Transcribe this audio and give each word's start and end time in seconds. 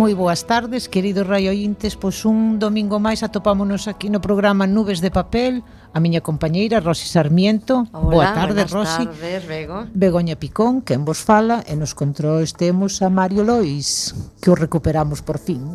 Moi 0.00 0.16
boas 0.16 0.48
tardes, 0.48 0.88
queridos 0.88 1.28
raiointes, 1.28 1.92
pois 1.92 2.24
un 2.24 2.56
domingo 2.56 2.96
máis 2.96 3.20
atopámonos 3.20 3.84
aquí 3.84 4.08
no 4.08 4.24
programa 4.24 4.64
Nubes 4.64 5.04
de 5.04 5.12
Papel, 5.12 5.60
a 5.92 6.00
miña 6.00 6.24
compañeira 6.24 6.80
Rosi 6.80 7.04
Sarmiento. 7.04 7.84
Hola, 7.92 8.08
Boa 8.08 8.28
tarde, 8.32 8.64
Rosi. 8.64 9.04
tardes, 9.04 9.44
Bego. 9.44 9.92
Begoña 9.92 10.40
Picón, 10.40 10.80
quen 10.80 11.04
vos 11.04 11.20
fala, 11.20 11.60
e 11.68 11.76
nos 11.76 11.92
controles 11.92 12.56
temos 12.56 13.04
a 13.04 13.12
Mario 13.12 13.44
Lois, 13.44 14.16
que 14.40 14.48
o 14.48 14.56
recuperamos 14.56 15.20
por 15.20 15.36
fin. 15.36 15.68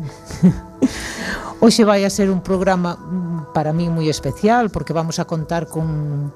Hoxe 1.62 1.86
vai 1.86 2.02
a 2.02 2.10
ser 2.10 2.26
un 2.26 2.42
programa 2.42 2.98
mm, 2.98 3.54
para 3.54 3.70
mí 3.70 3.86
moi 3.86 4.10
especial, 4.10 4.74
porque 4.74 4.90
vamos 4.90 5.22
a 5.22 5.30
contar 5.30 5.70
con, 5.70 6.34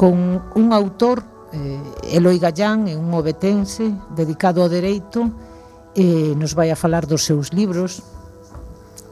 con 0.00 0.16
un 0.56 0.66
autor, 0.72 1.20
eh, 1.52 2.16
Eloi 2.16 2.40
Gallán, 2.40 2.88
é 2.88 2.96
un 2.96 3.12
obetense 3.12 3.92
dedicado 4.16 4.64
ao 4.64 4.72
dereito, 4.72 5.51
eh, 5.96 6.34
nos 6.36 6.54
vai 6.54 6.70
a 6.70 6.76
falar 6.76 7.06
dos 7.06 7.24
seus 7.24 7.52
libros, 7.52 8.02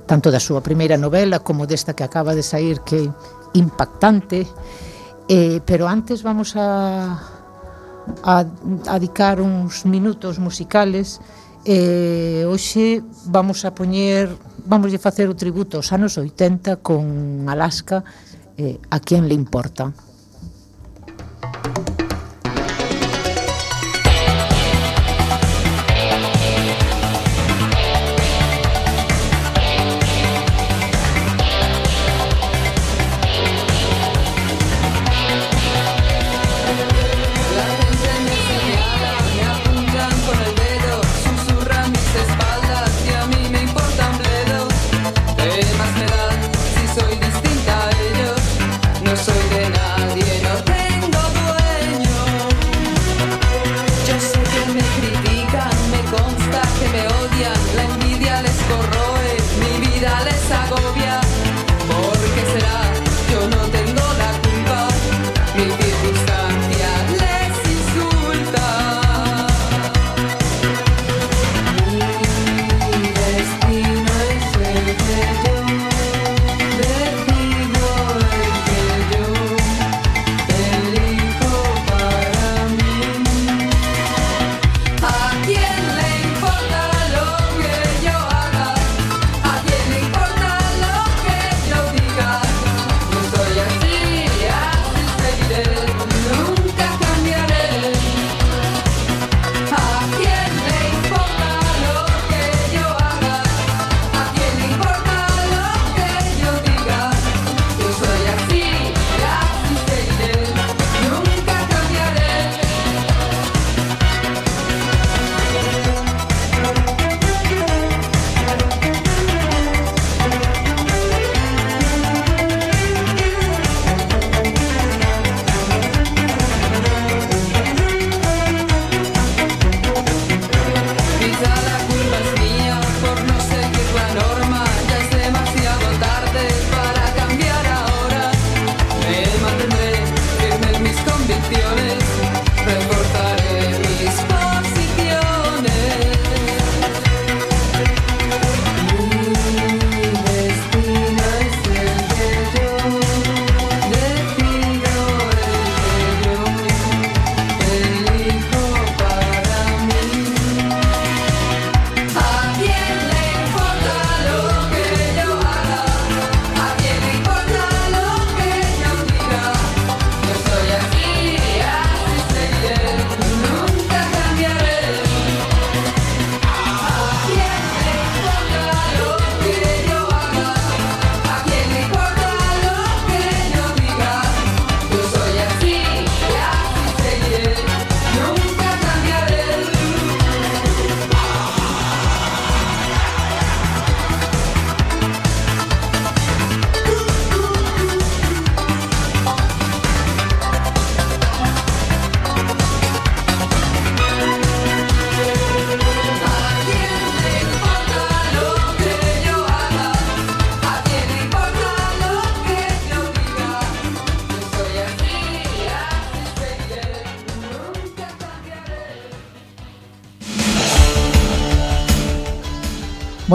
tanto 0.07 0.31
da 0.31 0.41
súa 0.41 0.61
primeira 0.61 0.97
novela 0.97 1.41
como 1.41 1.69
desta 1.69 1.95
que 1.95 2.05
acaba 2.05 2.35
de 2.35 2.43
sair 2.43 2.81
que 2.83 3.07
é 3.07 3.13
impactante. 3.55 4.47
Eh, 5.31 5.63
pero 5.63 5.87
antes 5.87 6.23
vamos 6.23 6.57
a 6.59 7.41
a, 8.23 8.45
a 8.87 8.99
dedicar 8.99 9.41
uns 9.41 9.85
minutos 9.85 10.39
musicales 10.39 11.21
e 11.65 12.41
eh, 12.41 12.49
hoxe 12.49 13.05
vamos 13.29 13.69
a 13.69 13.77
poñer 13.77 14.33
vamos 14.65 14.89
a 14.89 14.99
facer 14.99 15.29
o 15.29 15.37
tributo 15.37 15.77
aos 15.77 15.93
anos 15.93 16.17
80 16.17 16.81
con 16.81 17.45
Alaska 17.49 18.01
eh, 18.57 18.81
a 18.89 18.99
quen 19.01 19.29
le 19.29 19.37
importa. 19.37 19.93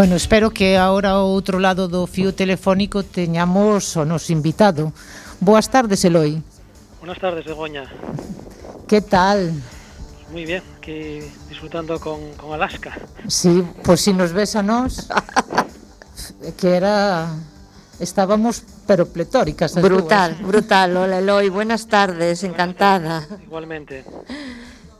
Bueno, 0.06 0.18
espero 0.18 0.52
que 0.52 0.78
ahora 0.78 1.18
ao 1.18 1.34
outro 1.34 1.58
lado 1.58 1.90
do 1.90 2.06
fío 2.06 2.30
telefónico 2.30 3.02
teñamos 3.02 3.98
o 3.98 4.06
nos 4.06 4.30
invitado. 4.30 4.94
Boas 5.42 5.66
tardes, 5.66 6.06
Eloi. 6.06 6.46
Buenas 7.02 7.18
tardes, 7.18 7.42
Begoña. 7.42 7.90
Que 8.86 9.02
tal? 9.02 9.50
Muy 10.30 10.46
bien, 10.46 10.62
aquí 10.78 11.26
disfrutando 11.50 11.98
con, 11.98 12.22
con 12.38 12.54
Alaska. 12.54 12.94
Sí, 13.26 13.66
pues 13.82 14.06
si 14.06 14.14
nos 14.14 14.30
ves 14.30 14.54
a 14.54 14.62
nós, 14.62 15.10
que 16.62 16.78
era... 16.78 17.34
Estábamos 17.98 18.62
pero 18.86 19.10
pletóricas. 19.10 19.74
Brutal, 19.74 20.38
dúas. 20.38 20.46
brutal. 20.46 20.98
Hola, 20.98 21.18
Eloi, 21.18 21.50
buenas 21.50 21.90
tardes, 21.90 22.46
buenas 22.46 22.54
encantada. 22.54 23.26
Tardes, 23.26 23.42
igualmente. 23.42 24.06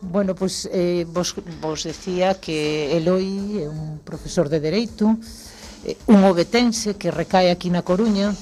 Bueno, 0.02 0.36
pois 0.36 0.68
eh, 0.72 1.06
vos, 1.08 1.36
vos 1.62 1.84
decía 1.84 2.36
que 2.40 2.96
Eloi 2.98 3.64
é 3.64 3.68
un 3.70 4.04
profesor 4.04 4.52
de 4.52 4.60
Dereito, 4.60 5.16
eh, 5.88 5.96
un 6.12 6.24
obetense 6.28 7.00
que 7.00 7.12
recae 7.12 7.50
aquí 7.50 7.72
na 7.72 7.82
Coruña, 7.82 8.36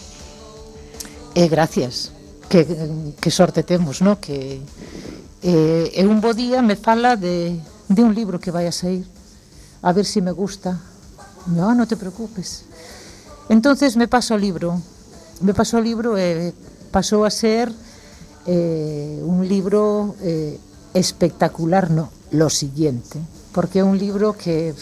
e 1.33 1.45
eh, 1.45 1.47
gracias, 1.47 2.11
que, 2.50 2.65
que 3.21 3.31
sorte 3.31 3.61
temos, 3.61 4.01
no? 4.01 4.17
Que, 4.17 4.61
eh, 5.45 5.94
e 5.94 6.01
un 6.09 6.19
bo 6.19 6.33
día 6.33 6.65
me 6.65 6.75
fala 6.75 7.15
de, 7.15 7.61
de 7.88 8.01
un 8.01 8.17
libro 8.17 8.41
que 8.41 8.51
vai 8.51 8.65
a 8.65 8.73
sair, 8.73 9.06
a 9.85 9.94
ver 9.94 10.06
se 10.09 10.19
si 10.19 10.25
me 10.25 10.33
gusta. 10.33 10.81
No, 11.47 11.75
non 11.77 11.85
te 11.85 11.99
preocupes. 11.99 12.65
Entonces 13.47 13.94
me 13.94 14.09
paso 14.09 14.35
o 14.35 14.41
libro, 14.41 14.81
me 15.39 15.53
paso 15.53 15.77
o 15.77 15.85
libro 15.85 16.17
e 16.17 16.49
eh, 16.49 16.53
pasou 16.89 17.23
a 17.23 17.31
ser 17.31 17.69
eh, 18.49 19.21
un 19.21 19.45
libro... 19.45 20.17
Eh, 20.19 20.72
espectacular 20.94 21.90
no, 21.92 22.10
lo 22.31 22.50
siguiente, 22.50 23.19
porque 23.54 23.80
é 23.80 23.84
un 23.84 23.98
libro 23.98 24.34
que 24.34 24.74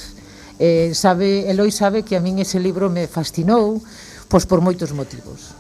eh, 0.60 0.92
sabe, 0.96 1.52
Eloi 1.52 1.72
sabe 1.72 2.04
que 2.04 2.16
a 2.16 2.24
min 2.24 2.40
ese 2.40 2.60
libro 2.60 2.88
me 2.88 3.08
fascinou 3.08 3.82
pois 4.32 4.48
por 4.48 4.64
moitos 4.64 4.96
motivos. 4.96 5.52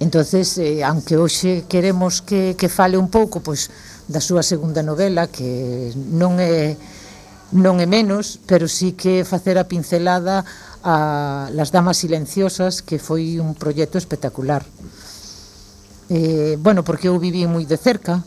Entonces, 0.00 0.58
eh, 0.58 0.82
aunque 0.82 1.18
hoxe 1.18 1.66
queremos 1.70 2.22
que, 2.22 2.58
que 2.58 2.66
fale 2.66 2.98
un 2.98 3.10
pouco 3.10 3.38
pois 3.38 3.70
da 4.10 4.18
súa 4.18 4.42
segunda 4.42 4.82
novela, 4.82 5.30
que 5.30 5.94
non 5.94 6.42
é 6.42 6.74
non 7.54 7.80
é 7.80 7.88
menos, 7.88 8.42
pero 8.44 8.68
sí 8.68 8.92
que 8.92 9.24
facer 9.24 9.56
a 9.56 9.64
pincelada 9.64 10.44
a 10.84 11.48
Las 11.54 11.72
Damas 11.72 11.96
Silenciosas, 12.02 12.84
que 12.84 13.00
foi 13.00 13.40
un 13.40 13.56
proxecto 13.56 13.96
espectacular. 13.96 14.66
Eh, 16.10 16.56
bueno, 16.60 16.84
porque 16.84 17.08
eu 17.08 17.16
viví 17.16 17.44
moi 17.48 17.64
de 17.64 17.76
cerca, 17.76 18.20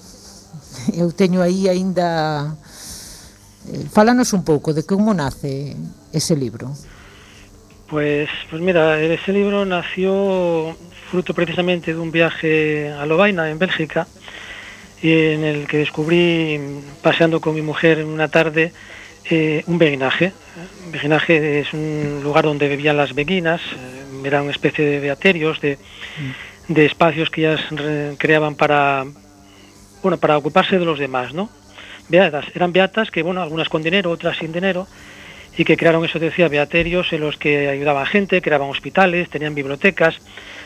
eu 0.97 1.11
teño 1.11 1.41
aí 1.41 1.69
aínda... 1.69 2.55
Eh, 3.69 3.85
fálanos 3.93 4.33
un 4.33 4.43
pouco 4.43 4.73
de 4.73 4.83
como 4.83 5.13
nace 5.13 5.77
ese 6.11 6.35
libro. 6.35 6.73
Pues, 7.87 8.29
pues 8.49 8.61
mira, 8.61 8.99
ese 9.01 9.33
libro 9.33 9.65
nació 9.65 10.75
fruto 11.11 11.33
precisamente 11.33 11.93
de 11.93 11.99
un 11.99 12.09
viaje 12.09 12.89
a 12.89 13.05
Lovaina, 13.05 13.49
en 13.49 13.59
Bélgica, 13.59 14.07
y 15.01 15.11
en 15.11 15.43
el 15.43 15.67
que 15.67 15.77
descubrí, 15.77 16.59
paseando 17.01 17.41
con 17.41 17.53
mi 17.53 17.61
mujer 17.61 17.99
en 17.99 18.07
una 18.07 18.29
tarde, 18.29 18.71
eh, 19.29 19.63
un 19.67 19.77
beguinaje. 19.77 20.31
Beguinaje 20.91 21.59
es 21.59 21.73
un 21.73 22.21
lugar 22.23 22.45
donde 22.45 22.69
vivían 22.69 22.97
las 22.97 23.13
beguinas, 23.13 23.61
eh, 23.61 24.21
era 24.23 24.41
una 24.41 24.51
especie 24.51 24.85
de 24.85 24.99
beaterios, 24.99 25.59
de, 25.59 25.77
mm. 26.69 26.73
de 26.73 26.85
espacios 26.85 27.29
que 27.29 27.41
ellas 27.41 27.61
creaban 28.17 28.55
para, 28.55 29.05
bueno, 30.01 30.17
para 30.17 30.37
ocuparse 30.37 30.79
de 30.79 30.85
los 30.85 30.99
demás, 30.99 31.33
¿no? 31.33 31.49
Beatas, 32.09 32.45
eran 32.55 32.73
beatas 32.73 33.11
que, 33.11 33.23
bueno, 33.23 33.41
algunas 33.41 33.69
con 33.69 33.83
dinero, 33.83 34.11
otras 34.11 34.37
sin 34.37 34.51
dinero, 34.51 34.87
y 35.57 35.63
que 35.63 35.77
crearon, 35.77 36.03
eso 36.05 36.19
decía, 36.19 36.47
beaterios 36.47 37.11
en 37.13 37.21
los 37.21 37.37
que 37.37 37.69
ayudaban 37.69 38.05
gente, 38.05 38.41
creaban 38.41 38.69
hospitales, 38.69 39.29
tenían 39.29 39.55
bibliotecas, 39.55 40.17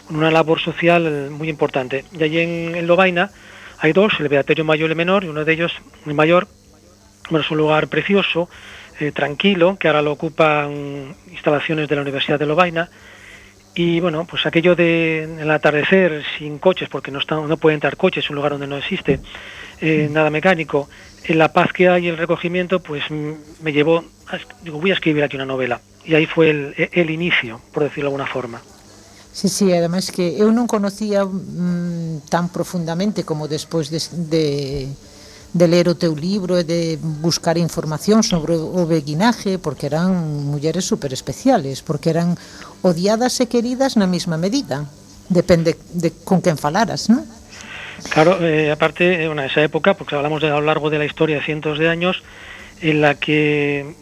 una 0.10 0.32
labor 0.32 0.60
social 0.60 1.30
muy 1.32 1.50
importante. 1.50 2.06
Y 2.18 2.24
allí 2.24 2.40
en, 2.40 2.76
en 2.76 2.88
Lobaina 2.88 3.32
hay 3.80 3.94
dos, 3.94 4.14
el 4.20 4.30
beaterio 4.30 4.64
mayor 4.64 4.90
y 4.90 4.92
el 4.92 4.98
menor, 4.98 5.24
y 5.24 5.28
uno 5.28 5.44
de 5.44 5.54
ellos, 5.54 5.74
el 6.06 6.14
mayor, 6.14 6.48
bueno, 7.30 7.44
es 7.44 7.52
un 7.52 7.58
lugar 7.58 7.88
precioso, 7.88 8.50
eh, 9.00 9.12
tranquilo, 9.12 9.78
que 9.78 9.88
ahora 9.88 10.02
lo 10.02 10.14
ocupan 10.14 11.16
instalaciones 11.30 11.90
de 11.90 11.96
la 11.96 12.02
Universidad 12.02 12.40
de 12.40 12.46
Lobaina. 12.46 12.90
Y 13.75 14.00
bueno, 14.00 14.25
pues 14.25 14.45
aquello 14.45 14.74
de 14.75 15.24
el 15.24 15.51
atardecer 15.51 16.24
sin 16.38 16.60
coches, 16.60 16.88
porque 16.88 17.12
no, 17.12 17.19
están, 17.19 17.48
no 17.48 17.57
pueden 17.57 17.75
entrar 17.75 17.98
coches, 17.98 18.24
es 18.24 18.30
un 18.30 18.38
lugar 18.38 18.54
donde 18.54 18.68
no 18.68 18.77
existe 18.77 19.19
eh, 19.81 20.07
nada 20.10 20.30
mecánico, 20.30 20.89
en 21.25 21.38
la 21.38 21.51
paz 21.51 21.74
que 21.74 21.89
hay 21.89 22.06
y 22.06 22.07
el 22.07 22.18
recogimiento, 22.18 22.80
pues 22.81 23.04
me 23.10 23.74
llevó, 23.74 24.06
a, 24.27 24.38
digo, 24.63 24.80
voy 24.80 24.92
a 24.92 24.94
escribir 24.94 25.24
aquí 25.24 25.36
una 25.36 25.45
novela. 25.45 25.81
Y 26.06 26.13
ahí 26.16 26.25
fue 26.25 26.51
el, 26.51 26.89
el 26.92 27.10
inicio, 27.10 27.60
por 27.74 27.83
decirlo 27.83 28.10
de 28.10 28.16
alguna 28.16 28.27
forma. 28.27 28.62
Sí, 29.36 29.50
sí, 29.50 29.74
además 29.74 30.12
que 30.16 30.39
eu 30.39 30.48
non 30.48 30.63
conocía 30.63 31.28
mmm, 31.28 32.24
tan 32.31 32.48
profundamente 32.48 33.28
como 33.28 33.51
despois 33.51 33.92
de, 33.92 34.00
de 34.31 34.88
de 35.56 35.72
ler 35.72 35.88
o 35.88 35.96
teu 35.96 36.12
libro 36.12 36.60
e 36.60 36.68
de 36.68 37.00
buscar 37.00 37.56
información 37.56 38.28
sobre 38.28 38.60
o 38.60 38.84
porque 39.63 39.88
eran 39.88 40.12
mulleres 40.52 40.84
super 40.84 41.16
especiales, 41.16 41.80
porque 41.80 42.12
eran 42.12 42.36
odiadas 42.84 43.40
e 43.40 43.48
queridas 43.48 43.96
na 43.96 44.04
mesma 44.04 44.36
medida. 44.36 44.84
Depende 45.31 45.80
de 45.96 46.12
con 46.28 46.44
quen 46.44 46.60
falaras, 46.60 47.07
non? 47.07 47.24
Claro, 48.12 48.44
eh, 48.44 48.68
aparte, 48.68 49.24
en 49.24 49.40
esa 49.40 49.63
época, 49.63 49.96
porque 49.96 50.19
hablamos 50.19 50.44
de, 50.44 50.52
a 50.52 50.60
lo 50.60 50.68
largo 50.68 50.92
de 50.92 51.00
la 51.00 51.07
historia 51.07 51.40
cientos 51.40 51.80
de 51.80 51.88
años, 51.88 52.19
en 52.84 53.00
la 53.00 53.16
que 53.16 53.96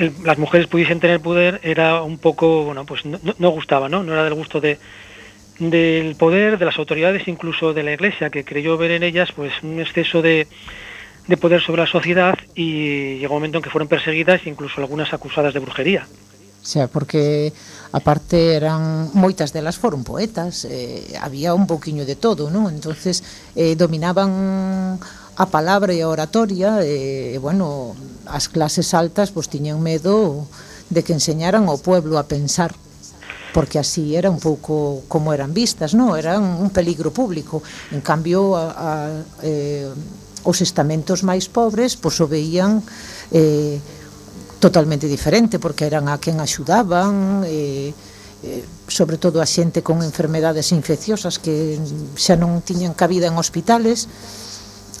el, 0.00 0.16
las 0.24 0.40
mujeres 0.40 0.72
pudiesen 0.72 1.04
tener 1.04 1.20
poder 1.20 1.60
era 1.62 2.00
un 2.00 2.16
poco, 2.16 2.64
bueno, 2.64 2.88
pues 2.88 3.04
no, 3.04 3.20
no 3.20 3.48
gustaba, 3.52 3.92
¿no? 3.92 4.02
No 4.02 4.16
era 4.16 4.24
del 4.24 4.34
gusto 4.34 4.58
de, 4.58 4.80
del 5.58 6.14
poder, 6.16 6.58
de 6.58 6.64
las 6.64 6.78
autoridades, 6.78 7.26
incluso 7.28 7.74
de 7.74 7.82
la 7.82 7.92
Iglesia, 7.92 8.30
que 8.30 8.44
creyó 8.44 8.76
ver 8.76 8.92
en 8.92 9.02
ellas 9.02 9.32
pues 9.32 9.52
un 9.62 9.80
exceso 9.80 10.22
de, 10.22 10.46
de 11.26 11.36
poder 11.36 11.60
sobre 11.60 11.82
la 11.82 11.88
sociedad 11.88 12.38
y 12.54 13.18
llegó 13.18 13.34
un 13.34 13.40
momento 13.40 13.58
en 13.58 13.62
que 13.62 13.70
fueron 13.70 13.88
perseguidas, 13.88 14.42
e 14.44 14.50
incluso 14.50 14.80
algunas 14.80 15.12
acusadas 15.12 15.54
de 15.54 15.60
brujería. 15.60 16.06
O 16.60 16.66
sea, 16.66 16.88
porque 16.88 17.52
aparte 17.92 18.56
eran 18.56 19.10
moitas 19.14 19.54
delas 19.54 19.78
foron 19.78 20.04
poetas, 20.04 20.66
eh, 20.66 21.16
había 21.20 21.54
un 21.54 21.66
pouquiño 21.66 22.04
de 22.04 22.16
todo, 22.18 22.50
non? 22.50 22.68
Entonces 22.68 23.22
eh, 23.54 23.78
dominaban 23.78 24.98
a 25.38 25.46
palabra 25.46 25.94
e 25.94 26.02
a 26.02 26.10
oratoria, 26.10 26.82
e, 26.82 27.32
eh, 27.32 27.38
bueno, 27.38 27.94
as 28.26 28.50
clases 28.50 28.90
altas 28.92 29.30
pois 29.30 29.46
pues, 29.46 29.54
tiñan 29.54 29.78
medo 29.78 30.44
de 30.90 31.06
que 31.06 31.14
enseñaran 31.14 31.70
ao 31.70 31.78
pueblo 31.78 32.18
a 32.18 32.26
pensar 32.26 32.74
porque 33.52 33.78
así 33.78 34.14
era 34.14 34.30
un 34.30 34.38
pouco 34.38 35.02
como 35.08 35.32
eran 35.32 35.54
vistas, 35.54 35.94
non? 35.94 36.14
Eran 36.14 36.44
un, 36.44 36.68
un 36.68 36.70
peligro 36.70 37.10
público. 37.10 37.62
En 37.90 38.00
cambio, 38.00 38.56
a, 38.56 38.64
a, 38.72 38.90
eh, 39.42 39.88
os 40.44 40.58
estamentos 40.62 41.26
máis 41.26 41.50
pobres 41.50 41.98
pois, 41.98 42.16
o 42.22 42.26
veían 42.28 42.80
eh, 43.32 43.80
totalmente 44.58 45.06
diferente, 45.06 45.58
porque 45.58 45.86
eran 45.86 46.08
a 46.08 46.18
quen 46.18 46.40
axudaban, 46.40 47.42
eh, 47.46 47.94
eh, 48.42 48.64
sobre 48.86 49.18
todo 49.18 49.42
a 49.42 49.46
xente 49.46 49.82
con 49.82 50.02
enfermedades 50.02 50.70
infecciosas 50.72 51.38
que 51.38 51.78
xa 52.16 52.34
non 52.38 52.62
tiñan 52.62 52.94
cabida 52.94 53.26
en 53.30 53.38
hospitales, 53.38 54.06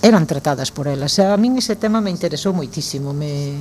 eran 0.02 0.26
tratadas 0.26 0.70
por 0.70 0.86
elas. 0.86 1.18
A 1.18 1.34
min 1.38 1.58
ese 1.58 1.74
tema 1.74 1.98
me 1.98 2.10
interesou 2.10 2.54
moitísimo, 2.54 3.10
me, 3.10 3.58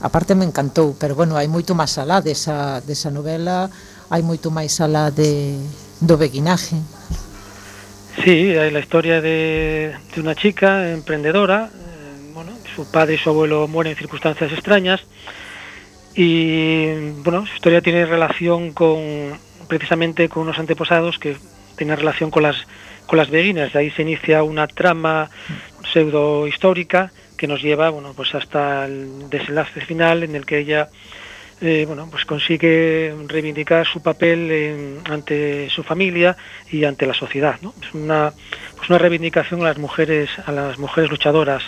aparte 0.00 0.32
me 0.32 0.48
encantou, 0.48 0.96
pero 0.96 1.12
bueno, 1.12 1.36
hai 1.36 1.48
moito 1.48 1.76
máis 1.76 1.96
alá 2.00 2.24
desa, 2.24 2.80
desa 2.80 3.12
novela, 3.12 3.68
hai 4.10 4.26
moito 4.26 4.50
máis 4.50 4.82
alá 4.82 5.14
de, 5.14 5.54
do 6.02 6.18
beguinaje. 6.18 6.74
Sí, 8.26 8.58
hai 8.58 8.74
a 8.74 8.82
historia 8.82 9.22
de, 9.22 9.94
de 9.94 10.18
unha 10.18 10.34
chica 10.34 10.90
emprendedora, 10.90 11.70
eh, 11.70 12.34
bueno, 12.34 12.50
su 12.74 12.90
padre 12.90 13.14
e 13.14 13.22
su 13.22 13.30
abuelo 13.30 13.70
mueren 13.70 13.94
en 13.94 14.02
circunstancias 14.02 14.50
extrañas, 14.50 15.06
y 16.18 17.14
bueno, 17.22 17.46
su 17.46 17.54
historia 17.54 17.80
tiene 17.80 18.02
relación 18.04 18.74
con 18.74 18.98
precisamente 19.70 20.28
con 20.28 20.42
unos 20.42 20.58
anteposados 20.58 21.22
que 21.22 21.38
tienen 21.78 21.96
relación 21.96 22.34
con 22.34 22.42
las 22.42 22.66
con 23.06 23.16
las 23.16 23.30
beguinas, 23.30 23.72
de 23.72 23.78
ahí 23.78 23.90
se 23.90 24.02
inicia 24.02 24.42
una 24.42 24.66
trama 24.66 25.30
pseudo 25.86 26.46
histórica 26.46 27.10
que 27.38 27.46
nos 27.46 27.62
lleva, 27.62 27.90
bueno, 27.90 28.12
pues 28.14 28.34
hasta 28.34 28.84
el 28.84 29.30
desenlace 29.30 29.80
final 29.80 30.22
en 30.22 30.34
el 30.34 30.44
que 30.44 30.58
ella 30.58 30.90
eh, 31.60 31.84
bueno, 31.86 32.08
pues 32.10 32.24
consigue 32.24 33.14
reivindicar 33.26 33.86
su 33.86 34.00
papel 34.00 34.50
en, 34.50 34.98
ante 35.04 35.68
su 35.68 35.82
familia 35.82 36.36
y 36.70 36.84
ante 36.84 37.06
la 37.06 37.14
sociedad. 37.14 37.56
¿no? 37.60 37.74
Es 37.82 37.92
una, 37.92 38.32
pues 38.76 38.88
una 38.88 38.98
reivindicación 38.98 39.60
a 39.62 39.64
las 39.64 39.78
mujeres, 39.78 40.30
a 40.46 40.52
las 40.52 40.78
mujeres 40.78 41.10
luchadoras. 41.10 41.62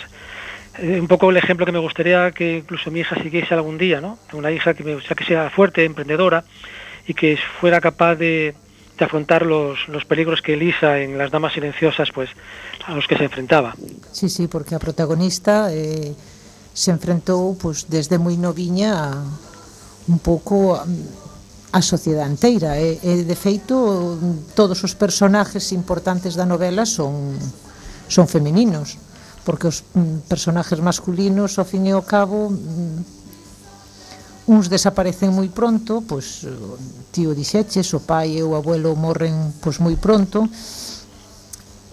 Eh, 0.79 0.99
un 0.99 1.07
poco 1.07 1.29
el 1.29 1.37
ejemplo 1.37 1.65
que 1.65 1.71
me 1.71 1.79
gustaría 1.79 2.31
que 2.31 2.57
incluso 2.57 2.89
mi 2.89 3.01
hija 3.01 3.21
siguiese 3.21 3.53
algún 3.53 3.77
día, 3.77 4.01
¿no? 4.01 4.17
Una 4.33 4.51
hija 4.51 4.73
que 4.73 4.83
me 4.83 4.95
gustaría 4.95 5.15
que 5.15 5.25
sea 5.25 5.49
fuerte, 5.51 5.85
emprendedora 5.85 6.43
y 7.07 7.13
que 7.13 7.37
fuera 7.59 7.79
capaz 7.79 8.15
de, 8.15 8.55
de 8.97 9.05
afrontar 9.05 9.45
los, 9.45 9.87
los 9.87 10.05
peligros 10.05 10.41
que 10.41 10.53
Elisa 10.53 10.99
en 10.99 11.19
Las 11.19 11.29
Damas 11.29 11.53
Silenciosas, 11.53 12.09
pues 12.11 12.31
a 12.87 12.95
los 12.95 13.07
que 13.07 13.17
se 13.17 13.25
enfrentaba. 13.25 13.75
Sí, 14.11 14.29
sí, 14.29 14.47
porque 14.47 14.73
a 14.73 14.79
protagonista 14.79 15.69
eh, 15.71 16.15
se 16.73 16.89
enfrentou 16.89 17.55
pues, 17.55 17.85
desde 17.85 18.17
moi 18.17 18.33
noviña 18.33 18.97
a 18.97 19.52
un 20.07 20.19
pouco 20.19 20.79
mm, 20.79 21.73
a 21.73 21.81
sociedade 21.81 22.29
inteira 22.29 22.77
e, 22.77 23.01
e 23.01 23.25
de 23.25 23.37
feito 23.37 23.75
mm, 23.75 24.53
todos 24.53 24.83
os 24.83 24.93
personaxes 24.93 25.71
importantes 25.73 26.37
da 26.37 26.45
novela 26.45 26.85
son 26.85 27.33
son 28.07 28.27
femininos 28.27 28.99
porque 29.43 29.67
os 29.67 29.83
mm, 29.95 30.29
personaxes 30.29 30.79
masculinos 30.79 31.57
ao 31.57 31.65
fin 31.65 31.87
e 31.87 31.91
ao 31.95 32.03
cabo 32.03 32.51
uns 34.45 34.67
desaparecen 34.67 35.31
moi 35.31 35.47
pronto 35.47 36.03
pois 36.03 36.43
tío 37.15 37.31
dixeches 37.31 37.89
o 37.95 38.03
pai 38.03 38.37
e 38.37 38.43
o 38.43 38.59
abuelo 38.59 38.91
morren 38.99 39.55
pois 39.63 39.79
moi 39.79 39.95
pronto 39.95 40.43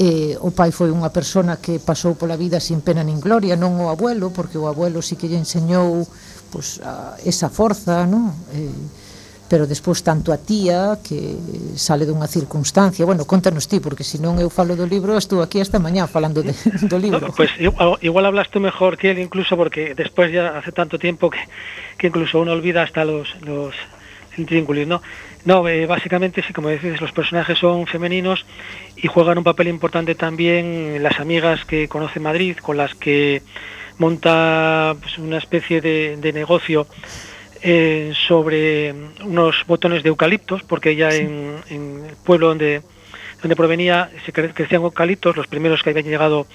e 0.00 0.34
o 0.40 0.50
pai 0.50 0.72
foi 0.72 0.90
unha 0.90 1.12
persona 1.14 1.62
que 1.62 1.78
pasou 1.78 2.18
pola 2.18 2.34
vida 2.34 2.58
sin 2.58 2.82
pena 2.82 3.06
nin 3.06 3.22
gloria 3.22 3.54
non 3.54 3.78
o 3.78 3.92
abuelo 3.92 4.34
porque 4.34 4.58
o 4.58 4.66
abuelo 4.66 4.98
si 4.98 5.14
que 5.14 5.30
lle 5.30 5.38
enseñou 5.38 6.02
pues, 6.50 6.80
a 6.82 7.16
esa 7.24 7.48
forza, 7.48 8.06
non? 8.06 8.34
Eh, 8.52 9.08
pero 9.50 9.66
despois 9.66 9.98
tanto 10.06 10.30
a 10.30 10.38
tía 10.38 11.02
que 11.02 11.34
sale 11.74 12.06
dunha 12.06 12.30
circunstancia. 12.30 13.02
Bueno, 13.02 13.26
contanos 13.26 13.66
ti, 13.66 13.82
porque 13.82 14.06
se 14.06 14.22
non 14.22 14.38
eu 14.38 14.46
falo 14.46 14.78
do 14.78 14.86
libro, 14.86 15.18
estou 15.18 15.42
aquí 15.42 15.58
esta 15.58 15.82
mañá 15.82 16.06
falando 16.06 16.38
de, 16.38 16.54
do 16.86 16.98
libro. 17.02 17.18
No, 17.18 17.34
pues 17.34 17.50
igual, 17.58 17.98
igual 17.98 18.30
hablaste 18.30 18.62
mejor 18.62 18.94
que 18.94 19.10
él 19.10 19.18
incluso 19.18 19.58
porque 19.58 19.98
despois 19.98 20.30
ya 20.30 20.54
hace 20.54 20.70
tanto 20.70 21.02
tiempo 21.02 21.34
que, 21.34 21.42
que 21.98 22.14
incluso 22.14 22.38
uno 22.38 22.54
olvida 22.54 22.86
hasta 22.86 23.02
los, 23.02 23.34
los 23.42 23.74
intrínculos, 24.38 24.86
¿no? 24.86 25.02
No, 25.44 25.66
eh, 25.66 25.86
básicamente, 25.86 26.44
sí, 26.46 26.52
como 26.52 26.68
dices, 26.68 27.00
los 27.00 27.10
personajes 27.10 27.58
son 27.58 27.86
femeninos 27.86 28.46
y 28.94 29.08
juegan 29.08 29.38
un 29.38 29.44
papel 29.44 29.66
importante 29.66 30.14
también 30.14 31.02
las 31.02 31.18
amigas 31.18 31.64
que 31.64 31.88
conoce 31.88 32.20
Madrid, 32.20 32.56
con 32.62 32.76
las 32.76 32.94
que 32.94 33.42
monta 34.00 34.96
pues, 34.98 35.18
una 35.18 35.36
especie 35.36 35.80
de, 35.80 36.16
de 36.16 36.32
negocio 36.32 36.86
eh, 37.62 38.12
sobre 38.26 38.94
unos 39.22 39.64
botones 39.66 40.02
de 40.02 40.08
eucaliptos, 40.08 40.62
porque 40.62 40.94
sí. 40.94 41.02
en, 41.02 41.56
en, 41.68 42.04
el 42.08 42.16
pueblo 42.16 42.48
donde, 42.48 42.80
donde 43.42 43.54
provenía 43.54 44.10
se 44.24 44.32
crecían 44.32 44.82
eucaliptos, 44.82 45.36
los 45.36 45.46
primeros 45.46 45.82
que 45.82 45.90
habían 45.90 46.06
llegado 46.06 46.46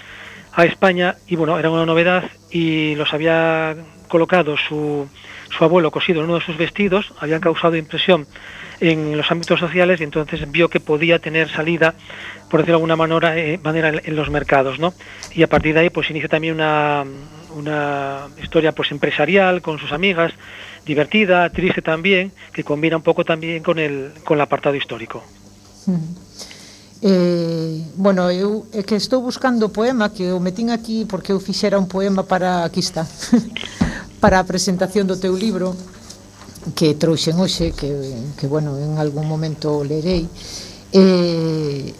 a 0.53 0.65
España, 0.65 1.17
y 1.27 1.35
bueno, 1.35 1.59
era 1.59 1.69
una 1.69 1.85
novedad 1.85 2.23
y 2.49 2.95
los 2.95 3.13
había 3.13 3.75
colocado 4.07 4.57
su, 4.57 5.07
su 5.55 5.63
abuelo 5.63 5.91
cosido 5.91 6.21
en 6.21 6.25
uno 6.25 6.39
de 6.39 6.45
sus 6.45 6.57
vestidos, 6.57 7.13
habían 7.19 7.41
causado 7.41 7.75
impresión 7.75 8.25
en 8.79 9.17
los 9.17 9.29
ámbitos 9.31 9.59
sociales 9.59 10.01
y 10.01 10.03
entonces 10.03 10.49
vio 10.51 10.69
que 10.69 10.79
podía 10.79 11.19
tener 11.19 11.49
salida, 11.49 11.95
por 12.49 12.59
decirlo 12.59 12.79
de 12.79 12.83
alguna 12.83 12.95
manera, 12.95 13.37
eh, 13.37 13.59
manera 13.63 14.01
en 14.03 14.15
los 14.15 14.29
mercados, 14.29 14.79
¿no? 14.79 14.93
Y 15.33 15.43
a 15.43 15.47
partir 15.47 15.73
de 15.73 15.81
ahí 15.81 15.89
pues 15.89 16.09
inicia 16.09 16.29
también 16.29 16.55
una, 16.55 17.03
una 17.55 18.27
historia 18.41 18.71
pues 18.73 18.91
empresarial 18.91 19.61
con 19.61 19.79
sus 19.79 19.91
amigas, 19.91 20.33
divertida, 20.85 21.49
triste 21.49 21.81
también, 21.81 22.31
que 22.53 22.63
combina 22.63 22.97
un 22.97 23.03
poco 23.03 23.23
también 23.23 23.63
con 23.63 23.79
el, 23.79 24.11
con 24.23 24.37
el 24.37 24.41
apartado 24.41 24.75
histórico. 24.75 25.23
Eh, 27.01 27.83
bueno, 27.97 28.31
eu 28.31 28.65
é 28.73 28.81
que 28.81 28.95
estou 28.95 29.21
buscando 29.21 29.69
poema 29.69 30.09
que 30.09 30.31
o 30.31 30.39
metín 30.39 30.71
aquí 30.71 31.05
porque 31.05 31.31
eu 31.31 31.39
fixera 31.39 31.77
un 31.77 31.87
poema 31.87 32.23
para 32.23 32.63
aquí 32.63 32.79
está. 32.79 33.05
para 34.21 34.41
presentación 34.43 35.05
do 35.05 35.13
teu 35.13 35.37
libro 35.37 35.75
que 36.73 36.97
trouxen 36.97 37.37
hoxe, 37.37 37.75
que, 37.77 37.91
que 38.39 38.47
bueno, 38.47 38.79
en 38.79 38.97
algún 38.97 39.27
momento 39.29 39.83
lerei, 39.83 40.25
e, 40.89 41.93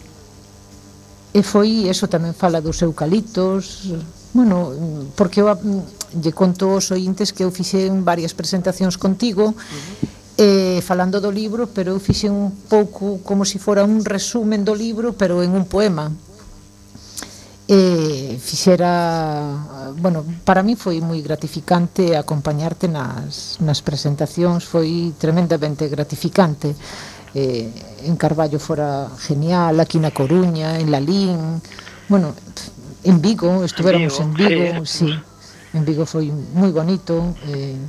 e 1.36 1.42
foi, 1.44 1.86
eso 1.86 2.10
tamén 2.10 2.34
fala 2.34 2.64
dos 2.64 2.82
eucaliptos, 2.82 3.94
bueno, 4.34 4.74
porque 5.14 5.46
eu 5.46 5.52
lle 6.16 6.32
conto 6.34 6.74
aos 6.74 6.90
ointes 6.90 7.30
que 7.36 7.46
eu 7.46 7.52
fixen 7.52 8.02
varias 8.02 8.34
presentacións 8.34 8.98
contigo, 8.98 9.52
uh 9.52 9.54
-huh 9.54 10.16
eh, 10.38 10.82
falando 10.84 11.22
do 11.22 11.32
libro, 11.32 11.68
pero 11.68 11.96
eu 11.96 12.00
fixen 12.00 12.32
un 12.32 12.52
pouco 12.68 13.20
como 13.24 13.46
se 13.46 13.56
si 13.56 13.60
fora 13.60 13.88
un 13.88 14.04
resumen 14.04 14.68
do 14.68 14.76
libro, 14.76 15.16
pero 15.16 15.44
en 15.44 15.56
un 15.56 15.66
poema 15.66 16.12
e 17.68 18.38
fixera, 18.38 19.94
bueno, 19.98 20.22
para 20.46 20.62
mí 20.62 20.78
foi 20.78 21.02
moi 21.02 21.18
gratificante 21.26 22.14
acompañarte 22.14 22.86
nas, 22.86 23.58
nas 23.58 23.82
presentacións, 23.82 24.70
foi 24.70 25.18
tremendamente 25.18 25.90
gratificante. 25.90 26.78
Eh, 27.34 27.68
en 28.06 28.16
Carballo 28.16 28.62
fora 28.62 29.10
genial, 29.18 29.82
aquí 29.82 29.98
na 29.98 30.14
Coruña, 30.14 30.78
en 30.78 30.94
Lalín, 30.94 31.60
bueno, 32.08 32.38
en 33.04 33.18
Vigo, 33.20 33.66
estuvéramos 33.66 34.14
en 34.22 34.34
Vigo, 34.38 34.86
sí, 34.86 35.10
en 35.74 35.82
Vigo 35.82 36.06
foi 36.06 36.30
moi 36.54 36.70
bonito. 36.70 37.34
Eh, 37.50 37.82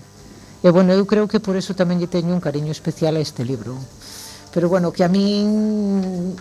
e 0.65 0.69
bueno, 0.73 0.97
eu 0.97 1.05
creo 1.05 1.29
que 1.29 1.39
por 1.39 1.53
eso 1.53 1.77
tamén 1.77 2.01
lle 2.01 2.09
teño 2.09 2.33
un 2.33 2.41
cariño 2.41 2.73
especial 2.73 3.21
a 3.21 3.21
este 3.21 3.45
libro. 3.45 3.77
Pero 4.57 4.73
bueno, 4.73 4.89
que 4.89 5.05
a 5.05 5.13
min 5.13 6.33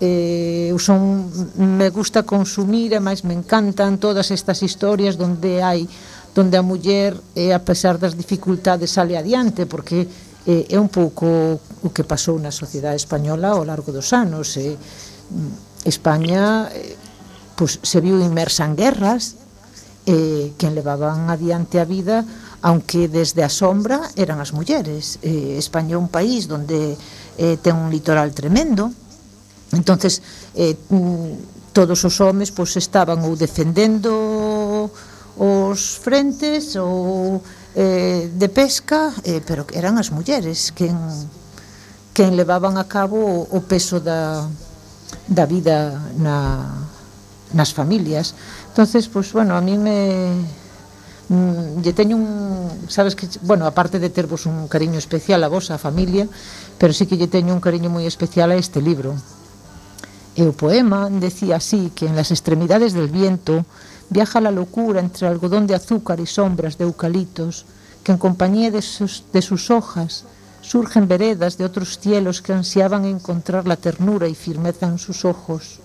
eh, 0.00 0.68
eu 0.70 0.78
son 0.78 1.30
me 1.56 1.88
gusta 1.88 2.22
consumir 2.22 2.92
e 2.92 3.00
máis 3.00 3.24
me 3.24 3.32
encantan 3.32 3.96
todas 3.96 4.28
estas 4.28 4.60
historias 4.60 5.16
donde 5.16 5.64
hai 5.64 5.88
donde 6.36 6.60
a 6.60 6.62
muller 6.62 7.16
eh, 7.32 7.56
a 7.56 7.64
pesar 7.64 7.96
das 7.96 8.12
dificultades 8.12 8.92
sale 8.92 9.16
adiante 9.16 9.64
porque 9.64 10.04
eh, 10.44 10.68
é 10.68 10.76
un 10.76 10.92
pouco 10.92 11.56
o 11.56 11.88
que 11.96 12.04
pasou 12.04 12.36
na 12.36 12.52
sociedade 12.52 13.00
española 13.00 13.56
ao 13.56 13.64
largo 13.64 13.88
dos 13.88 14.12
anos 14.12 14.60
eh, 14.60 14.76
España 15.88 16.68
eh, 16.68 16.92
pues, 17.56 17.80
se 17.80 18.04
viu 18.04 18.20
inmersa 18.20 18.68
en 18.68 18.76
guerras 18.76 19.40
eh, 20.04 20.52
que 20.60 20.68
levaban 20.68 21.32
adiante 21.32 21.80
a 21.80 21.88
vida 21.88 22.20
aunque 22.60 23.08
desde 23.08 23.44
a 23.44 23.48
sombra 23.48 24.10
eran 24.16 24.42
as 24.42 24.50
mulleres. 24.50 25.22
Eh, 25.22 25.54
España 25.56 25.94
é 25.94 26.00
un 26.00 26.10
país 26.10 26.48
donde 26.50 26.98
eh, 27.38 27.56
ten 27.62 27.78
un 27.78 27.88
litoral 27.88 28.34
tremendo 28.34 28.90
entonces 29.72 30.22
eh, 30.54 30.76
todos 31.72 32.04
os 32.04 32.16
homes 32.20 32.52
pois 32.52 32.76
estaban 32.76 33.24
ou 33.26 33.36
defendendo 33.36 34.88
os 35.36 36.00
frentes 36.00 36.76
ou 36.80 37.42
eh, 37.76 38.32
de 38.32 38.48
pesca, 38.48 39.12
eh, 39.20 39.44
pero 39.44 39.68
eran 39.76 40.00
as 40.00 40.08
mulleres 40.08 40.72
quen, 40.72 40.96
quen 42.16 42.32
levaban 42.32 42.80
a 42.80 42.88
cabo 42.88 43.20
o, 43.20 43.44
o 43.44 43.60
peso 43.60 44.00
da, 44.00 44.48
da 45.28 45.44
vida 45.44 46.00
na, 46.16 46.88
nas 47.52 47.76
familias. 47.76 48.32
entonces 48.72 49.08
pois, 49.12 49.28
bueno, 49.32 49.56
a 49.56 49.60
mí 49.60 49.76
me 49.76 50.32
mm, 51.28 51.84
lle 51.84 51.92
teño 51.92 52.16
un, 52.16 52.88
sabes 52.88 53.12
que, 53.12 53.28
bueno, 53.44 53.68
aparte 53.68 54.00
de 54.00 54.08
tervos 54.08 54.48
un 54.48 54.68
cariño 54.68 54.96
especial 54.96 55.44
a 55.44 55.48
vos, 55.52 55.68
a 55.70 55.76
familia, 55.76 56.24
pero 56.80 56.96
sí 56.96 57.04
que 57.04 57.20
lle 57.20 57.28
teño 57.28 57.52
un 57.52 57.60
cariño 57.60 57.92
moi 57.92 58.08
especial 58.08 58.52
a 58.52 58.56
este 58.56 58.80
libro, 58.80 59.12
E 60.36 60.44
o 60.44 60.52
poema 60.52 61.08
decía 61.08 61.56
así 61.56 61.88
que 61.96 62.04
en 62.04 62.14
las 62.14 62.28
extremidades 62.28 62.92
del 62.92 63.08
viento 63.08 63.64
viaja 64.12 64.44
la 64.44 64.52
locura 64.52 65.00
entre 65.00 65.26
algodón 65.26 65.66
de 65.66 65.74
azúcar 65.74 66.20
y 66.20 66.26
sombras 66.26 66.76
de 66.76 66.84
eucaliptos, 66.84 67.64
que 68.04 68.12
en 68.12 68.18
compañía 68.18 68.70
de 68.70 68.82
sus, 68.82 69.24
de 69.32 69.40
sus 69.40 69.70
hojas 69.70 70.24
surgen 70.60 71.08
veredas 71.08 71.56
de 71.56 71.64
otros 71.64 71.98
cielos 71.98 72.42
que 72.42 72.52
ansiaban 72.52 73.04
encontrar 73.06 73.66
la 73.66 73.76
ternura 73.76 74.28
y 74.28 74.34
firmeza 74.34 74.86
en 74.86 74.98
sus 74.98 75.24
ojos. 75.24 75.80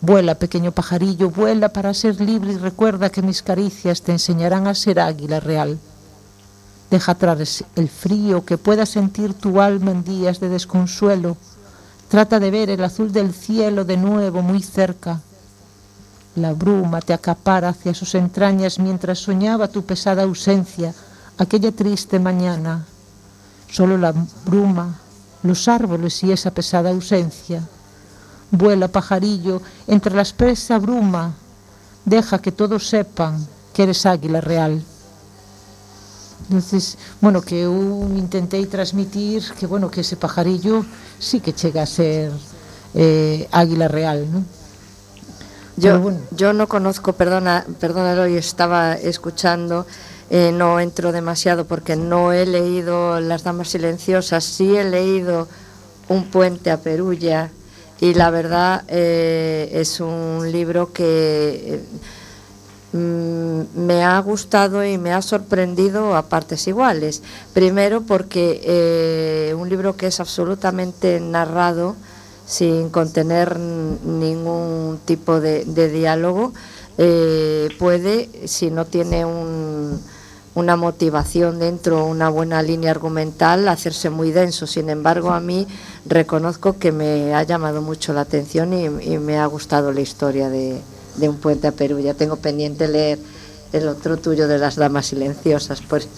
Vuela, 0.00 0.36
pequeño 0.36 0.72
pajarillo, 0.72 1.30
vuela 1.30 1.68
para 1.68 1.92
ser 1.92 2.20
libre 2.20 2.52
y 2.52 2.56
recuerda 2.56 3.10
que 3.10 3.22
mis 3.22 3.42
caricias 3.42 4.02
te 4.02 4.12
enseñarán 4.12 4.66
a 4.66 4.74
ser 4.74 5.00
águila 5.00 5.40
real. 5.40 5.78
Deja 6.90 7.12
atrás 7.12 7.64
el 7.76 7.88
frío 7.88 8.44
que 8.44 8.58
pueda 8.58 8.86
sentir 8.86 9.34
tu 9.34 9.60
alma 9.60 9.90
en 9.90 10.04
días 10.04 10.40
de 10.40 10.48
desconsuelo, 10.48 11.36
Trata 12.14 12.38
de 12.38 12.52
ver 12.52 12.70
el 12.70 12.84
azul 12.84 13.10
del 13.10 13.34
cielo 13.34 13.84
de 13.84 13.96
nuevo 13.96 14.40
muy 14.40 14.62
cerca. 14.62 15.20
La 16.36 16.52
bruma 16.52 17.00
te 17.00 17.12
acapara 17.12 17.70
hacia 17.70 17.92
sus 17.92 18.14
entrañas 18.14 18.78
mientras 18.78 19.18
soñaba 19.18 19.66
tu 19.66 19.84
pesada 19.84 20.22
ausencia 20.22 20.94
aquella 21.38 21.72
triste 21.72 22.20
mañana. 22.20 22.86
Solo 23.68 23.98
la 23.98 24.14
bruma, 24.46 24.96
los 25.42 25.66
árboles 25.66 26.22
y 26.22 26.30
esa 26.30 26.52
pesada 26.52 26.90
ausencia. 26.90 27.64
Vuela, 28.52 28.86
pajarillo, 28.86 29.60
entre 29.88 30.14
la 30.14 30.22
espesa 30.22 30.78
bruma. 30.78 31.34
Deja 32.04 32.38
que 32.38 32.52
todos 32.52 32.86
sepan 32.86 33.44
que 33.72 33.82
eres 33.82 34.06
águila 34.06 34.40
real. 34.40 34.84
Entonces, 36.42 36.98
bueno, 37.20 37.40
que 37.40 37.64
eu 37.64 38.10
intentei 38.16 38.66
transmitir 38.66 39.42
que, 39.58 39.66
bueno, 39.66 39.90
que 39.90 40.00
ese 40.02 40.16
pajarillo 40.16 40.84
sí 41.18 41.40
que 41.40 41.54
chega 41.54 41.82
a 41.82 41.86
ser 41.86 42.32
eh, 42.94 43.48
águila 43.50 43.88
real, 43.88 44.26
¿no? 44.30 44.44
Yo, 45.76 45.98
bueno. 45.98 46.20
yo 46.30 46.52
no 46.52 46.68
conozco, 46.68 47.14
perdona, 47.14 47.66
perdónalo, 47.80 48.28
y 48.28 48.36
estaba 48.36 48.94
escuchando, 48.94 49.86
eh, 50.30 50.52
no 50.52 50.78
entro 50.78 51.10
demasiado 51.10 51.64
porque 51.66 51.96
no 51.96 52.32
he 52.32 52.46
leído 52.46 53.20
Las 53.20 53.42
Damas 53.42 53.68
Silenciosas, 53.68 54.44
sí 54.44 54.76
he 54.76 54.84
leído 54.84 55.48
Un 56.08 56.30
puente 56.30 56.70
a 56.70 56.76
Perulla 56.76 57.50
y 58.00 58.14
la 58.14 58.30
verdad 58.30 58.84
eh, 58.88 59.70
es 59.72 60.00
un 60.00 60.50
libro 60.52 60.92
que... 60.92 61.74
Eh, 61.74 61.84
me 62.94 64.04
ha 64.04 64.18
gustado 64.20 64.84
y 64.84 64.98
me 64.98 65.12
ha 65.12 65.20
sorprendido 65.20 66.14
a 66.14 66.22
partes 66.28 66.68
iguales. 66.68 67.22
Primero 67.52 68.02
porque 68.02 68.60
eh, 68.62 69.54
un 69.54 69.68
libro 69.68 69.96
que 69.96 70.06
es 70.06 70.20
absolutamente 70.20 71.18
narrado, 71.18 71.96
sin 72.46 72.90
contener 72.90 73.58
ningún 73.58 75.00
tipo 75.04 75.40
de, 75.40 75.64
diálogo, 75.64 76.52
eh, 76.98 77.68
puede, 77.78 78.28
si 78.46 78.70
no 78.70 78.84
tiene 78.84 79.24
un, 79.24 80.00
una 80.54 80.76
motivación 80.76 81.58
dentro, 81.58 82.04
una 82.04 82.28
buena 82.28 82.62
línea 82.62 82.92
argumental, 82.92 83.66
hacerse 83.66 84.08
muy 84.08 84.30
denso. 84.30 84.68
Sin 84.68 84.88
embargo, 84.88 85.30
a 85.30 85.40
mí 85.40 85.66
reconozco 86.06 86.78
que 86.78 86.92
me 86.92 87.34
ha 87.34 87.42
llamado 87.42 87.82
mucho 87.82 88.12
la 88.12 88.20
atención 88.20 88.72
y 88.72 89.18
me 89.18 89.38
ha 89.38 89.46
gustado 89.46 89.90
la 89.90 90.00
historia 90.00 90.48
de, 90.48 90.80
de 91.16 91.28
un 91.28 91.36
puente 91.36 91.66
a 91.66 91.72
Perú. 91.72 91.98
Ya 92.00 92.14
tengo 92.14 92.36
pendiente 92.36 92.88
leer 92.88 93.18
el 93.72 93.88
otro 93.88 94.16
tuyo 94.16 94.48
de 94.48 94.58
las 94.58 94.76
damas 94.76 95.06
silenciosas. 95.06 95.80
Por 95.80 96.00
eso. 96.00 96.08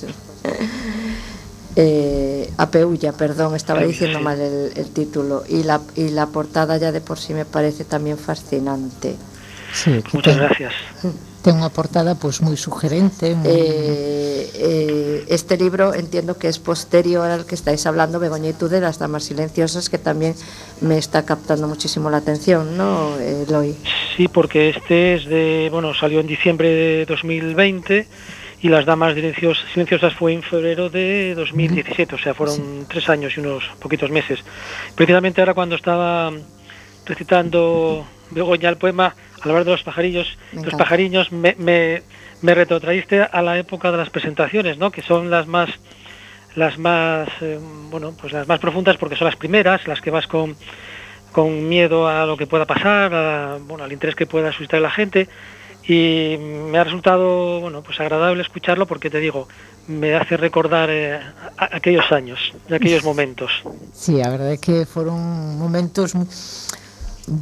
eh, 1.77 2.51
a 2.57 2.71
Peulla, 2.71 3.13
perdón, 3.13 3.55
estaba 3.55 3.83
diciendo 3.83 4.21
mal 4.21 4.41
el, 4.41 4.91
título, 4.91 5.45
y 5.49 5.63
la, 5.63 5.81
y 5.95 6.09
la 6.09 6.27
portada 6.27 6.77
ya 6.79 6.93
de 6.93 7.01
por 7.01 7.19
sí 7.19 7.35
me 7.35 7.45
parece 7.45 7.85
también 7.85 8.19
fascinante. 8.19 9.17
Sí, 9.73 10.03
Muchas 10.13 10.37
gracias. 10.37 10.73
Tiene 11.47 11.61
una 11.61 11.69
portada 11.69 12.17
pues 12.17 12.41
muy 12.43 12.57
sugerente. 12.57 13.37
Eh, 13.45 14.51
eh, 14.53 15.25
este 15.29 15.57
libro 15.57 15.95
entiendo 15.95 16.37
que 16.37 16.49
es 16.49 16.59
posterior 16.59 17.31
al 17.31 17.47
que 17.47 17.55
estáis 17.55 17.87
hablando, 17.87 18.19
Begoña 18.19 18.49
y 18.49 18.53
tú, 18.53 18.67
de 18.67 18.81
las 18.81 18.99
damas 18.99 19.23
silenciosas, 19.23 19.89
que 19.89 19.99
también 19.99 20.35
me 20.81 20.99
está 20.99 21.25
captando 21.25 21.69
muchísimo 21.69 22.11
la 22.11 22.17
atención, 22.17 22.77
¿no, 22.77 23.17
Eloy? 23.21 23.77
Sí, 24.17 24.27
porque 24.27 24.71
este 24.71 25.15
es 25.15 25.27
de, 25.27 25.69
bueno, 25.71 25.95
salió 25.95 26.19
en 26.19 26.27
diciembre 26.27 26.69
de 26.69 27.07
2020 27.07 28.09
y 28.63 28.69
Las 28.69 28.85
Damas 28.85 29.15
Silenciosas 29.15 30.15
fue 30.15 30.33
en 30.33 30.43
febrero 30.43 30.91
de 30.91 31.37
2017, 31.37 32.17
o 32.17 32.19
sea, 32.19 32.35
fueron 32.35 32.87
tres 32.89 33.09
años 33.09 33.35
y 33.37 33.41
unos 33.41 33.63
poquitos 33.79 34.11
meses. 34.11 34.41
Precisamente 34.97 35.41
ahora 35.43 35.55
cuando 35.55 35.77
estaba 35.77 36.33
recitando 37.05 38.05
Begoña 38.33 38.69
el 38.69 38.79
poema, 38.79 39.15
al 39.43 39.51
hablar 39.51 39.65
de 39.65 39.71
los 39.73 39.83
pajarillos, 39.83 40.39
los 40.53 40.75
pajariños, 40.75 41.33
me, 41.33 41.55
me, 41.59 42.03
me, 42.43 42.55
retrotraíste 42.55 43.23
a 43.23 43.43
la 43.43 43.59
época 43.59 43.91
de 43.91 43.99
las 43.99 44.11
presentaciones, 44.11 44.79
¿no? 44.79 44.91
que 44.91 45.03
son 45.03 45.31
las 45.31 45.47
más 45.47 45.71
las 46.55 46.79
más 46.79 47.29
eh, 47.43 47.61
bueno 47.91 48.15
pues 48.19 48.33
las 48.33 48.49
más 48.49 48.59
profundas 48.59 48.97
porque 48.97 49.15
son 49.15 49.27
las 49.27 49.37
primeras 49.37 49.87
las 49.87 50.01
que 50.01 50.11
vas 50.11 50.27
con, 50.27 50.57
con 51.31 51.69
miedo 51.69 52.09
a 52.09 52.25
lo 52.25 52.37
que 52.37 52.47
pueda 52.47 52.65
pasar 52.65 53.61
bueno 53.61 53.85
al 53.85 53.93
interés 53.93 54.17
que 54.17 54.27
pueda 54.27 54.51
suscitar 54.53 54.81
la 54.81 54.91
gente. 54.91 55.29
Y 55.89 56.37
me 56.39 56.79
ha 56.79 56.85
resultado 56.85 57.61
bueno 57.61 57.83
pues 57.83 58.01
agradable 58.01 58.43
escucharlo 58.43 58.87
porque 58.87 59.09
te 59.09 59.21
digo 59.21 59.47
me 59.87 60.17
hace 60.17 60.37
recordar 60.37 60.89
eh, 60.91 61.21
aquellos 61.59 62.11
años 62.11 62.41
aquellos 62.75 63.05
momentos. 63.11 63.53
Sí 63.93 64.21
a 64.21 64.31
verdad 64.31 64.53
es 64.53 64.61
que 64.61 64.87
fueron 64.87 65.59
momentos 65.59 66.15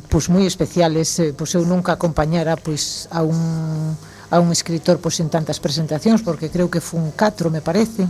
pois 0.09 0.33
moi 0.33 0.49
especiales, 0.49 1.21
eh, 1.21 1.37
pois 1.37 1.53
eu 1.53 1.65
nunca 1.69 1.93
acompañara 1.93 2.57
pois 2.57 3.07
a 3.13 3.21
un 3.21 3.97
a 4.33 4.41
un 4.41 4.51
escritor 4.51 4.99
pois 4.99 5.21
en 5.21 5.29
tantas 5.29 5.61
presentacións 5.61 6.25
porque 6.25 6.49
creo 6.49 6.73
que 6.73 6.81
fun 6.81 7.13
catro, 7.13 7.53
me 7.53 7.61
parece. 7.61 8.09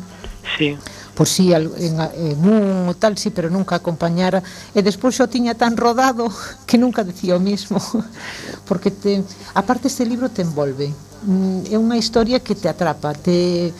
Sí. 0.57 0.78
Pois 1.14 1.31
si 1.31 1.50
sí, 1.50 1.54
en, 1.54 2.00
en 2.00 2.38
un 2.43 2.88
o 2.88 2.95
tal 2.95 3.19
sí, 3.19 3.31
pero 3.31 3.50
nunca 3.50 3.76
acompañara 3.76 4.43
e 4.75 4.81
despois 4.83 5.19
xo 5.19 5.26
tiña 5.26 5.54
tan 5.59 5.75
rodado 5.76 6.31
que 6.69 6.78
nunca 6.78 7.02
decía 7.02 7.35
o 7.37 7.43
mesmo 7.43 7.83
porque 8.69 8.90
te, 8.90 9.23
aparte 9.54 9.88
este 9.90 10.07
libro 10.07 10.31
te 10.31 10.43
envolve 10.43 10.90
mm, 10.90 11.71
é 11.71 11.76
unha 11.78 11.99
historia 11.99 12.43
que 12.43 12.54
te 12.54 12.66
atrapa 12.66 13.14
te 13.14 13.71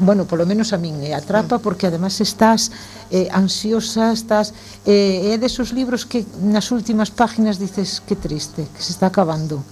bueno, 0.00 0.24
polo 0.24 0.46
menos 0.46 0.72
a 0.72 0.78
min, 0.78 1.00
e 1.02 1.14
atrapa 1.14 1.58
porque 1.58 1.86
además 1.86 2.20
estás 2.20 2.70
eh, 3.10 3.28
ansiosa, 3.30 4.12
estás 4.12 4.52
eh, 4.84 5.32
é 5.32 5.38
desos 5.38 5.72
libros 5.72 6.04
que 6.04 6.26
nas 6.42 6.70
últimas 6.74 7.10
páginas 7.10 7.58
dices 7.58 8.02
que 8.02 8.16
triste, 8.16 8.66
que 8.70 8.82
se 8.82 8.92
está 8.92 9.08
acabando. 9.08 9.62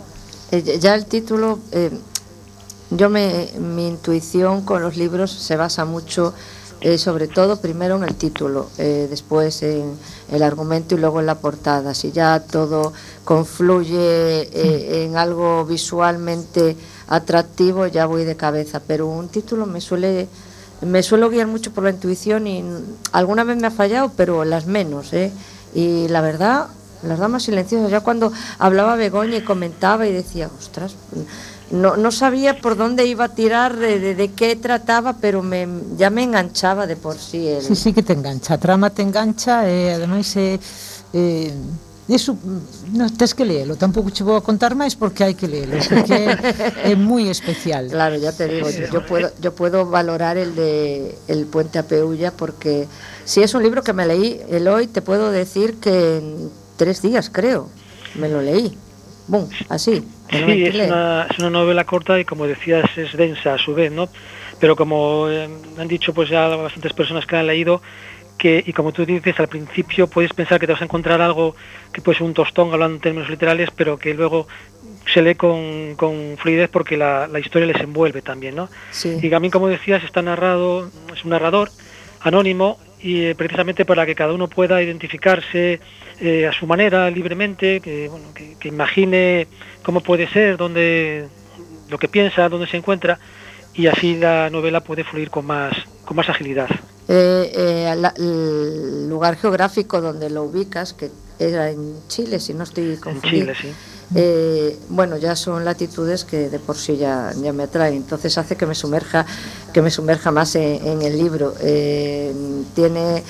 Eh, 0.53 0.79
ya 0.79 0.95
el 0.95 1.07
título 1.07 1.59
eh, 1.73 1.91
Yo 2.91 3.11
me, 3.11 3.49
mi 3.59 3.89
intuición 3.89 4.63
con 4.63 4.83
los 4.83 4.97
libros 4.97 5.31
se 5.33 5.57
basa 5.57 5.85
mucho, 5.85 6.35
eh, 6.81 6.99
sobre 6.99 7.29
todo 7.29 7.57
primero 7.57 7.97
en 7.97 8.05
el 8.05 8.15
título, 8.15 8.69
eh, 8.79 9.07
después 9.09 9.63
en 9.63 9.97
el 10.31 10.43
argumento 10.43 10.95
y 10.95 10.99
luego 10.99 11.19
en 11.19 11.27
la 11.27 11.35
portada. 11.37 11.95
Si 11.95 12.13
ya 12.13 12.39
todo 12.41 12.93
confluye 13.25 14.43
eh, 14.43 15.05
en 15.05 15.17
algo 15.17 15.65
visualmente 15.65 16.77
atractivo, 17.09 17.87
ya 17.87 18.07
voy 18.07 18.25
de 18.25 18.37
cabeza. 18.37 18.81
Pero 18.87 19.07
un 19.07 19.29
título 19.29 19.67
me 19.67 19.81
suele 19.81 20.29
me 20.83 21.03
suelo 21.03 21.31
guiar 21.31 21.47
mucho 21.47 21.73
por 21.73 21.85
la 21.85 21.91
intuición 21.91 22.47
y 22.47 22.65
alguna 23.13 23.45
vez 23.45 23.57
me 23.57 23.67
ha 23.67 23.71
fallado, 23.71 24.13
pero 24.17 24.45
las 24.45 24.67
menos. 24.67 25.13
¿eh? 25.13 25.33
Y 25.75 26.09
la 26.09 26.21
verdad, 26.21 26.69
las 27.03 27.19
damas 27.19 27.45
silenciosas, 27.45 27.91
ya 27.91 28.01
cuando 28.01 28.33
hablaba 28.59 28.97
Begoña 28.97 29.37
y 29.37 29.43
comentaba 29.43 30.07
y 30.07 30.13
decía, 30.13 30.51
ostras, 30.59 30.95
no, 31.71 31.97
no 31.97 32.11
sabía 32.11 32.61
por 32.61 32.77
dónde 32.77 33.07
iba 33.07 33.25
a 33.25 33.29
tirar, 33.35 33.77
de, 33.77 34.31
qué 34.37 34.57
trataba, 34.57 35.15
pero 35.21 35.43
me, 35.43 35.67
ya 35.97 36.11
me 36.11 36.23
enganchaba 36.23 36.87
de 36.87 36.97
por 36.97 37.17
sí. 37.17 37.49
El... 37.49 37.63
Sí, 37.63 37.75
sí 37.75 37.93
que 37.93 38.03
te 38.03 38.13
engancha, 38.13 38.59
trama 38.59 38.91
te 38.91 39.03
engancha 39.03 39.69
e 39.69 39.93
ademais 39.95 40.37
é, 40.37 40.61
eh, 41.15 41.55
Eso, 42.07 42.37
no, 42.93 43.09
tes 43.09 43.33
que 43.33 43.47
leelo, 43.47 43.77
tampouco 43.77 44.11
che 44.11 44.23
vou 44.23 44.37
a 44.37 44.45
contar 44.45 44.77
máis 44.77 44.93
porque 44.93 45.25
hai 45.25 45.33
que 45.33 45.49
leelo, 45.49 45.81
porque 45.81 46.13
é, 46.13 46.93
é 46.93 46.95
moi 46.95 47.33
especial. 47.33 47.89
Claro, 47.89 48.21
ya 48.21 48.29
te 48.31 48.45
digo, 48.45 48.69
yo, 48.69 48.93
yo 48.93 49.07
puedo 49.07 49.33
yo 49.41 49.55
puedo 49.57 49.89
valorar 49.89 50.37
el 50.37 50.55
de 50.55 51.17
El 51.29 51.47
puente 51.47 51.79
a 51.79 51.89
Peulla 51.89 52.31
porque 52.31 52.87
si 53.25 53.41
es 53.41 53.55
un 53.55 53.63
libro 53.63 53.83
que 53.83 53.95
me 53.95 54.05
leí 54.05 54.41
el 54.51 54.69
hoy 54.69 54.87
te 54.87 55.01
puedo 55.01 55.33
decir 55.33 55.81
que 55.81 56.19
en 56.19 56.51
tres 56.77 57.01
días 57.01 57.31
creo 57.33 57.71
me 58.15 58.29
lo 58.29 58.43
leí. 58.43 58.77
Bum, 59.27 59.49
así. 59.71 60.05
Sí, 60.31 60.65
es 60.65 60.75
una, 60.75 61.27
es 61.31 61.39
una, 61.39 61.51
novela 61.51 61.85
corta 61.85 62.19
y 62.21 62.25
como 62.25 62.47
decías 62.47 62.85
es 62.97 63.17
densa 63.17 63.55
a 63.55 63.59
su 63.59 63.75
vez, 63.75 63.91
¿no? 63.91 64.09
Pero 64.61 64.77
como 64.77 65.29
eh, 65.31 65.49
han 65.79 65.89
dicho 65.89 66.13
pues 66.13 66.29
ya 66.29 66.49
bastantes 66.49 66.93
personas 66.93 67.27
que 67.27 67.37
han 67.37 67.47
leído, 67.47 67.81
que, 68.39 68.63
y 68.67 68.73
como 68.73 68.93
tú 68.93 69.07
dices 69.07 69.39
al 69.39 69.49
principio 69.49 70.07
puedes 70.07 70.33
pensar 70.33 70.59
que 70.61 70.67
te 70.67 70.73
vas 70.73 70.83
a 70.83 70.85
encontrar 70.85 71.21
algo 71.21 71.55
que 71.93 72.01
puede 72.01 72.19
ser 72.19 72.27
un 72.27 72.35
tostón 72.35 72.73
hablando 72.73 72.97
en 72.97 73.01
términos 73.01 73.31
literales, 73.31 73.71
pero 73.75 73.97
que 73.97 74.15
luego 74.15 74.47
se 75.13 75.23
lee 75.23 75.35
con, 75.35 75.95
con 75.97 76.37
fluidez 76.39 76.69
porque 76.71 76.97
la, 76.97 77.27
la, 77.29 77.39
historia 77.39 77.67
les 77.67 77.81
envuelve 77.81 78.23
también, 78.23 78.57
¿no? 78.57 78.69
Sí. 78.91 79.19
Y 79.23 79.33
a 79.33 79.41
mí, 79.41 79.51
como 79.51 79.69
decías, 79.69 80.03
está 80.03 80.23
narrado, 80.23 80.91
es 81.13 81.25
un 81.25 81.31
narrador 81.31 81.71
anónimo 82.21 82.79
y 83.01 83.27
eh, 83.27 83.35
precisamente 83.35 83.85
para 83.85 84.07
que 84.07 84.15
cada 84.15 84.33
uno 84.33 84.49
pueda 84.49 84.83
identificarse 84.83 85.79
eh, 86.21 86.47
a 86.47 86.53
su 86.53 86.67
manera, 86.67 87.11
libremente, 87.11 87.81
que, 87.81 88.09
bueno, 88.09 88.33
que, 88.35 88.57
que, 88.59 88.69
imagine 88.69 89.47
cómo 89.83 90.01
puede 90.01 90.27
ser, 90.29 90.57
dónde, 90.57 91.29
lo 91.91 91.99
que 91.99 92.09
piensa, 92.09 92.49
dónde 92.49 92.67
se 92.67 92.79
encuentra, 92.79 93.19
y 93.75 93.89
así 93.89 94.17
la 94.17 94.49
novela 94.49 94.81
puede 94.81 95.05
fluir 95.05 95.31
con 95.31 95.45
más, 95.45 95.75
con 96.07 96.17
más 96.17 96.29
agilidad. 96.31 96.69
Eh, 97.09 97.53
eh, 97.55 97.95
la, 97.97 98.15
el 98.17 99.09
lugar 99.09 99.37
geográfico 99.37 100.01
donde 100.01 100.31
lo 100.31 100.45
ubicas, 100.45 100.95
que 100.95 101.11
era 101.39 101.71
en 101.71 101.97
Chile, 102.09 102.41
si 102.41 102.55
no 102.55 102.65
estoy 102.65 102.97
confundido. 102.97 103.51
En 103.51 103.57
Chile, 103.57 103.73
sí. 103.73 103.79
Eh, 104.15 104.79
bueno, 104.91 105.17
ya 105.17 105.35
son 105.35 105.65
latitudes 105.65 106.25
que 106.25 106.49
de 106.51 106.59
por 106.59 106.77
sí 106.77 106.97
ya, 106.97 107.33
ya 107.43 107.53
me 107.53 107.65
atraen, 107.65 107.95
entonces 107.95 108.37
hace 108.39 108.55
que 108.55 108.67
me 108.67 108.75
sumerja, 108.75 109.27
que 109.73 109.83
me 109.83 109.91
sumerja 109.91 110.31
más 110.31 110.55
en, 110.55 110.87
en 110.87 111.03
el 111.03 111.19
libro. 111.19 111.55
Eh, 111.61 112.33
¿Tiene 112.75 113.23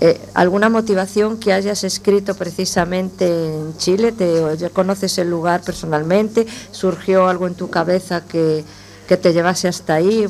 eh, 0.00 0.20
alguna 0.34 0.68
motivación 0.68 1.38
que 1.38 1.52
hayas 1.52 1.84
escrito 1.84 2.34
precisamente 2.34 3.26
en 3.26 3.76
Chile? 3.76 4.12
¿Te, 4.12 4.56
¿Ya 4.56 4.70
conoces 4.70 5.16
el 5.18 5.30
lugar 5.30 5.62
personalmente? 5.62 6.46
¿Surgió 6.70 7.28
algo 7.28 7.46
en 7.46 7.54
tu 7.54 7.70
cabeza 7.70 8.24
que, 8.26 8.64
que 9.06 9.16
te 9.16 9.32
llevase 9.32 9.68
hasta 9.68 9.94
ahí? 9.94 10.26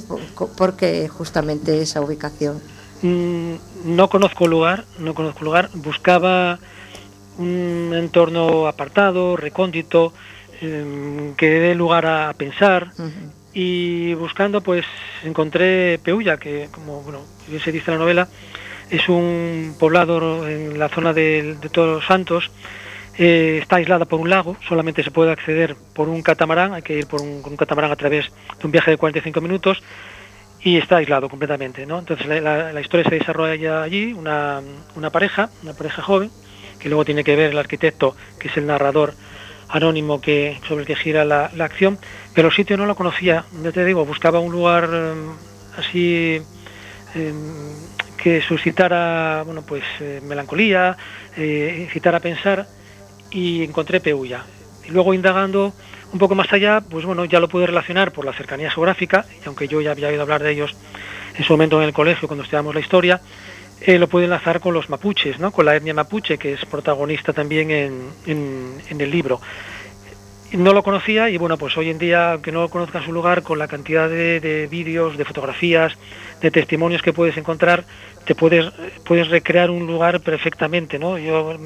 ¿Por 0.57 0.75
qué 0.75 1.09
justamente 1.09 1.81
esa 1.81 2.01
ubicación? 2.01 2.61
Mm, 3.03 3.55
no 3.85 4.09
conozco 4.09 4.47
lugar, 4.47 4.85
no 4.99 5.15
conozco 5.15 5.41
el 5.41 5.45
lugar. 5.47 5.71
Buscaba 5.75 6.59
un 7.39 7.93
entorno 7.95 8.67
apartado, 8.67 9.37
recóndito, 9.37 10.13
eh, 10.61 11.33
que 11.37 11.47
dé 11.47 11.75
lugar 11.75 12.07
a 12.07 12.33
pensar. 12.35 12.91
Uh 12.99 13.03
-huh. 13.03 13.31
Y 13.55 14.15
buscando, 14.15 14.63
pues 14.63 14.87
encontré 15.25 15.99
Peulla, 15.99 16.39
que 16.39 16.69
como 16.71 17.03
bueno, 17.03 17.21
bien 17.49 17.61
se 17.61 17.73
dice 17.73 17.91
en 17.91 17.99
la 17.99 18.05
novela, 18.05 18.29
es 18.89 19.09
un 19.09 19.75
poblado 19.79 20.49
en 20.49 20.79
la 20.79 20.89
zona 20.89 21.13
de, 21.13 21.57
de 21.61 21.69
Todos 21.69 21.97
los 21.97 22.07
Santos. 22.07 22.51
Eh, 23.19 23.59
está 23.61 23.77
aislada 23.77 24.07
por 24.07 24.21
un 24.21 24.31
lago, 24.31 24.57
solamente 24.67 25.03
se 25.03 25.11
puede 25.11 25.33
acceder 25.33 25.77
por 25.93 26.09
un 26.09 26.23
catamarán, 26.23 26.73
hay 26.73 26.81
que 26.81 26.99
ir 26.99 27.07
por 27.07 27.21
un, 27.21 27.43
con 27.43 27.53
un 27.53 27.59
catamarán 27.59 27.91
a 27.91 27.97
través 27.97 28.33
de 28.59 28.67
un 28.67 28.73
viaje 28.73 28.91
de 28.91 28.97
45 28.97 29.39
minutos 29.43 29.83
y 30.65 30.77
está 30.77 30.97
aislado 30.97 31.29
completamente. 31.29 31.87
¿no? 31.87 31.99
Entonces 31.99 32.27
la, 32.27 32.81
historia 32.81 33.09
se 33.09 33.17
desarrolla 33.17 33.83
allí, 33.83 34.13
una, 34.13 34.61
una 34.95 35.11
pareja, 35.11 35.51
una 35.63 35.75
pareja 35.75 36.03
joven, 36.03 36.31
que 36.79 36.89
luego 36.89 37.05
tiene 37.05 37.25
que 37.25 37.37
ver 37.37 37.51
el 37.51 37.59
arquitecto, 37.59 38.17
que 38.39 38.49
es 38.49 38.57
el 38.57 38.67
narrador 38.67 39.15
anónimo 39.69 40.21
que 40.21 40.59
sobre 40.69 40.83
el 40.83 40.87
que 40.87 40.97
gira 40.97 41.25
la, 41.25 41.51
la 41.55 41.65
acción, 41.65 41.99
pero 42.35 42.49
el 42.49 42.55
sitio 42.55 42.77
no 42.77 42.87
lo 42.87 42.95
conocía, 42.95 43.45
ya 43.63 43.73
te 43.73 43.85
digo, 43.85 44.05
buscaba 44.05 44.39
un 44.39 44.53
lugar 44.53 44.91
eh, 44.93 45.15
así 45.79 46.43
eh, 47.15 47.33
que 48.23 48.43
suscitara 48.43 49.43
bueno 49.45 49.63
pues 49.63 49.83
eh, 50.01 50.21
melancolía, 50.25 50.97
incitara 51.37 52.19
a 52.19 52.21
pensar 52.21 52.67
y 53.31 53.65
encontré 53.65 54.01
Peulla. 54.01 54.45
Y 54.85 54.91
luego 54.91 55.15
indagando 55.15 55.73
un 56.13 56.19
poco 56.19 56.35
más 56.35 56.53
allá, 56.53 56.81
pues 56.81 57.05
bueno, 57.05 57.25
ya 57.25 57.41
lo 57.41 57.49
pude 57.49 57.67
relacionar 57.67 58.13
por 58.13 58.25
la 58.25 58.33
cercanía 58.33 58.71
geográfica, 58.71 59.25
y 59.43 59.47
aunque 59.47 59.69
yo 59.69 59.81
ya 59.81 59.93
había 59.93 60.09
oído 60.09 60.23
hablar 60.23 60.43
de 60.43 60.53
ellos 60.53 60.77
en 61.37 61.45
su 61.45 61.55
momento 61.55 61.81
en 61.81 61.89
el 61.89 61.95
colegio 61.95 62.29
cuando 62.29 62.45
estudiamos 62.45 62.75
la 62.75 62.81
historia, 62.81 63.21
eh, 63.81 63.99
lo 63.99 64.09
puede 64.09 64.27
enlazar 64.27 64.61
con 64.61 64.75
los 64.75 64.91
mapuches, 64.91 65.39
¿no? 65.39 65.51
con 65.51 65.67
la 65.67 65.75
etnia 65.75 65.95
mapuche, 65.95 66.39
que 66.39 66.53
es 66.53 66.65
protagonista 66.67 67.33
también 67.33 67.71
en, 67.71 68.11
en, 68.27 69.01
el 69.01 69.11
libro. 69.11 69.41
no 70.53 70.73
lo 70.73 70.83
conocía 70.83 71.31
y 71.31 71.39
bueno, 71.39 71.57
pues 71.57 71.77
hoy 71.77 71.91
en 71.91 71.99
día, 71.99 72.33
aunque 72.33 72.53
no 72.53 72.61
lo 72.61 72.69
conozca 72.69 73.03
su 73.03 73.13
lugar, 73.13 73.43
con 73.43 73.59
la 73.59 73.67
cantidad 73.67 74.09
de, 74.09 74.69
vídeos, 74.71 75.17
de 75.17 75.25
fotografías, 75.25 75.95
de 76.41 76.51
testimonios 76.51 77.03
que 77.03 77.13
puedes 77.13 77.37
encontrar, 77.37 77.85
te 78.25 78.35
puedes, 78.35 78.67
puedes 79.05 79.29
recrear 79.29 79.71
un 79.71 79.87
lugar 79.87 80.21
perfectamente, 80.21 80.99
¿no? 80.99 81.19
Yo 81.19 81.57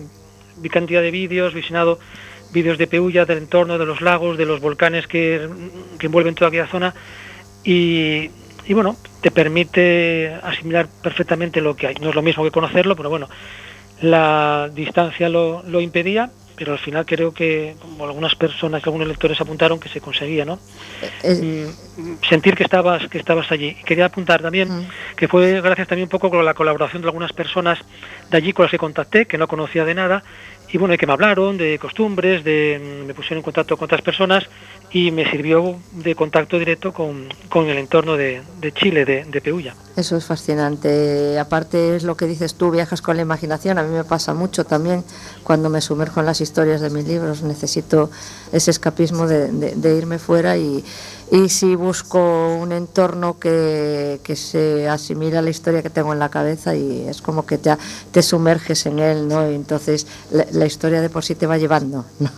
vi 0.56 0.70
cantidad 0.70 1.02
de 1.02 1.10
vídeos, 1.10 1.52
visionado 1.52 1.98
vídeos 2.52 2.78
de 2.78 2.86
Peulla, 2.86 3.24
del 3.24 3.38
entorno, 3.38 3.78
de 3.78 3.86
los 3.86 4.00
lagos, 4.00 4.38
de 4.38 4.46
los 4.46 4.60
volcanes 4.60 5.06
que, 5.06 5.48
que 5.98 6.06
envuelven 6.06 6.34
toda 6.34 6.48
aquella 6.48 6.66
zona 6.66 6.94
y, 7.64 8.30
y, 8.66 8.74
bueno, 8.74 8.96
te 9.20 9.30
permite 9.30 10.34
asimilar 10.42 10.88
perfectamente 11.02 11.60
lo 11.60 11.74
que 11.76 11.88
hay. 11.88 11.94
No 11.96 12.10
es 12.10 12.14
lo 12.14 12.22
mismo 12.22 12.44
que 12.44 12.50
conocerlo, 12.50 12.96
pero 12.96 13.10
bueno, 13.10 13.28
la 14.00 14.70
distancia 14.72 15.28
lo, 15.28 15.62
lo 15.64 15.80
impedía 15.80 16.30
pero 16.56 16.72
al 16.72 16.78
final 16.78 17.04
creo 17.04 17.32
que, 17.32 17.76
como 17.80 18.04
algunas 18.04 18.34
personas, 18.34 18.82
algunos 18.84 19.06
lectores 19.06 19.40
apuntaron, 19.40 19.78
que 19.78 19.88
se 19.88 20.00
conseguía, 20.00 20.44
¿no? 20.44 20.58
Eh, 21.22 21.68
mm, 21.96 22.14
sentir 22.28 22.54
que 22.56 22.64
estabas, 22.64 23.08
que 23.08 23.18
estabas 23.18 23.52
allí. 23.52 23.76
quería 23.84 24.06
apuntar 24.06 24.42
también 24.42 24.68
mm. 24.68 24.88
que 25.16 25.28
fue 25.28 25.60
gracias 25.60 25.88
también 25.88 26.06
un 26.06 26.10
poco 26.10 26.30
con 26.30 26.44
la 26.44 26.54
colaboración 26.54 27.02
de 27.02 27.08
algunas 27.08 27.32
personas 27.32 27.78
de 28.30 28.36
allí 28.36 28.52
con 28.52 28.64
las 28.64 28.70
que 28.70 28.78
contacté, 28.78 29.26
que 29.26 29.38
no 29.38 29.46
conocía 29.46 29.84
de 29.84 29.94
nada, 29.94 30.24
y 30.72 30.78
bueno, 30.78 30.96
que 30.96 31.06
me 31.06 31.12
hablaron 31.12 31.56
de 31.56 31.78
costumbres, 31.78 32.42
de, 32.44 32.80
mm, 33.02 33.06
me 33.06 33.14
pusieron 33.14 33.38
en 33.38 33.42
contacto 33.42 33.76
con 33.76 33.84
otras 33.86 34.02
personas 34.02 34.48
y 34.96 35.10
me 35.10 35.30
sirvió 35.30 35.76
de 35.92 36.14
contacto 36.14 36.58
directo 36.58 36.90
con, 36.90 37.28
con 37.50 37.68
el 37.68 37.76
entorno 37.76 38.16
de, 38.16 38.40
de 38.62 38.72
Chile, 38.72 39.04
de, 39.04 39.24
de, 39.24 39.40
Peulla. 39.42 39.74
Eso 39.94 40.16
es 40.16 40.24
fascinante. 40.24 41.38
Aparte 41.38 41.96
es 41.96 42.02
lo 42.02 42.16
que 42.16 42.24
dices 42.24 42.54
tú, 42.54 42.70
viajas 42.70 43.02
con 43.02 43.16
la 43.16 43.20
imaginación. 43.20 43.76
A 43.76 43.82
mí 43.82 43.94
me 43.94 44.04
pasa 44.04 44.32
mucho 44.32 44.64
también 44.64 45.04
cuando 45.44 45.68
me 45.68 45.82
sumerjo 45.82 46.20
en 46.20 46.26
las 46.26 46.40
historias 46.40 46.80
de 46.80 46.88
mis 46.88 47.06
libros. 47.06 47.42
Necesito 47.42 48.10
ese 48.52 48.70
escapismo 48.70 49.26
de, 49.26 49.48
de 49.52 49.98
irme 49.98 50.18
fuera 50.18 50.56
y, 50.56 50.82
y 51.30 51.50
si 51.50 51.74
busco 51.74 52.56
un 52.56 52.72
entorno 52.72 53.38
que, 53.38 54.18
que, 54.22 54.34
se 54.34 54.88
asimila 54.88 55.40
a 55.40 55.42
la 55.42 55.50
historia 55.50 55.82
que 55.82 55.90
tengo 55.90 56.14
en 56.14 56.20
la 56.20 56.30
cabeza 56.30 56.74
y 56.74 57.06
es 57.06 57.20
como 57.20 57.44
que 57.44 57.58
te, 57.58 57.76
te 58.12 58.22
sumerges 58.22 58.86
en 58.86 58.98
él, 59.00 59.28
¿no? 59.28 59.44
Entonces 59.44 60.06
la, 60.30 60.46
la, 60.52 60.64
historia 60.64 61.02
de 61.02 61.10
por 61.10 61.22
sí 61.22 61.34
te 61.34 61.46
va 61.46 61.58
llevando. 61.58 62.06
¿no? 62.18 62.30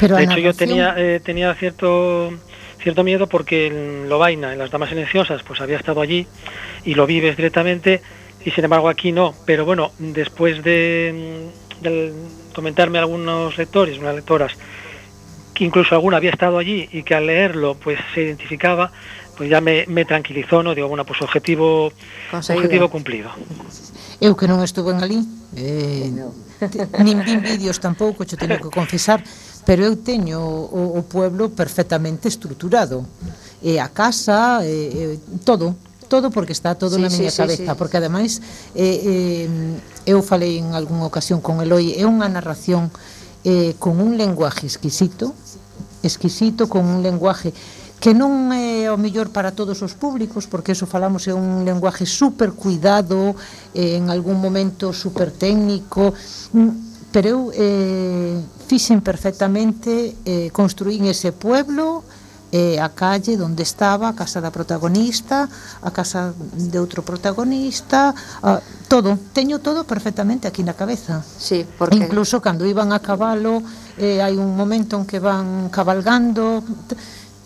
Pero 0.00 0.16
de 0.16 0.24
hecho 0.24 0.38
yo 0.38 0.54
tenía, 0.54 0.94
eh, 0.96 1.20
tenía 1.22 1.54
cierto 1.54 2.32
cierto 2.82 3.02
miedo 3.02 3.26
porque 3.26 3.66
en 3.68 4.08
Lobaina, 4.10 4.52
en 4.52 4.58
las 4.58 4.70
Damas 4.70 4.90
Silenciosas, 4.90 5.42
pues 5.42 5.60
había 5.60 5.78
estado 5.78 6.02
allí 6.02 6.26
y 6.84 6.94
lo 6.94 7.06
vives 7.06 7.36
directamente 7.36 8.02
y 8.44 8.50
sin 8.50 8.64
embargo 8.64 8.88
aquí 8.88 9.10
no. 9.10 9.34
Pero 9.46 9.64
bueno, 9.64 9.92
después 9.98 10.62
de, 10.62 11.48
de 11.80 12.12
comentarme 12.54 12.98
algunos 12.98 13.56
lectores, 13.56 13.98
unas 13.98 14.14
lectoras, 14.14 14.52
que 15.54 15.64
incluso 15.64 15.94
alguna 15.94 16.18
había 16.18 16.30
estado 16.30 16.58
allí 16.58 16.88
y 16.92 17.02
que 17.04 17.14
al 17.14 17.26
leerlo 17.26 17.74
pues 17.76 17.98
se 18.12 18.22
identificaba, 18.22 18.92
pues 19.36 19.48
ya 19.48 19.60
me, 19.60 19.84
me 19.86 20.04
tranquilizó, 20.04 20.62
¿no? 20.62 20.74
Digo, 20.74 20.88
bueno, 20.88 21.04
pues 21.04 21.22
objetivo, 21.22 21.92
objetivo 22.32 22.88
cumplido. 22.88 23.30
Eu 24.22 24.38
que 24.38 24.46
non 24.46 24.62
estuve 24.62 24.94
en 24.94 25.02
ali, 25.02 25.20
eh, 25.58 26.06
nin 27.02 27.18
vin 27.26 27.42
vídeos 27.42 27.82
tampouco, 27.82 28.22
xo 28.22 28.38
teño 28.38 28.62
que 28.62 28.70
confesar, 28.70 29.20
pero 29.64 29.84
eu 29.84 29.96
teño 29.96 30.40
o, 30.40 30.98
o 30.98 31.02
pueblo 31.02 31.50
perfectamente 31.50 32.28
estruturado. 32.28 33.04
E 33.64 33.80
a 33.80 33.88
casa, 33.88 34.60
e, 34.60 35.16
e, 35.16 35.40
todo, 35.40 35.72
todo 36.08 36.30
porque 36.30 36.52
está 36.52 36.76
todo 36.76 36.96
sí, 36.96 37.02
na 37.02 37.08
miña 37.08 37.32
sí, 37.32 37.40
cabeza, 37.40 37.64
sí, 37.64 37.68
sí. 37.68 37.78
porque 37.80 37.96
ademais 37.96 38.44
eh, 38.76 39.48
eh, 39.48 39.48
eu 40.04 40.20
falei 40.20 40.60
en 40.60 40.76
algunha 40.76 41.08
ocasión 41.08 41.40
con 41.40 41.64
Eloi, 41.64 41.96
é 41.96 42.04
unha 42.04 42.28
narración 42.28 42.92
eh, 43.44 43.72
con 43.80 44.00
un 44.04 44.20
lenguaje 44.20 44.68
exquisito, 44.68 45.32
exquisito, 46.04 46.68
con 46.68 46.84
un 46.84 47.00
lenguaje 47.00 47.56
que 48.04 48.12
non 48.12 48.52
é 48.52 48.92
o 48.92 49.00
mellor 49.00 49.32
para 49.32 49.56
todos 49.56 49.80
os 49.80 49.96
públicos, 49.96 50.44
porque 50.44 50.76
eso 50.76 50.84
falamos 50.84 51.24
é 51.24 51.32
un 51.32 51.64
lenguaje 51.64 52.04
super 52.04 52.52
cuidado, 52.52 53.32
eh, 53.72 53.96
en 53.96 54.12
algún 54.12 54.44
momento 54.44 54.92
super 54.92 55.32
técnico, 55.32 56.12
Pero 57.14 57.30
eu 57.30 57.40
eh, 57.54 58.42
fixen 58.66 58.98
perfectamente, 58.98 60.18
eh, 60.26 60.50
construín 60.50 61.06
ese 61.06 61.30
pueblo, 61.30 62.02
eh, 62.50 62.82
a 62.82 62.90
calle 62.90 63.38
onde 63.38 63.62
estaba 63.62 64.10
a 64.10 64.18
casa 64.18 64.42
da 64.42 64.50
protagonista, 64.50 65.46
a 65.78 65.90
casa 65.94 66.34
de 66.34 66.74
outro 66.82 67.06
protagonista, 67.06 68.10
a, 68.42 68.58
todo, 68.90 69.14
teño 69.30 69.62
todo 69.62 69.86
perfectamente 69.86 70.50
aquí 70.50 70.66
na 70.66 70.74
cabeza. 70.74 71.22
Sí, 71.22 71.62
porque 71.78 72.02
incluso 72.02 72.42
cando 72.42 72.66
iban 72.66 72.90
a 72.90 72.98
cabalo, 72.98 73.62
eh, 73.94 74.18
hai 74.18 74.34
un 74.34 74.58
momento 74.58 74.98
en 74.98 75.06
que 75.06 75.22
van 75.22 75.70
cabalgando, 75.70 76.66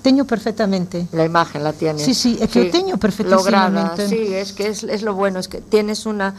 teño 0.00 0.24
perfectamente. 0.24 1.12
La 1.12 1.28
imagen 1.28 1.60
la 1.60 1.76
tienes. 1.76 2.08
Sí, 2.08 2.16
sí, 2.16 2.40
es 2.40 2.48
que 2.48 2.64
sí, 2.64 2.70
teño 2.72 2.96
perfectísimamente. 2.96 4.08
Lograda, 4.08 4.08
sí, 4.08 4.32
es 4.32 4.56
que 4.56 4.72
es, 4.72 4.80
es 4.84 5.04
lo 5.04 5.12
bueno, 5.12 5.40
es 5.40 5.48
que 5.48 5.60
tienes 5.60 6.08
una 6.08 6.32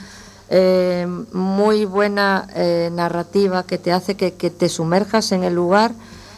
eh, 0.49 1.07
muy 1.31 1.85
buena 1.85 2.47
eh, 2.55 2.89
narrativa 2.91 3.63
que 3.63 3.77
te 3.77 3.91
hace 3.91 4.15
que, 4.15 4.33
que, 4.33 4.49
te 4.49 4.67
sumerjas 4.67 5.31
en 5.31 5.43
el 5.43 5.53
lugar 5.53 5.93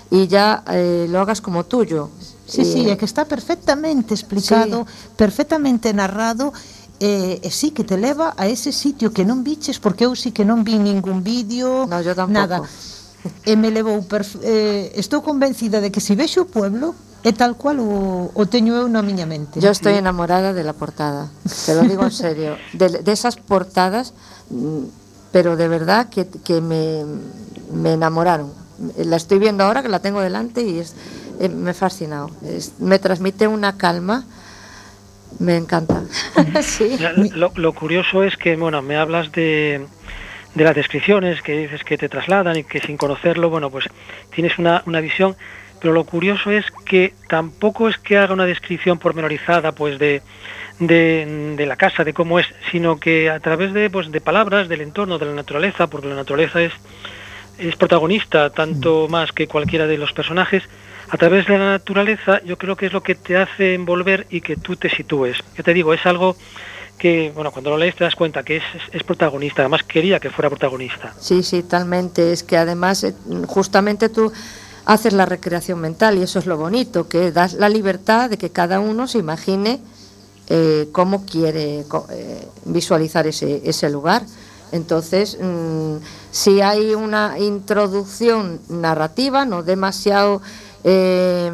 y 0.09 0.27
ya 0.27 0.63
eh, 0.69 1.07
lo 1.09 1.19
hagas 1.19 1.41
como 1.41 1.63
tuyo. 1.63 2.09
Sí, 2.45 2.65
sí, 2.65 2.89
es 2.89 2.97
que 2.97 3.05
está 3.05 3.23
perfectamente 3.23 4.13
explicado, 4.13 4.85
sí. 4.85 5.09
perfectamente 5.15 5.93
narrado 5.93 6.51
eh, 6.99 7.39
e 7.41 7.49
sí 7.49 7.71
que 7.71 7.83
te 7.83 7.97
leva 7.97 8.35
a 8.37 8.45
ese 8.45 8.69
sitio 8.71 9.09
que 9.09 9.25
non 9.25 9.41
viches 9.41 9.79
porque 9.81 10.05
eu 10.05 10.13
sí 10.13 10.29
que 10.29 10.45
non 10.45 10.61
vi 10.61 10.77
ningún 10.77 11.23
vídeo, 11.25 11.89
no, 11.89 11.97
yo 12.03 12.13
nada. 12.27 12.61
E 13.41 13.55
me 13.57 13.73
levou 13.73 14.05
eh, 14.45 14.93
estou 14.93 15.25
convencida 15.25 15.81
de 15.81 15.89
que 15.89 16.03
se 16.03 16.13
vexo 16.13 16.43
o 16.43 16.49
pueblo 16.51 16.93
é 17.23 17.31
tal 17.31 17.55
cual 17.55 17.79
o, 17.79 18.31
o 18.33 18.43
teño 18.49 18.73
eu 18.73 18.89
na 18.89 19.01
miña 19.01 19.25
mente. 19.25 19.61
Yo 19.61 19.69
estoy 19.69 19.93
enamorada 19.93 20.53
de 20.53 20.63
la 20.63 20.73
portada, 20.73 21.29
te 21.65 21.75
lo 21.75 21.81
digo 21.83 22.03
en 22.03 22.11
serio, 22.11 22.57
de, 22.73 23.01
de 23.01 23.11
esas 23.11 23.37
portadas, 23.37 24.13
mm, 24.49 24.85
pero 25.31 25.55
de 25.55 25.67
verdad 25.67 26.09
que, 26.09 26.27
que 26.27 26.61
me, 26.61 27.05
me 27.73 27.93
enamoraron. 27.93 28.53
La 28.97 29.17
estoy 29.17 29.37
viendo 29.37 29.63
ahora 29.63 29.83
que 29.83 29.89
la 29.89 29.99
tengo 29.99 30.21
delante 30.21 30.63
y 30.63 30.79
es, 30.79 30.95
eh, 31.39 31.49
me 31.49 31.71
ha 31.71 31.73
fascinado. 31.73 32.31
Es, 32.43 32.79
me 32.79 32.97
transmite 32.97 33.47
una 33.47 33.77
calma, 33.77 34.25
me 35.37 35.57
encanta. 35.57 36.01
sí. 36.63 36.97
lo, 37.35 37.51
lo 37.53 37.73
curioso 37.73 38.23
es 38.23 38.35
que, 38.35 38.55
bueno, 38.55 38.81
me 38.81 38.97
hablas 38.97 39.31
de 39.31 39.85
de 40.55 40.63
las 40.63 40.75
descripciones 40.75 41.41
que 41.41 41.57
dices 41.57 41.83
que 41.83 41.97
te 41.97 42.09
trasladan 42.09 42.57
y 42.57 42.63
que 42.63 42.79
sin 42.81 42.97
conocerlo, 42.97 43.49
bueno, 43.49 43.69
pues 43.69 43.85
tienes 44.33 44.57
una, 44.57 44.83
una 44.85 44.99
visión 44.99 45.35
pero 45.81 45.93
lo 45.93 46.03
curioso 46.03 46.51
es 46.51 46.65
que 46.85 47.13
tampoco 47.27 47.89
es 47.89 47.97
que 47.97 48.17
haga 48.17 48.33
una 48.33 48.45
descripción 48.45 48.99
pormenorizada 48.99 49.71
pues 49.71 49.97
de, 49.97 50.21
de, 50.79 51.55
de, 51.57 51.65
la 51.65 51.75
casa, 51.75 52.03
de 52.03 52.13
cómo 52.13 52.39
es, 52.39 52.45
sino 52.71 52.99
que 52.99 53.29
a 53.29 53.39
través 53.39 53.73
de, 53.73 53.89
pues, 53.89 54.11
de 54.11 54.21
palabras, 54.21 54.69
del 54.69 54.81
entorno, 54.81 55.17
de 55.17 55.25
la 55.25 55.33
naturaleza, 55.33 55.87
porque 55.87 56.07
la 56.07 56.15
naturaleza 56.15 56.61
es, 56.61 56.71
es 57.57 57.75
protagonista 57.75 58.51
tanto 58.51 59.07
mm. 59.07 59.11
más 59.11 59.31
que 59.31 59.47
cualquiera 59.47 59.87
de 59.87 59.97
los 59.97 60.13
personajes, 60.13 60.63
a 61.09 61.17
través 61.17 61.47
de 61.47 61.57
la 61.57 61.71
naturaleza 61.71 62.41
yo 62.45 62.57
creo 62.57 62.75
que 62.77 62.85
es 62.85 62.93
lo 62.93 63.01
que 63.01 63.15
te 63.15 63.35
hace 63.35 63.73
envolver 63.73 64.27
y 64.29 64.41
que 64.41 64.55
tú 64.55 64.75
te 64.75 64.89
sitúes. 64.89 65.37
Yo 65.57 65.63
te 65.63 65.73
digo, 65.73 65.93
es 65.93 66.05
algo 66.05 66.37
que, 66.97 67.31
bueno, 67.33 67.51
cuando 67.51 67.71
lo 67.71 67.77
lees 67.77 67.95
te 67.95 68.03
das 68.03 68.15
cuenta 68.15 68.43
que 68.43 68.57
es, 68.57 68.63
es, 68.91 69.01
protagonista, 69.01 69.63
además 69.63 69.81
quería 69.81 70.19
que 70.19 70.29
fuera 70.29 70.49
protagonista. 70.49 71.13
Sí, 71.19 71.41
sí, 71.41 71.63
talmente, 71.63 72.31
es 72.31 72.43
que 72.43 72.55
además 72.57 73.03
eh, 73.03 73.15
justamente 73.47 74.07
tú 74.07 74.31
haces 74.85 75.13
la 75.13 75.25
recreación 75.25 75.79
mental 75.79 76.17
y 76.17 76.23
eso 76.23 76.39
es 76.39 76.45
lo 76.45 76.57
bonito, 76.57 77.07
que 77.07 77.31
das 77.31 77.53
la 77.53 77.69
libertad 77.69 78.29
de 78.29 78.37
que 78.37 78.49
cada 78.49 78.79
uno 78.79 79.07
se 79.07 79.19
imagine 79.19 79.81
eh, 80.49 80.89
cómo 80.91 81.25
quiere 81.25 81.85
eh, 82.09 82.47
visualizar 82.65 83.27
ese, 83.27 83.61
ese 83.63 83.89
lugar. 83.89 84.23
Entonces, 84.71 85.37
mmm, 85.41 85.97
si 86.31 86.61
hay 86.61 86.95
una 86.95 87.37
introducción 87.39 88.59
narrativa, 88.69 89.45
no 89.45 89.63
demasiado 89.63 90.41
eh, 90.83 91.51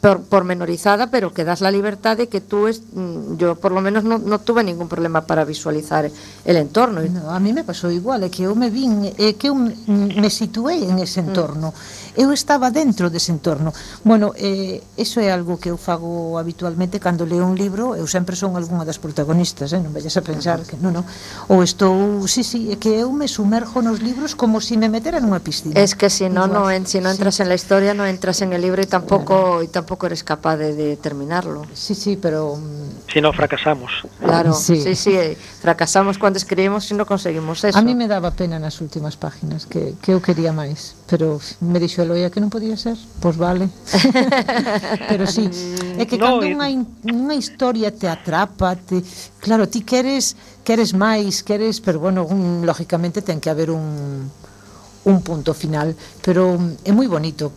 por, 0.00 0.22
pormenorizada, 0.24 1.10
pero 1.10 1.32
que 1.32 1.44
das 1.44 1.60
la 1.60 1.70
libertad 1.70 2.16
de 2.16 2.28
que 2.28 2.40
tú, 2.40 2.66
es, 2.66 2.82
mm, 2.92 3.36
yo 3.36 3.54
por 3.54 3.72
lo 3.72 3.80
menos 3.80 4.04
no, 4.04 4.18
no 4.18 4.40
tuve 4.40 4.62
ningún 4.62 4.88
problema 4.88 5.22
para 5.22 5.44
visualizar 5.44 6.10
el 6.44 6.56
entorno. 6.56 7.00
No, 7.00 7.30
a 7.30 7.40
mí 7.40 7.52
me 7.52 7.64
pasou 7.64 7.90
igual, 7.90 8.22
é 8.24 8.28
que 8.28 8.44
eu 8.44 8.54
me 8.54 8.68
vin, 8.68 9.08
é 9.16 9.32
que 9.32 9.48
me 9.52 10.28
situei 10.28 10.84
en 10.84 10.98
ese 10.98 11.20
entorno. 11.20 11.72
Mm. 11.72 12.07
eu 12.18 12.34
estaba 12.34 12.74
dentro 12.74 13.14
dese 13.14 13.30
entorno. 13.30 13.70
Bueno, 14.02 14.34
eh, 14.34 14.82
eso 14.98 15.22
é 15.22 15.30
algo 15.30 15.54
que 15.62 15.70
eu 15.70 15.78
fago 15.78 16.34
habitualmente 16.34 16.98
cando 16.98 17.22
leo 17.22 17.46
un 17.46 17.54
libro, 17.54 17.94
eu 17.94 18.10
sempre 18.10 18.34
son 18.34 18.58
algunha 18.58 18.82
das 18.82 18.98
protagonistas, 18.98 19.70
eh, 19.70 19.78
non 19.78 19.94
vayas 19.94 20.18
a 20.18 20.22
pensar 20.26 20.66
que 20.66 20.74
non, 20.82 20.90
non. 20.90 21.06
Ou 21.46 21.62
estou, 21.62 22.26
sí, 22.26 22.42
sí, 22.42 22.74
é 22.74 22.76
que 22.76 22.90
eu 22.90 23.14
me 23.14 23.30
sumerjo 23.30 23.78
nos 23.86 24.02
libros 24.02 24.34
como 24.34 24.58
se 24.58 24.74
si 24.74 24.76
me 24.76 24.90
metera 24.90 25.22
nunha 25.22 25.38
piscina. 25.38 25.78
Es 25.78 25.94
que 25.94 26.10
se 26.10 26.26
si 26.26 26.34
non, 26.34 26.50
no, 26.50 26.66
en, 26.74 26.90
si 26.90 26.98
no 26.98 27.06
entras 27.06 27.38
sí. 27.38 27.46
en 27.46 27.48
la 27.48 27.54
historia, 27.54 27.94
non 27.94 28.10
entras 28.10 28.42
en 28.42 28.50
el 28.50 28.66
libro 28.66 28.82
e 28.82 28.90
tampouco 28.90 29.62
claro. 29.62 29.62
y 29.62 29.70
tampouco 29.70 30.10
eres 30.10 30.26
capaz 30.26 30.58
de, 30.58 30.74
de 30.74 30.98
terminarlo. 30.98 31.70
Sí, 31.70 31.94
sí, 31.94 32.18
pero... 32.18 32.58
Mm, 32.58 33.06
si 33.06 33.22
non, 33.22 33.30
fracasamos. 33.30 34.02
Claro, 34.18 34.58
sí, 34.58 34.82
sí, 34.82 34.98
sí 34.98 35.14
eh, 35.14 35.38
fracasamos 35.62 36.18
cando 36.18 36.42
escribimos 36.42 36.90
e 36.90 36.98
non 36.98 37.06
conseguimos 37.06 37.62
eso. 37.62 37.78
A 37.78 37.82
mí 37.86 37.94
me 37.94 38.10
daba 38.10 38.34
pena 38.34 38.58
nas 38.58 38.82
últimas 38.82 39.14
páginas, 39.14 39.70
que, 39.70 39.94
que 40.02 40.10
eu 40.10 40.18
quería 40.18 40.50
máis, 40.50 40.98
pero 41.06 41.38
me 41.62 41.78
dixo 41.78 42.07
facelo 42.08 42.16
e 42.16 42.24
a 42.24 42.30
que 42.30 42.40
non 42.40 42.48
podía 42.48 42.76
ser, 42.76 42.96
pois 43.20 43.36
vale. 43.36 43.68
Pero 45.10 45.28
sí, 45.28 45.48
é 46.00 46.04
que 46.08 46.16
no, 46.16 46.40
cando 46.40 46.46
eh. 46.48 46.54
unha, 46.56 46.68
unha 47.04 47.36
historia 47.36 47.92
te 47.92 48.08
atrapa, 48.08 48.76
te, 48.76 49.04
claro, 49.40 49.68
ti 49.68 49.84
queres 49.84 50.36
queres 50.64 50.92
máis, 50.92 51.40
queres, 51.44 51.80
pero 51.80 51.96
bueno, 51.96 52.28
un, 52.28 52.60
lógicamente 52.64 53.24
ten 53.24 53.40
que 53.40 53.48
haber 53.48 53.70
un 53.70 54.28
un 55.08 55.22
punto 55.24 55.54
final, 55.54 55.96
pero 56.20 56.58
é 56.84 56.92
moi 56.92 57.08
bonito 57.08 57.52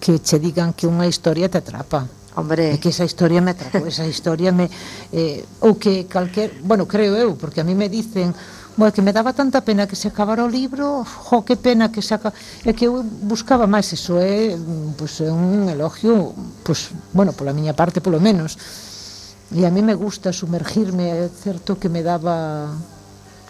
que 0.00 0.20
che 0.20 0.36
digan 0.36 0.76
que 0.76 0.88
unha 0.88 1.08
historia 1.08 1.48
te 1.48 1.60
atrapa. 1.60 2.04
Hombre. 2.38 2.70
é 2.70 2.78
que 2.78 2.94
esa 2.94 3.02
historia 3.02 3.42
me 3.42 3.50
atrapou, 3.50 3.82
esa 3.90 4.06
historia 4.06 4.54
me... 4.54 4.70
Eh, 5.10 5.42
ou 5.66 5.74
que 5.74 6.06
calquer... 6.06 6.62
Bueno, 6.62 6.86
creo 6.86 7.18
eu, 7.18 7.34
porque 7.34 7.58
a 7.58 7.66
mí 7.66 7.74
me 7.74 7.90
dicen 7.90 8.30
bueno, 8.80 8.94
que 8.94 9.02
me 9.02 9.12
daba 9.12 9.34
tanta 9.34 9.60
pena 9.60 9.86
que 9.86 9.94
se 9.94 10.08
acabara 10.08 10.42
o 10.42 10.48
libro, 10.48 11.04
jo, 11.04 11.44
que 11.44 11.60
pena 11.60 11.92
que 11.92 12.00
se 12.00 12.16
acaba... 12.16 12.32
É 12.64 12.72
que 12.72 12.88
eu 12.88 13.04
buscaba 13.04 13.68
máis 13.68 13.92
eso, 13.92 14.16
é 14.16 14.56
pues, 14.96 15.20
é 15.20 15.28
un 15.28 15.68
elogio, 15.68 16.32
pues, 16.64 16.88
bueno, 17.12 17.36
pola 17.36 17.52
miña 17.52 17.76
parte 17.76 18.00
polo 18.00 18.16
menos. 18.24 18.56
E 19.52 19.68
a 19.68 19.70
mí 19.70 19.84
me 19.84 19.92
gusta 19.92 20.32
sumergirme, 20.32 21.12
é 21.12 21.28
certo 21.28 21.76
que 21.76 21.92
me 21.92 22.00
daba 22.00 22.72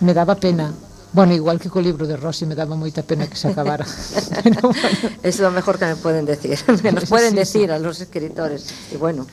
me 0.03 0.11
daba 0.19 0.35
pena. 0.35 0.75
Bueno, 1.15 1.31
igual 1.31 1.63
que 1.63 1.71
co 1.71 1.79
libro 1.79 2.11
de 2.11 2.19
Rossi 2.19 2.43
me 2.43 2.59
daba 2.59 2.75
moita 2.75 3.07
pena 3.07 3.31
que 3.31 3.39
se 3.39 3.55
acabara. 3.55 3.87
Pero, 4.43 4.75
bueno. 4.75 5.15
Es 5.23 5.39
lo 5.39 5.55
mejor 5.55 5.79
que 5.79 5.87
me 5.87 5.95
pueden 5.95 6.27
decir, 6.27 6.59
que 6.83 6.91
nos 6.91 7.07
pueden 7.07 7.39
sí, 7.39 7.39
decir 7.39 7.67
sí. 7.71 7.71
a 7.71 7.79
los 7.79 8.03
escritores. 8.03 8.67
E 8.91 8.99
bueno, 8.99 9.31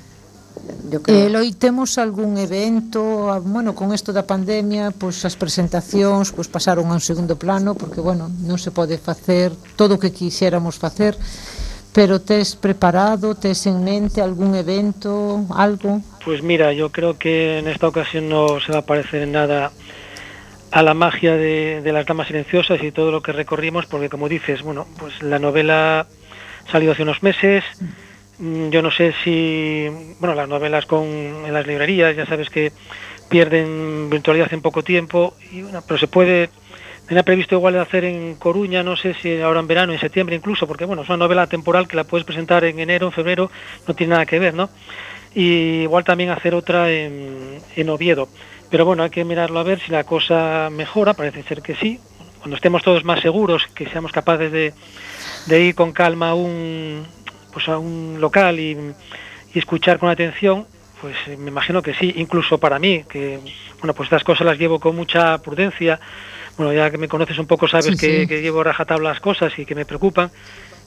yo 0.90 1.02
creo... 1.02 1.28
Eh, 1.28 1.30
loí 1.30 1.54
temos 1.54 1.98
algún 1.98 2.38
evento, 2.38 3.02
bueno, 3.44 3.76
con 3.76 3.94
isto 3.94 4.14
da 4.14 4.24
pandemia, 4.24 4.92
pois 4.92 5.22
pues, 5.22 5.30
as 5.30 5.36
presentacións 5.36 6.32
pois 6.32 6.48
pues, 6.48 6.54
pasaron 6.54 6.88
a 6.90 6.98
un 6.98 7.04
segundo 7.04 7.36
plano, 7.36 7.76
porque, 7.76 8.02
bueno, 8.02 8.32
non 8.44 8.58
se 8.58 8.72
pode 8.72 8.98
facer 8.98 9.52
todo 9.76 9.96
o 9.96 10.02
que 10.02 10.14
quixéramos 10.14 10.80
facer, 10.80 11.18
pero 11.92 12.22
tes 12.22 12.56
preparado, 12.56 13.34
tes 13.34 13.66
en 13.66 13.84
mente 13.84 14.22
algún 14.22 14.54
evento, 14.54 15.46
algo? 15.54 16.02
Pues 16.24 16.44
mira, 16.44 16.74
yo 16.74 16.92
creo 16.92 17.18
que 17.18 17.60
en 17.60 17.68
esta 17.68 17.88
ocasión 17.88 18.30
no 18.30 18.60
se 18.60 18.72
va 18.72 18.80
a 18.80 18.86
parecer 18.86 19.24
en 19.24 19.32
nada 19.34 19.72
a 20.72 20.84
la 20.84 20.94
magia 20.94 21.36
de, 21.36 21.82
las 21.92 22.06
damas 22.06 22.28
silenciosas 22.28 22.84
y 22.84 22.92
todo 22.92 23.12
lo 23.12 23.22
que 23.22 23.32
recorrimos, 23.32 23.86
porque 23.86 24.10
como 24.10 24.30
dices, 24.30 24.62
bueno, 24.62 24.86
pues 25.00 25.24
la 25.24 25.40
novela 25.40 26.08
salió 26.72 26.92
hace 26.92 27.04
unos 27.04 27.24
meses. 27.24 27.64
Mm, 27.80 27.86
yo 28.40 28.82
no 28.82 28.92
sé 28.92 29.14
si, 29.24 29.88
bueno, 30.20 30.36
las 30.36 30.48
novelas 30.48 30.86
con, 30.86 31.06
en 31.06 31.54
las 31.54 31.66
librerías, 31.66 32.16
ya 32.16 32.26
sabes 32.26 32.50
que 32.50 32.72
pierden 33.30 34.10
virtualidad 34.10 34.54
en 34.54 34.62
poco 34.62 34.84
tiempo, 34.84 35.34
y 35.52 35.64
bueno, 35.64 35.84
pero 35.86 35.98
se 35.98 36.08
puede, 36.08 36.50
tenía 37.08 37.24
previsto 37.24 37.56
igual 37.56 37.74
de 37.74 37.80
hacer 37.80 38.06
en 38.06 38.36
Coruña, 38.36 38.84
no 38.84 38.96
sé 38.96 39.14
si 39.16 39.42
ahora 39.42 39.60
en 39.60 39.68
verano, 39.68 39.94
en 39.94 40.00
septiembre 40.00 40.36
incluso, 40.36 40.68
porque 40.68 40.86
bueno, 40.86 41.02
es 41.02 41.10
una 41.10 41.18
novela 41.18 41.48
temporal 41.48 41.88
que 41.88 41.96
la 41.96 42.04
puedes 42.04 42.26
presentar 42.26 42.64
en 42.64 42.80
enero, 42.80 43.08
en 43.08 43.14
febrero, 43.14 43.52
no 43.88 43.94
tiene 43.94 44.12
nada 44.12 44.26
que 44.26 44.40
ver, 44.40 44.54
¿no? 44.54 44.70
Y 45.34 45.82
igual 45.84 46.04
también 46.04 46.30
hacer 46.30 46.56
otra 46.56 46.92
en, 46.92 47.60
en 47.76 47.90
Oviedo. 47.90 48.28
Pero 48.70 48.86
bueno, 48.86 49.04
hay 49.04 49.10
que 49.10 49.24
mirarlo 49.24 49.60
a 49.60 49.64
ver 49.64 49.80
si 49.80 49.92
la 49.92 50.04
cosa 50.04 50.70
mejora, 50.72 51.14
parece 51.14 51.44
ser 51.44 51.62
que 51.62 51.76
sí. 51.76 52.00
Cuando 52.40 52.56
estemos 52.56 52.84
todos 52.84 53.04
más 53.04 53.22
seguros, 53.22 53.66
que 53.74 53.88
seamos 53.90 54.12
capaces 54.12 54.52
de, 54.52 54.74
ir 55.62 55.76
con 55.76 55.92
calma 55.92 56.30
a 56.30 56.34
un, 56.34 57.06
pues 57.58 57.70
a 57.70 57.80
un 57.80 58.18
local 58.22 58.60
y, 58.60 58.78
escuchar 59.56 59.98
con 59.98 60.10
atención, 60.10 60.68
pues 61.02 61.16
eh, 61.26 61.36
me 61.36 61.50
imagino 61.50 61.82
que 61.82 61.96
sí, 61.96 62.14
incluso 62.18 62.60
para 62.60 62.78
mí, 62.78 63.04
que 63.10 63.40
bueno, 63.80 63.96
pues 63.96 64.06
estas 64.06 64.24
cosas 64.24 64.46
las 64.46 64.60
llevo 64.60 64.80
con 64.80 64.96
mucha 64.96 65.40
prudencia. 65.40 66.00
Bueno, 66.56 66.72
ya 66.72 66.92
que 66.92 67.00
me 67.00 67.08
conoces 67.08 67.40
un 67.40 67.48
poco 67.48 67.68
sabes 67.68 68.00
que, 68.00 68.28
que, 68.28 68.44
llevo 68.44 68.64
rajatabla 68.64 69.10
las 69.10 69.20
cosas 69.20 69.58
y 69.58 69.66
que 69.66 69.74
me 69.74 69.86
preocupan. 69.86 70.30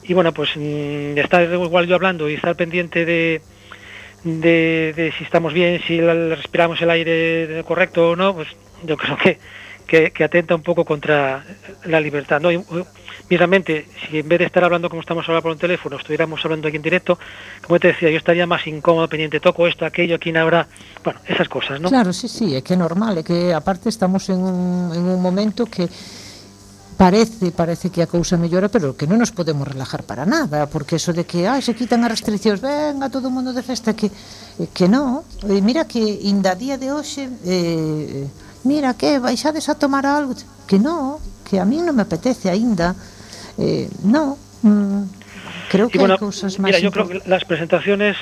Y 0.03 0.13
bueno, 0.13 0.33
pues 0.33 0.51
mm, 0.55 1.17
estar 1.17 1.43
igual 1.43 1.87
yo 1.87 1.95
hablando 1.95 2.29
y 2.29 2.35
estar 2.35 2.55
pendiente 2.55 3.03
de, 3.03 3.41
de, 4.23 4.93
de, 4.95 5.13
si 5.17 5.25
estamos 5.25 5.51
bien, 5.51 5.81
si 5.85 5.99
respiramos 5.99 6.81
el 6.81 6.91
aire 6.91 7.65
correcto 7.67 8.11
o 8.11 8.15
no, 8.15 8.33
pues 8.33 8.47
yo 8.85 8.95
creo 8.95 9.17
que, 9.17 9.37
que, 9.91 10.11
que 10.11 10.23
atenta 10.23 10.55
un 10.55 10.63
poco 10.63 10.85
contra 10.85 11.43
la 11.83 11.99
libertad. 11.99 12.39
¿no? 12.39 12.49
Y, 12.49 12.63
mismamente, 13.29 13.87
si 13.99 14.19
en 14.19 14.29
vez 14.29 14.39
de 14.39 14.45
estar 14.45 14.63
hablando 14.63 14.89
como 14.89 15.01
estamos 15.01 15.27
ahora 15.27 15.41
por 15.41 15.51
un 15.51 15.57
teléfono, 15.57 15.97
estuviéramos 15.97 16.39
hablando 16.45 16.69
aquí 16.69 16.77
en 16.77 16.83
directo, 16.83 17.19
como 17.61 17.77
te 17.77 17.89
decía, 17.89 18.09
yo 18.09 18.17
estaría 18.17 18.47
más 18.47 18.65
incómodo, 18.67 19.09
pendiente, 19.09 19.41
toco 19.41 19.67
esto, 19.67 19.85
aquello, 19.85 20.17
quién 20.17 20.37
habrá, 20.37 20.65
bueno, 21.03 21.19
esas 21.27 21.49
cosas, 21.49 21.81
¿no? 21.81 21.89
Claro, 21.89 22.13
sí, 22.13 22.29
sí, 22.29 22.55
es 22.55 22.63
que 22.63 22.73
es 22.73 22.79
normal, 22.79 23.17
é 23.17 23.23
que 23.23 23.51
aparte 23.53 23.89
estamos 23.89 24.29
en 24.31 24.39
un, 24.39 24.95
en 24.95 25.03
un 25.03 25.21
momento 25.21 25.67
que 25.67 25.91
parece 26.95 27.51
parece 27.51 27.89
que 27.89 27.99
a 27.99 28.07
cousa 28.07 28.37
mellora, 28.37 28.71
pero 28.71 28.95
que 28.95 29.07
non 29.11 29.19
nos 29.19 29.35
podemos 29.35 29.67
relajar 29.67 30.07
para 30.07 30.23
nada, 30.23 30.71
porque 30.71 30.95
eso 30.95 31.11
de 31.11 31.27
que 31.27 31.51
ai, 31.51 31.59
se 31.59 31.75
quitan 31.75 32.03
as 32.07 32.15
restriccións, 32.15 32.63
venga 32.63 33.11
todo 33.11 33.27
o 33.27 33.33
mundo 33.33 33.51
de 33.51 33.63
festa 33.63 33.91
que 33.91 34.07
que 34.71 34.87
non. 34.87 35.23
E 35.49 35.59
mira 35.59 35.83
que 35.83 35.99
inda 35.99 36.55
día 36.55 36.79
de 36.79 36.95
hoxe 36.95 37.27
eh 37.43 38.27
mira 38.63 38.93
que 38.93 39.19
baixades 39.19 39.69
a 39.69 39.75
tomar 39.75 40.05
algo, 40.05 40.35
que 40.67 40.77
non, 40.79 41.17
que 41.47 41.59
a 41.59 41.65
mí 41.65 41.81
non 41.81 41.95
me 41.95 42.03
apetece 42.03 42.49
aínda, 42.49 42.95
eh, 43.57 43.89
non, 44.05 44.37
mm, 44.61 45.01
creo 45.71 45.87
que 45.89 45.99
bueno, 45.99 46.15
hay 46.15 46.19
cosas 46.19 46.59
más 46.59 46.71
mira 46.71 46.79
yo 46.79 46.91
creo 46.91 47.07
que 47.07 47.21
las 47.25 47.45
presentaciones 47.45 48.17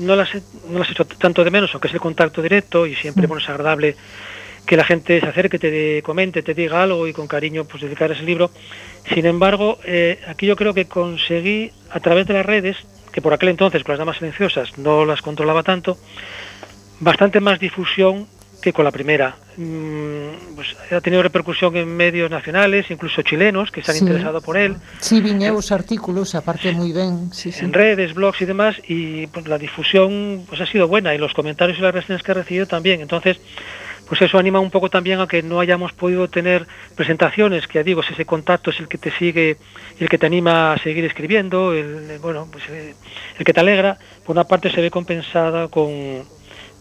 no 0.00 0.16
las 0.16 0.34
he, 0.34 0.42
no 0.70 0.78
las 0.80 0.88
he 0.88 0.92
hecho 0.92 1.04
tanto 1.04 1.44
de 1.44 1.50
menos 1.52 1.70
aunque 1.72 1.88
es 1.88 1.94
el 1.94 2.00
contacto 2.00 2.40
directo 2.40 2.86
y 2.86 2.96
siempre 2.96 3.26
mm. 3.26 3.28
bueno 3.28 3.42
es 3.42 3.48
agradable 3.48 3.96
que 4.66 4.76
la 4.76 4.84
gente 4.84 5.20
se 5.20 5.26
acerque, 5.26 5.58
te 5.58 6.02
comente, 6.02 6.42
te 6.42 6.54
diga 6.54 6.82
algo 6.82 7.06
y 7.06 7.12
con 7.12 7.26
cariño 7.26 7.64
pues 7.64 7.82
dedicar 7.82 8.10
ese 8.10 8.22
libro. 8.22 8.50
Sin 9.12 9.26
embargo, 9.26 9.78
eh, 9.84 10.20
aquí 10.26 10.46
yo 10.46 10.56
creo 10.56 10.72
que 10.72 10.86
conseguí 10.86 11.70
a 11.90 12.00
través 12.00 12.26
de 12.26 12.34
las 12.34 12.46
redes, 12.46 12.76
que 13.12 13.20
por 13.20 13.32
aquel 13.34 13.50
entonces 13.50 13.84
con 13.84 13.92
las 13.92 13.98
damas 13.98 14.16
silenciosas 14.16 14.78
no 14.78 15.04
las 15.04 15.22
controlaba 15.22 15.62
tanto, 15.62 15.98
bastante 17.00 17.40
más 17.40 17.58
difusión 17.60 18.26
que 18.64 18.72
con 18.72 18.84
la 18.84 18.90
primera. 18.90 19.36
Mm, 19.58 20.54
pues 20.54 20.74
ha 20.90 21.00
tenido 21.02 21.22
repercusión 21.22 21.76
en 21.76 21.94
medios 21.94 22.30
nacionales, 22.30 22.90
incluso 22.90 23.20
chilenos, 23.20 23.70
que 23.70 23.82
se 23.82 23.90
han 23.90 23.98
interesado 23.98 24.40
por 24.40 24.56
él. 24.56 24.76
Sí, 25.00 25.20
viñeus 25.20 25.70
artículos, 25.70 26.34
aparte 26.34 26.72
muy 26.72 26.92
bien. 26.92 27.30
Sí, 27.32 27.52
en 27.60 27.74
redes, 27.74 28.14
blogs 28.14 28.40
y 28.40 28.46
demás, 28.46 28.76
y 28.88 29.26
pues, 29.26 29.46
la 29.46 29.58
difusión 29.58 30.44
pues 30.48 30.62
ha 30.62 30.66
sido 30.66 30.88
buena, 30.88 31.14
y 31.14 31.18
los 31.18 31.34
comentarios 31.34 31.78
y 31.78 31.82
las 31.82 31.92
reacciones 31.92 32.22
que 32.22 32.32
he 32.32 32.34
recibido 32.34 32.66
también. 32.66 33.02
Entonces, 33.02 33.38
pues 34.08 34.22
eso 34.22 34.38
anima 34.38 34.60
un 34.60 34.70
poco 34.70 34.88
también 34.88 35.20
a 35.20 35.26
que 35.26 35.42
no 35.42 35.60
hayamos 35.60 35.92
podido 35.92 36.28
tener 36.28 36.66
presentaciones, 36.94 37.66
que 37.66 37.84
digo, 37.84 38.00
ese 38.00 38.24
contacto 38.24 38.70
es 38.70 38.80
el 38.80 38.88
que 38.88 38.98
te 38.98 39.10
sigue 39.10 39.58
el 40.00 40.08
que 40.08 40.18
te 40.18 40.26
anima 40.26 40.72
a 40.72 40.78
seguir 40.78 41.04
escribiendo, 41.04 41.72
el, 41.72 42.18
bueno, 42.20 42.48
pues 42.50 42.64
el 42.68 43.44
que 43.44 43.52
te 43.52 43.60
alegra, 43.60 43.98
por 44.24 44.34
una 44.34 44.44
parte 44.44 44.70
se 44.70 44.80
ve 44.80 44.90
compensada 44.90 45.68
con, 45.68 46.24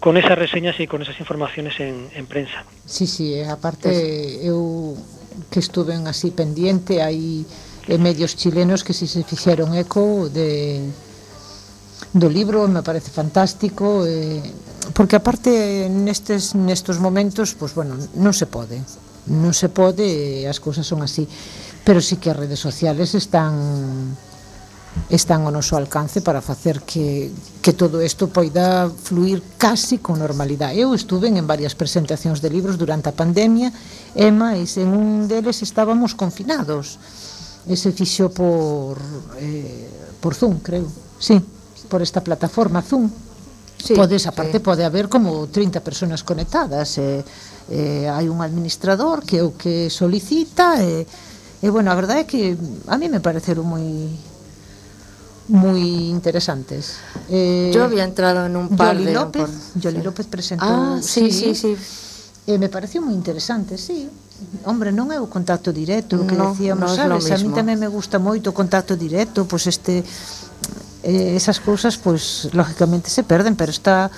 con 0.04 0.18
esas 0.20 0.36
reseñas 0.36 0.76
e 0.84 0.86
con 0.92 1.00
esas 1.00 1.16
informaciones 1.16 1.80
en, 1.80 2.12
en 2.12 2.28
prensa. 2.28 2.68
Sí, 2.84 3.08
sí, 3.08 3.40
eh, 3.40 3.48
aparte 3.48 3.88
pues, 3.88 4.44
eu 4.44 5.00
que 5.48 5.64
estuve 5.64 5.96
así 5.96 6.36
pendiente, 6.36 7.00
hai 7.00 7.48
eh, 7.88 7.96
medios 7.96 8.36
chilenos 8.36 8.84
que 8.84 8.92
si 8.92 9.08
se 9.08 9.24
fixeron 9.24 9.72
eco 9.80 10.28
de 10.28 10.84
do 12.12 12.28
libro, 12.28 12.68
me 12.68 12.84
parece 12.84 13.16
fantástico, 13.16 14.04
eh, 14.04 14.44
porque 14.92 15.16
aparte 15.16 15.88
nestes 15.88 16.52
nestos 16.52 17.00
momentos, 17.00 17.56
pois 17.56 17.72
pues, 17.72 17.88
bueno, 17.88 17.96
non 18.20 18.36
se 18.36 18.52
pode. 18.52 18.84
Non 19.32 19.56
se 19.56 19.72
pode, 19.72 20.44
eh, 20.44 20.52
as 20.52 20.60
cousas 20.60 20.84
son 20.84 21.00
así, 21.00 21.24
pero 21.88 22.04
sí 22.04 22.20
que 22.20 22.28
as 22.28 22.36
redes 22.36 22.60
sociales 22.60 23.16
están 23.16 23.56
están 25.10 25.46
ao 25.46 25.54
noso 25.54 25.78
alcance 25.78 26.22
para 26.22 26.42
facer 26.42 26.82
que, 26.82 27.30
que 27.62 27.74
todo 27.74 28.02
isto 28.02 28.30
poida 28.30 28.90
fluir 28.90 29.42
casi 29.58 30.00
con 30.02 30.18
normalidade. 30.18 30.78
Eu 30.80 30.94
estuve 30.94 31.30
en 31.30 31.46
varias 31.46 31.78
presentacións 31.78 32.42
de 32.42 32.50
libros 32.50 32.78
durante 32.78 33.10
a 33.10 33.16
pandemia 33.16 33.70
e 34.14 34.30
máis 34.34 34.78
en 34.78 34.94
un 34.94 35.30
deles 35.30 35.62
estábamos 35.62 36.18
confinados. 36.18 36.98
Ese 37.70 37.96
fixo 37.96 38.30
por, 38.34 39.00
eh, 39.40 40.18
por 40.20 40.36
Zoom, 40.36 40.60
creo. 40.60 40.90
Sí, 41.20 41.40
por 41.88 42.02
esta 42.02 42.22
plataforma 42.22 42.82
Zoom. 42.82 43.10
Sí, 43.84 43.94
Podes, 43.96 44.28
aparte, 44.28 44.58
sí. 44.58 44.64
pode 44.64 44.86
haber 44.86 45.10
como 45.10 45.48
30 45.48 45.84
personas 45.84 46.24
conectadas. 46.24 46.98
Eh, 46.98 47.24
eh, 47.70 48.08
hai 48.08 48.28
un 48.32 48.40
administrador 48.40 49.24
que 49.24 49.40
é 49.40 49.44
o 49.44 49.56
que 49.56 49.92
solicita 49.92 50.80
e, 50.80 51.04
eh, 51.04 51.64
e 51.64 51.68
bueno, 51.72 51.92
a 51.92 51.96
verdade 51.96 52.24
é 52.24 52.28
que 52.28 52.56
a 52.88 52.96
mí 53.00 53.08
me 53.08 53.24
pareceron 53.24 53.64
moi 53.64 53.84
muy 55.54 56.10
interesantes. 56.10 56.98
Eh, 57.30 57.72
Yo 57.74 57.84
había 57.84 58.04
entrado 58.04 58.48
en 58.48 58.56
un 58.58 58.76
par 58.76 58.98
Yoli 58.98 59.06
de... 59.06 59.14
López, 59.14 59.42
por... 59.44 59.82
Yoli 59.82 60.02
López 60.02 60.26
presentó... 60.26 60.66
Ah, 60.66 61.00
sí, 61.02 61.32
sí, 61.32 61.54
sí. 61.54 61.76
sí. 61.76 61.78
Eh, 62.48 62.58
me 62.58 62.68
pareció 62.68 63.00
moi 63.02 63.14
interesante, 63.14 63.78
sí. 63.78 64.10
Hombre, 64.66 64.92
non 64.92 65.14
é 65.14 65.22
o 65.22 65.30
contacto 65.32 65.72
directo 65.72 66.26
que 66.28 66.36
no, 66.36 66.52
decíamos, 66.52 66.92
no 66.92 66.98
sabes? 66.98 67.32
A 67.32 67.40
mí 67.40 67.54
tamén 67.56 67.80
me 67.80 67.88
gusta 67.88 68.20
moito 68.20 68.52
o 68.52 68.58
contacto 68.58 69.00
directo, 69.00 69.48
pois 69.48 69.64
este 69.70 70.04
eh, 71.06 71.38
esas 71.40 71.64
cousas 71.64 71.96
pois 71.96 72.52
lógicamente 72.52 73.08
se 73.08 73.24
perden, 73.24 73.56
pero 73.56 73.72
está 73.72 74.12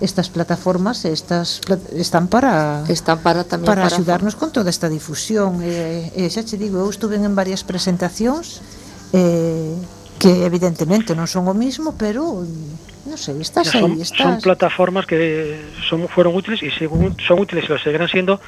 estas 0.00 0.32
plataformas 0.32 1.04
estas 1.04 1.60
están 1.92 2.32
para 2.32 2.86
están 2.88 3.20
para 3.20 3.44
tamén 3.44 3.68
para, 3.68 3.84
para 3.84 3.92
axudarnos 3.92 4.38
con 4.38 4.54
toda 4.54 4.72
esta 4.72 4.88
difusión. 4.88 5.60
Eh, 5.60 6.14
eh, 6.16 6.32
xa 6.32 6.46
che 6.46 6.56
digo, 6.56 6.80
eu 6.80 6.88
estuve 6.88 7.20
en 7.20 7.34
varias 7.36 7.60
presentacións 7.60 8.64
eh 9.12 9.76
que 10.26 10.42
evidentemente 10.42 11.14
non 11.14 11.30
son 11.30 11.46
o 11.46 11.54
mismo 11.54 11.94
pero 11.94 12.42
non 12.42 13.14
sei, 13.14 13.38
estás 13.38 13.70
son, 13.70 13.94
aí 13.94 14.02
estás... 14.02 14.26
son 14.26 14.42
plataformas 14.42 15.06
que 15.06 15.54
son, 15.86 16.10
fueron 16.10 16.34
útiles 16.34 16.66
y 16.66 16.74
según, 16.74 17.14
son 17.22 17.38
útiles 17.38 17.62
y 17.62 17.68
lo 17.70 17.78
seguirán 17.78 18.10
siendo 18.10 18.42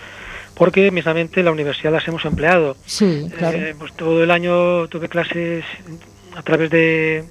porque 0.58 0.90
mismamente 0.90 1.38
la 1.46 1.54
universidad 1.54 1.94
las 1.94 2.02
hemos 2.08 2.24
empleado. 2.24 2.74
Sí, 2.82 3.30
claro. 3.30 3.54
eh, 3.54 3.76
pues 3.78 3.94
todo 3.94 4.26
el 4.26 4.30
año 4.34 4.88
tuve 4.90 5.06
clases 5.06 5.62
a 6.34 6.42
través 6.42 6.66
de 6.74 7.22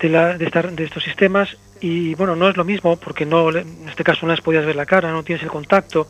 de, 0.00 0.08
la, 0.10 0.36
de, 0.36 0.44
estar, 0.44 0.70
de 0.70 0.84
estos 0.84 1.02
sistemas 1.02 1.56
y 1.80 2.14
bueno, 2.14 2.36
no 2.36 2.48
es 2.48 2.56
lo 2.56 2.64
mismo 2.64 2.96
porque 2.96 3.24
no 3.24 3.48
en 3.50 3.88
este 3.88 4.04
caso 4.04 4.26
no 4.26 4.32
les 4.32 4.42
podías 4.42 4.66
ver 4.66 4.76
la 4.76 4.84
cara, 4.84 5.12
no 5.12 5.22
tienes 5.22 5.42
el 5.42 5.50
contacto, 5.50 6.08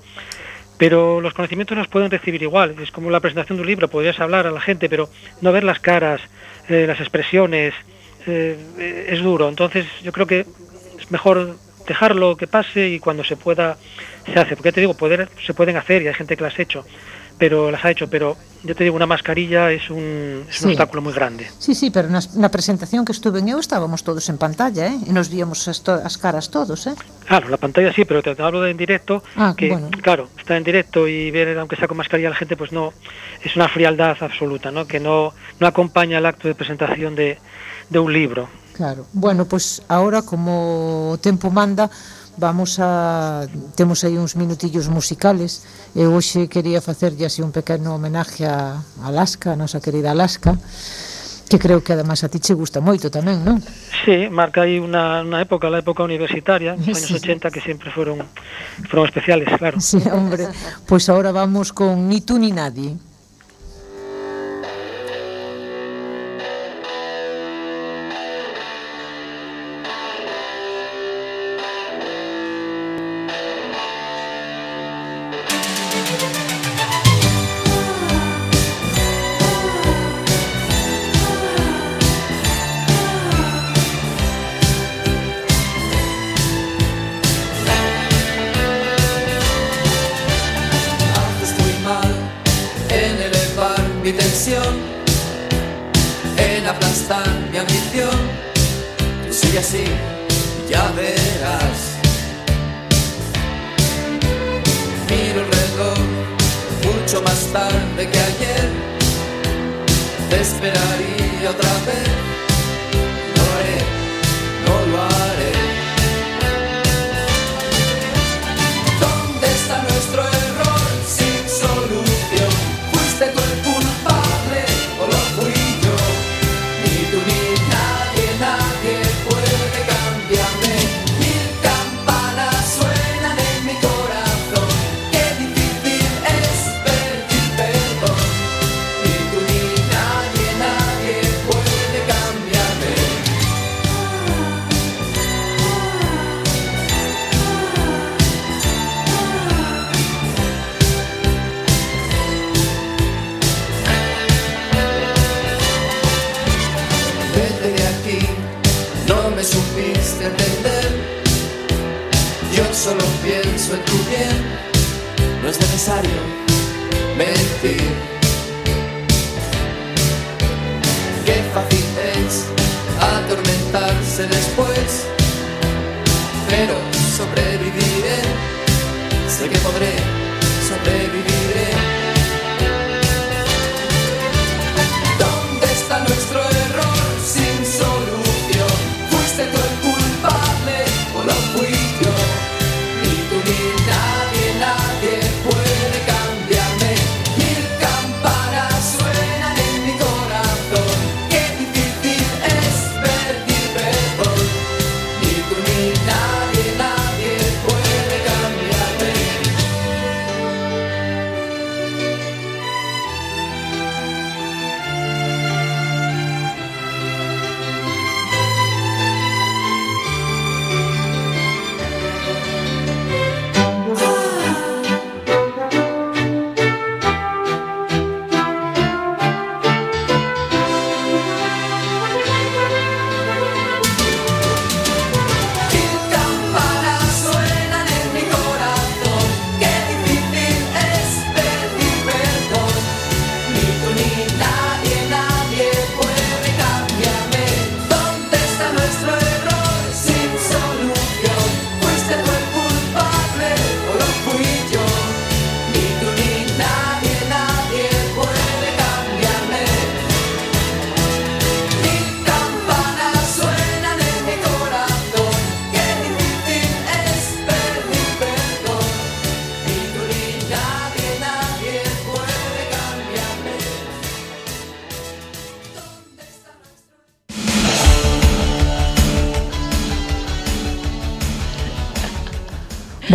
pero 0.78 1.20
los 1.20 1.35
conocimientos 1.35 1.78
los 1.78 1.88
pueden 1.88 2.11
recibir 2.11 2.42
igual, 2.42 2.74
es 2.82 2.90
como 2.90 3.11
la 3.11 3.20
presentación 3.20 3.56
de 3.56 3.62
un 3.62 3.68
libro, 3.68 3.88
podrías 3.88 4.18
hablar 4.20 4.46
a 4.46 4.50
la 4.50 4.61
gente, 4.61 4.88
pero 4.88 5.09
no 5.40 5.52
ver 5.52 5.64
las 5.64 5.80
caras, 5.80 6.20
eh, 6.68 6.87
las 6.87 7.00
expresiones, 7.00 7.74
eh, 8.26 9.07
es 9.09 9.22
duro, 9.22 9.48
entonces 9.48 9.87
yo 10.02 10.12
creo 10.12 10.26
que 10.26 10.46
es 10.98 11.11
mejor 11.11 11.57
dejarlo 11.87 12.37
que 12.37 12.46
pase 12.46 12.88
y 12.88 12.98
cuando 12.98 13.22
se 13.24 13.37
pueda 13.37 13.76
se 14.26 14.38
hace, 14.38 14.57
porque 14.57 14.72
te 14.72 14.81
digo, 14.81 14.94
poder, 14.94 15.29
se 15.44 15.55
pueden 15.55 15.76
hacer 15.76 16.02
y 16.02 16.09
hay 16.09 16.14
gente 16.14 16.37
que 16.37 16.42
las 16.42 16.59
ha 16.59 16.62
hecho, 16.62 16.85
pero 17.38 17.70
las 17.70 17.85
ha 17.85 17.90
hecho, 17.90 18.09
pero 18.09 18.37
yo 18.64 18.75
te 18.75 18.85
digo, 18.85 18.96
una 18.96 19.07
mascarilla 19.07 19.70
es 19.70 19.90
un, 19.90 20.44
es 20.49 20.62
un 20.62 20.70
obstáculo 20.70 21.03
moi 21.03 21.14
grande. 21.14 21.46
Sí, 21.59 21.75
sí, 21.75 21.90
pero 21.90 22.09
na, 22.09 22.18
na 22.35 22.51
presentación 22.51 23.05
que 23.05 23.12
estuve 23.12 23.38
en 23.38 23.53
eu 23.53 23.61
estábamos 23.61 24.03
todos 24.03 24.27
en 24.33 24.40
pantalla, 24.40 24.90
¿eh? 24.90 24.96
E 25.07 25.12
nos 25.12 25.31
víamos 25.31 25.68
as, 25.68 25.85
to 25.85 25.94
as 25.94 26.18
caras 26.18 26.51
todos, 26.51 26.88
¿eh? 26.90 26.96
Claro, 27.29 27.49
la 27.49 27.61
pantalla 27.61 27.92
sí, 27.92 28.05
pero 28.05 28.25
te, 28.25 28.35
te 28.35 28.42
hablo 28.42 28.61
de 28.64 28.72
en 28.72 28.79
directo, 28.81 29.22
ah, 29.37 29.55
que 29.57 29.70
bueno. 29.70 29.88
claro, 30.03 30.29
está 30.37 30.57
en 30.57 30.64
directo 30.64 31.07
y 31.07 31.31
ver, 31.31 31.55
aunque 31.59 31.77
sea 31.77 31.87
con 31.87 31.96
mascarilla 31.96 32.31
la 32.31 32.37
gente, 32.37 32.57
pues 32.57 32.72
no, 32.72 32.92
es 33.44 33.55
una 33.55 33.68
frialdad 33.68 34.16
absoluta, 34.20 34.72
¿no? 34.72 34.87
Que 34.87 34.99
no, 34.99 35.33
no 35.61 35.66
acompaña 35.66 36.18
el 36.18 36.27
acto 36.27 36.49
de 36.49 36.55
presentación 36.55 37.14
de, 37.14 37.38
de 37.90 37.99
un 37.99 38.12
libro. 38.12 38.49
Claro, 38.75 39.07
bueno, 39.12 39.46
pues 39.46 39.81
ahora 39.88 40.20
como 40.20 41.11
o 41.12 41.18
tempo 41.18 41.51
manda, 41.51 41.88
vamos 42.37 42.79
a 42.79 43.49
temos 43.75 44.05
aí 44.05 44.20
uns 44.20 44.37
minutillos 44.37 44.88
musicales 44.92 45.64
e 45.96 46.05
hoxe 46.05 46.49
quería 46.53 46.85
facerlle 46.85 47.27
así 47.27 47.40
un 47.40 47.53
pequeno 47.53 47.96
homenaje 47.96 48.44
a 48.44 48.85
Alaska, 49.05 49.53
a 49.53 49.59
nosa 49.59 49.81
querida 49.81 50.12
Alaska 50.12 50.57
que 51.49 51.59
creo 51.59 51.83
que 51.83 51.92
además 51.92 52.25
a 52.25 52.29
ti 52.29 52.40
che 52.40 52.55
gusta 52.55 52.81
moito 52.83 53.07
tamén, 53.11 53.46
non? 53.46 53.62
Sí, 54.03 54.27
marca 54.27 54.66
aí 54.66 54.83
unha, 54.83 55.22
unha 55.22 55.38
época, 55.38 55.70
a 55.70 55.79
época 55.79 56.03
universitaria, 56.03 56.75
nos 56.79 56.99
anos 56.99 57.11
sí. 57.11 57.22
80 57.22 57.55
que 57.55 57.62
sempre 57.62 57.88
foron 57.94 58.18
foron 58.90 59.07
especiales, 59.07 59.46
claro. 59.55 59.79
Sí, 59.79 60.03
hombre, 60.11 60.51
pois 60.85 61.07
pues 61.07 61.09
agora 61.09 61.31
vamos 61.31 61.70
con 61.70 62.11
Ni 62.11 62.20
tú 62.20 62.38
ni 62.38 62.51
nadie. 62.51 62.99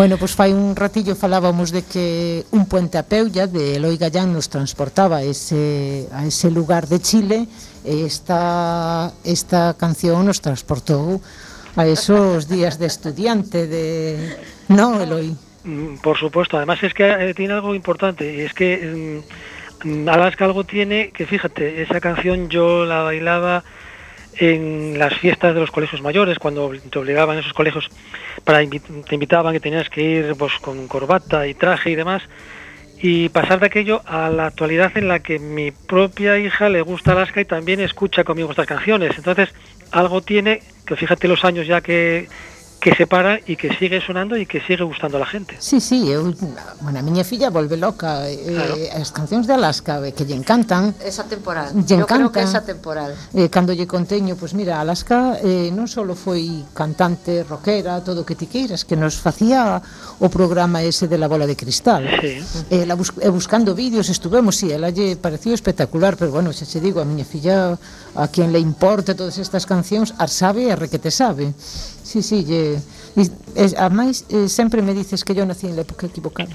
Bueno, 0.02 0.18
pois 0.18 0.34
pues 0.34 0.50
fai 0.50 0.50
un 0.50 0.74
ratillo 0.74 1.14
falábamos 1.14 1.70
de 1.70 1.86
que 1.86 2.42
un 2.50 2.66
puente 2.66 2.98
a 2.98 3.06
Peulla 3.06 3.46
de 3.46 3.78
Eloi 3.78 4.02
Gallán 4.02 4.34
nos 4.34 4.50
transportaba 4.50 5.22
a 5.22 5.22
ese, 5.22 6.10
a 6.10 6.26
ese 6.26 6.50
lugar 6.50 6.90
de 6.90 6.98
Chile 6.98 7.46
e 7.86 8.10
esta, 8.10 9.14
esta 9.22 9.78
canción 9.78 10.26
nos 10.26 10.42
transportou 10.42 11.22
a 11.78 11.86
esos 11.86 12.50
días 12.50 12.82
de 12.82 12.90
estudiante 12.90 13.70
de... 13.70 14.18
No, 14.74 14.98
Eloi? 14.98 15.38
Mm, 15.70 16.02
por 16.02 16.18
supuesto, 16.18 16.58
además 16.58 16.82
es 16.82 16.98
que 16.98 17.06
eh, 17.06 17.38
tiene 17.38 17.54
algo 17.54 17.78
importante 17.78 18.26
y 18.26 18.42
es 18.42 18.58
que 18.58 19.22
mm, 19.86 20.10
Alaska 20.10 20.50
algo 20.50 20.66
tiene 20.66 21.14
que 21.14 21.30
fíjate, 21.30 21.86
esa 21.86 22.02
canción 22.02 22.50
yo 22.50 22.90
la 22.90 23.06
bailaba 23.06 23.62
en 24.38 24.98
las 24.98 25.14
fiestas 25.16 25.54
de 25.54 25.60
los 25.60 25.72
colegios 25.72 26.02
mayores, 26.02 26.40
cuando 26.40 26.72
te 26.90 27.00
obligaban 27.00 27.38
esos 27.38 27.54
colegios, 27.54 27.90
para 28.44 28.60
te 28.60 29.16
invitaban 29.16 29.54
que 29.54 29.60
tenías 29.60 29.90
que 29.90 30.02
ir 30.02 30.36
pues, 30.38 30.54
con 30.62 30.88
corbata 30.88 31.48
y 31.48 31.54
traje 31.54 31.92
y 31.92 31.96
demás, 31.96 32.24
y 33.02 33.30
pasar 33.30 33.60
de 33.60 33.66
aquello 33.66 34.02
a 34.06 34.30
la 34.30 34.48
actualidad 34.48 34.96
en 34.96 35.08
la 35.08 35.20
que 35.20 35.40
mi 35.40 35.72
propia 35.72 36.38
hija 36.38 36.70
le 36.70 36.82
gusta 36.82 37.14
Alaska 37.14 37.42
y 37.42 37.46
también 37.46 37.80
escucha 37.80 38.24
conmigo 38.24 38.52
estas 38.52 38.68
canciones. 38.68 39.18
Entonces, 39.18 39.50
algo 39.92 40.22
tiene, 40.22 40.62
que 40.86 40.96
fíjate 40.96 41.28
los 41.28 41.44
años 41.44 41.66
ya 41.68 41.82
que, 41.82 42.28
que 42.82 42.96
se 42.96 43.06
para 43.06 43.38
e 43.46 43.54
que 43.54 43.70
sigue 43.78 44.02
sonando 44.02 44.34
e 44.34 44.50
que 44.50 44.58
sigue 44.58 44.82
gustando 44.82 45.22
a 45.22 45.22
la 45.22 45.30
gente. 45.30 45.54
Sí, 45.62 45.78
sí, 45.78 46.10
eh, 46.10 46.18
eu, 46.18 46.34
bueno, 46.82 46.98
a 46.98 47.06
miña 47.06 47.22
filla 47.22 47.54
volve 47.54 47.78
loca 47.78 48.26
eh, 48.26 48.42
claro. 48.42 48.74
Eh, 48.74 48.90
as 48.90 49.14
cancións 49.14 49.46
de 49.46 49.54
Alaska 49.54 50.02
eh, 50.02 50.18
que 50.18 50.26
lle 50.26 50.34
encantan. 50.34 50.98
Esa 50.98 51.30
temporal. 51.30 51.70
Lle 51.78 52.02
encantan. 52.02 52.26
creo 52.26 52.30
que 52.34 52.42
esa 52.42 52.66
temporal. 52.66 53.14
Eh, 53.38 53.54
cando 53.54 53.72
lle 53.78 53.86
conteño, 53.86 54.34
pois 54.34 54.52
pues 54.52 54.58
mira, 54.58 54.82
Alaska 54.82 55.38
eh, 55.46 55.70
non 55.70 55.86
só 55.86 56.02
foi 56.18 56.66
cantante, 56.74 57.46
rockera, 57.46 58.02
todo 58.02 58.26
o 58.26 58.28
que 58.28 58.34
ti 58.34 58.50
queiras, 58.50 58.82
que 58.82 58.98
nos 58.98 59.14
facía 59.14 59.78
o 60.18 60.28
programa 60.34 60.82
ese 60.82 61.06
de 61.06 61.22
la 61.22 61.30
bola 61.30 61.46
de 61.46 61.54
cristal. 61.54 62.10
Sí. 62.18 62.42
Eh, 62.74 62.90
la 62.90 62.98
bus 62.98 63.14
eh, 63.22 63.30
buscando 63.30 63.78
vídeos 63.78 64.10
estuvemos, 64.10 64.58
sí, 64.58 64.74
ela 64.74 64.90
lle 64.90 65.22
pareció 65.22 65.54
espectacular, 65.54 66.18
pero 66.18 66.34
bueno, 66.34 66.50
xa 66.50 66.66
se 66.66 66.82
digo, 66.82 66.98
a 66.98 67.06
miña 67.06 67.30
filla 67.30 67.78
a 68.18 68.26
quen 68.34 68.50
le 68.50 68.58
importa 68.58 69.14
todas 69.14 69.38
estas 69.38 69.70
cancións, 69.70 70.18
ar 70.18 70.34
sabe 70.34 70.66
e 70.66 70.74
requete 70.74 71.14
sabe. 71.14 71.54
Sí, 72.12 72.22
sí, 72.22 72.44
lle... 72.44 72.76
E, 73.16 73.24
eh, 73.56 73.72
a 73.80 73.88
máis, 73.88 74.28
eh, 74.28 74.52
sempre 74.52 74.84
me 74.84 74.92
dices 74.92 75.24
que 75.24 75.32
yo 75.32 75.48
nací 75.48 75.68
en 75.68 75.80
la 75.80 75.88
época 75.88 76.12
equivocada. 76.12 76.52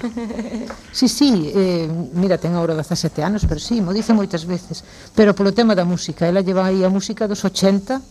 Sí, 0.93 1.09
sí, 1.09 1.49
eh, 1.53 1.89
mira, 2.13 2.37
ten 2.37 2.53
agora 2.53 2.77
17 2.77 3.25
anos, 3.25 3.45
pero 3.49 3.57
sí, 3.57 3.81
mo 3.81 3.89
dice 3.89 4.13
moitas 4.13 4.45
veces. 4.45 4.85
Pero 5.17 5.33
polo 5.33 5.57
tema 5.57 5.73
da 5.73 5.81
música, 5.81 6.29
ela 6.29 6.45
lleva 6.45 6.69
aí 6.69 6.85
a 6.85 6.93
música 6.93 7.25
dos 7.25 7.41
80, 7.41 8.01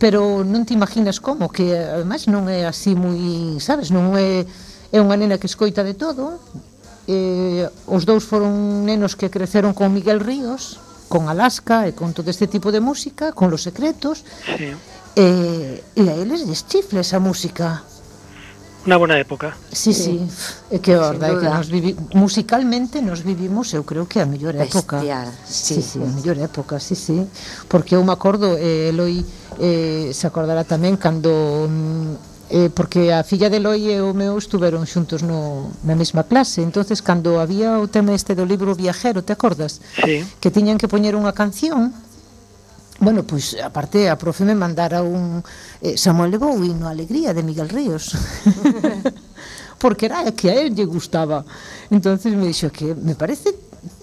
pero 0.00 0.40
non 0.40 0.64
te 0.64 0.72
imaginas 0.72 1.20
como, 1.20 1.52
que 1.52 1.76
eh, 1.76 2.00
ademais 2.00 2.24
non 2.32 2.48
é 2.48 2.64
así 2.64 2.96
moi, 2.96 3.60
sabes, 3.60 3.92
non 3.92 4.16
é 4.16 4.48
é 4.90 4.98
unha 4.98 5.20
nena 5.20 5.36
que 5.36 5.46
escoita 5.46 5.84
de 5.84 5.92
todo. 5.92 6.40
Eh, 7.04 7.68
os 7.92 8.08
dous 8.08 8.24
foron 8.24 8.88
nenos 8.88 9.20
que 9.20 9.28
creceron 9.28 9.76
con 9.76 9.92
Miguel 9.92 10.24
Ríos, 10.24 10.80
con 11.12 11.28
Alaska 11.28 11.84
e 11.88 11.92
con 11.92 12.16
todo 12.16 12.32
este 12.32 12.48
tipo 12.48 12.72
de 12.72 12.80
música, 12.80 13.36
con 13.36 13.52
Los 13.52 13.68
Secretos. 13.68 14.24
Sí. 14.56 14.72
Eh, 15.16 15.82
e, 15.96 16.02
e 16.02 16.08
a 16.08 16.14
eles 16.14 16.46
les 16.46 16.48
deschifle 16.48 17.00
esa 17.00 17.18
música. 17.18 17.82
Unha 18.80 18.96
boa 18.96 19.12
época. 19.12 19.52
Sí, 19.68 19.92
sí, 19.92 20.24
eh, 20.72 20.74
é 20.74 20.76
eh, 20.76 20.80
que 20.80 20.96
horda, 20.96 21.28
é 21.28 21.36
que 21.36 21.44
nos 21.44 21.68
vivi... 21.68 21.92
musicalmente 22.16 23.04
nos 23.04 23.20
vivimos, 23.20 23.74
eu 23.76 23.84
creo 23.84 24.08
que 24.08 24.22
a 24.22 24.26
mellor 24.26 24.56
época. 24.56 25.04
Bestial, 25.04 25.28
sí. 25.44 25.76
Sí, 25.76 25.82
sí, 25.82 25.98
a 26.00 26.08
mellor 26.08 26.40
época, 26.40 26.80
sí, 26.80 26.96
sí. 26.96 27.28
Porque 27.68 27.98
eu 27.98 28.02
me 28.06 28.14
acordo, 28.16 28.56
eh, 28.56 28.88
Eloi 28.88 29.20
eh, 29.60 30.08
se 30.16 30.24
acordará 30.24 30.64
tamén 30.64 30.96
cando 30.96 31.68
mm, 31.68 32.30
eh, 32.50 32.70
porque 32.72 33.12
a 33.12 33.22
filla 33.22 33.48
de 33.48 33.60
Eloi 33.60 33.94
e 33.94 34.00
o 34.00 34.16
meu 34.16 34.34
estuveron 34.40 34.88
xuntos 34.88 35.22
no, 35.22 35.70
na 35.86 35.94
mesma 35.94 36.26
clase 36.26 36.64
entonces 36.66 36.98
cando 36.98 37.38
había 37.38 37.78
o 37.78 37.86
tema 37.86 38.10
este 38.16 38.34
do 38.34 38.42
libro 38.42 38.74
viajero, 38.74 39.22
te 39.22 39.32
acordas? 39.32 39.78
Sí. 40.00 40.26
que 40.42 40.50
tiñan 40.50 40.80
que 40.80 40.90
poñer 40.90 41.14
unha 41.14 41.30
canción 41.30 41.94
Bueno, 43.00 43.24
pois, 43.24 43.56
aparte, 43.56 44.12
a 44.12 44.16
profe 44.20 44.44
me 44.44 44.54
mandara 44.54 45.00
un 45.00 45.40
eh, 45.80 45.96
Samuel 45.96 46.36
Levou 46.36 46.60
e 46.60 46.68
no 46.76 46.84
Alegría 46.84 47.32
de 47.32 47.40
Miguel 47.40 47.72
Ríos. 47.72 48.12
Porque 49.80 50.04
era 50.04 50.28
que 50.36 50.52
a 50.52 50.54
él 50.60 50.76
lle 50.76 50.84
gustaba. 50.84 51.40
entonces 51.88 52.36
me 52.36 52.52
dixo 52.52 52.68
que 52.68 52.92
me 52.92 53.16
parece 53.16 53.56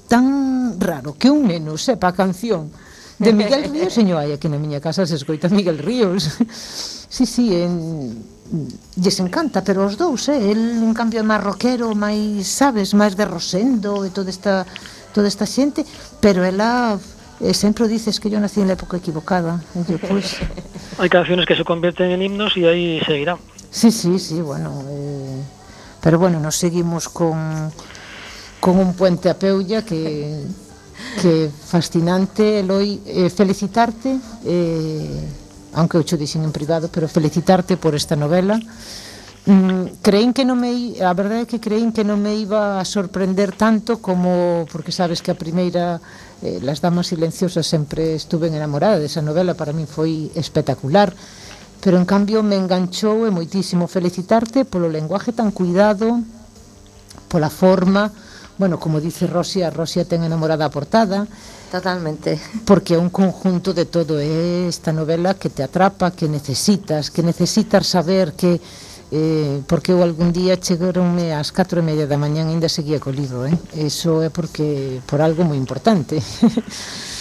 tan 0.09 0.81
raro 0.81 1.13
que 1.13 1.29
un 1.29 1.45
neno 1.45 1.77
sepa 1.77 2.09
a 2.09 2.17
canción 2.17 2.73
de 3.21 3.33
Miguel 3.33 3.69
Ríos, 3.69 3.93
señor, 3.93 4.21
hai 4.21 4.33
aquí 4.33 4.49
na 4.49 4.57
miña 4.57 4.81
casa 4.81 5.05
se 5.05 5.17
escoita 5.17 5.49
Miguel 5.49 5.77
Ríos. 5.77 6.37
sí, 7.15 7.29
sí, 7.29 7.53
en, 7.53 8.17
lles 8.97 9.17
encanta, 9.21 9.61
pero 9.61 9.85
os 9.85 9.97
dous, 9.97 10.29
eh, 10.29 10.53
el 10.53 10.81
en 10.81 10.93
cambio 10.97 11.21
é 11.21 11.25
máis 11.25 11.41
rockero, 11.45 11.93
máis, 11.93 12.45
sabes, 12.49 12.93
máis 12.97 13.13
de 13.13 13.25
Rosendo 13.29 14.05
e 14.05 14.09
toda 14.09 14.29
esta 14.33 14.65
toda 15.13 15.29
esta 15.29 15.45
xente, 15.45 15.81
pero 16.21 16.45
ela 16.45 16.97
eh, 17.39 17.53
sempre 17.53 17.88
dices 17.88 18.19
que 18.19 18.29
yo 18.29 18.39
nací 18.39 18.61
en 18.61 18.67
la 18.67 18.73
época 18.73 18.97
equivocada. 18.97 19.61
Yo, 19.88 19.97
pues... 19.97 20.38
Hay 20.99 21.09
canciones 21.09 21.45
que 21.45 21.55
se 21.55 21.63
convierten 21.63 22.11
en 22.11 22.21
himnos 22.21 22.57
y 22.57 22.65
ahí 22.65 22.99
seguirán. 23.05 23.38
Sí, 23.69 23.91
sí, 23.91 24.17
sí, 24.17 24.41
bueno. 24.41 24.83
Eh, 24.89 25.41
pero 26.01 26.19
bueno, 26.19 26.39
nos 26.39 26.55
seguimos 26.55 27.09
con, 27.09 27.71
con 28.59 28.79
un 28.79 28.93
puente 28.93 29.29
a 29.29 29.38
Peulla 29.38 29.83
que, 29.83 30.43
que 31.21 31.49
fascinante, 31.49 32.59
Eloi. 32.59 33.01
Eh, 33.05 33.29
felicitarte, 33.29 34.17
eh, 34.45 35.27
aunque 35.73 35.97
eu 35.97 36.03
cho 36.03 36.17
dixen 36.17 36.41
en 36.41 36.51
privado, 36.51 36.89
pero 36.89 37.07
felicitarte 37.07 37.77
por 37.77 37.93
esta 37.93 38.15
novela. 38.15 38.57
Mm, 39.47 40.01
creín 40.03 40.33
que 40.33 40.43
non 40.43 40.59
me 40.59 40.99
a 40.99 41.13
verdade 41.15 41.47
é 41.47 41.49
que 41.49 41.63
creín 41.63 41.95
que 41.95 42.03
non 42.03 42.19
me 42.19 42.35
iba 42.35 42.81
a 42.81 42.83
sorprender 42.83 43.55
tanto 43.55 44.03
como 44.03 44.67
porque 44.67 44.91
sabes 44.91 45.23
que 45.23 45.31
a 45.31 45.39
primeira 45.39 46.03
eh, 46.41 46.59
Las 46.61 46.81
damas 46.81 47.07
silenciosas 47.07 47.65
sempre 47.65 48.15
estuve 48.15 48.47
enamorada 48.47 48.99
desa 48.99 49.21
novela, 49.21 49.53
para 49.53 49.73
min 49.73 49.88
foi 49.88 50.29
espectacular, 50.35 51.13
pero 51.81 51.97
en 51.97 52.05
cambio 52.05 52.41
me 52.43 52.57
enganchou 52.57 53.25
e 53.25 53.31
moitísimo 53.31 53.88
felicitarte 53.88 54.65
polo 54.65 54.89
lenguaje 54.89 55.33
tan 55.33 55.49
cuidado, 55.51 56.21
pola 57.27 57.49
forma, 57.49 58.11
bueno, 58.57 58.79
como 58.79 59.01
dice 59.01 59.27
Rosia, 59.27 59.69
Rosia 59.69 60.05
ten 60.05 60.23
enamorada 60.23 60.65
a 60.65 60.73
portada, 60.73 61.27
Totalmente. 61.71 62.39
Porque 62.65 62.95
é 62.95 62.97
un 62.97 63.09
conjunto 63.09 63.73
de 63.73 63.85
todo, 63.85 64.19
é 64.19 64.67
esta 64.67 64.93
novela 64.95 65.35
que 65.35 65.49
te 65.49 65.63
atrapa, 65.63 66.11
que 66.11 66.27
necesitas, 66.31 67.11
que 67.11 67.21
necesitas 67.21 67.88
saber 67.88 68.33
que 68.39 68.61
eh, 69.11 69.61
porque 69.67 69.91
eu 69.91 70.03
algún 70.03 70.33
día 70.33 70.59
chegaronme 70.59 71.33
ás 71.33 71.51
4 71.51 71.79
e 71.79 71.83
media 71.83 72.05
da 72.07 72.19
mañan 72.19 72.51
e 72.51 72.55
ainda 72.55 72.69
seguía 72.69 72.99
colido, 72.99 73.47
eh? 73.47 73.55
Eso 73.73 74.21
é 74.21 74.29
porque 74.29 74.99
por 75.07 75.23
algo 75.23 75.43
moi 75.47 75.57
importante. 75.57 76.19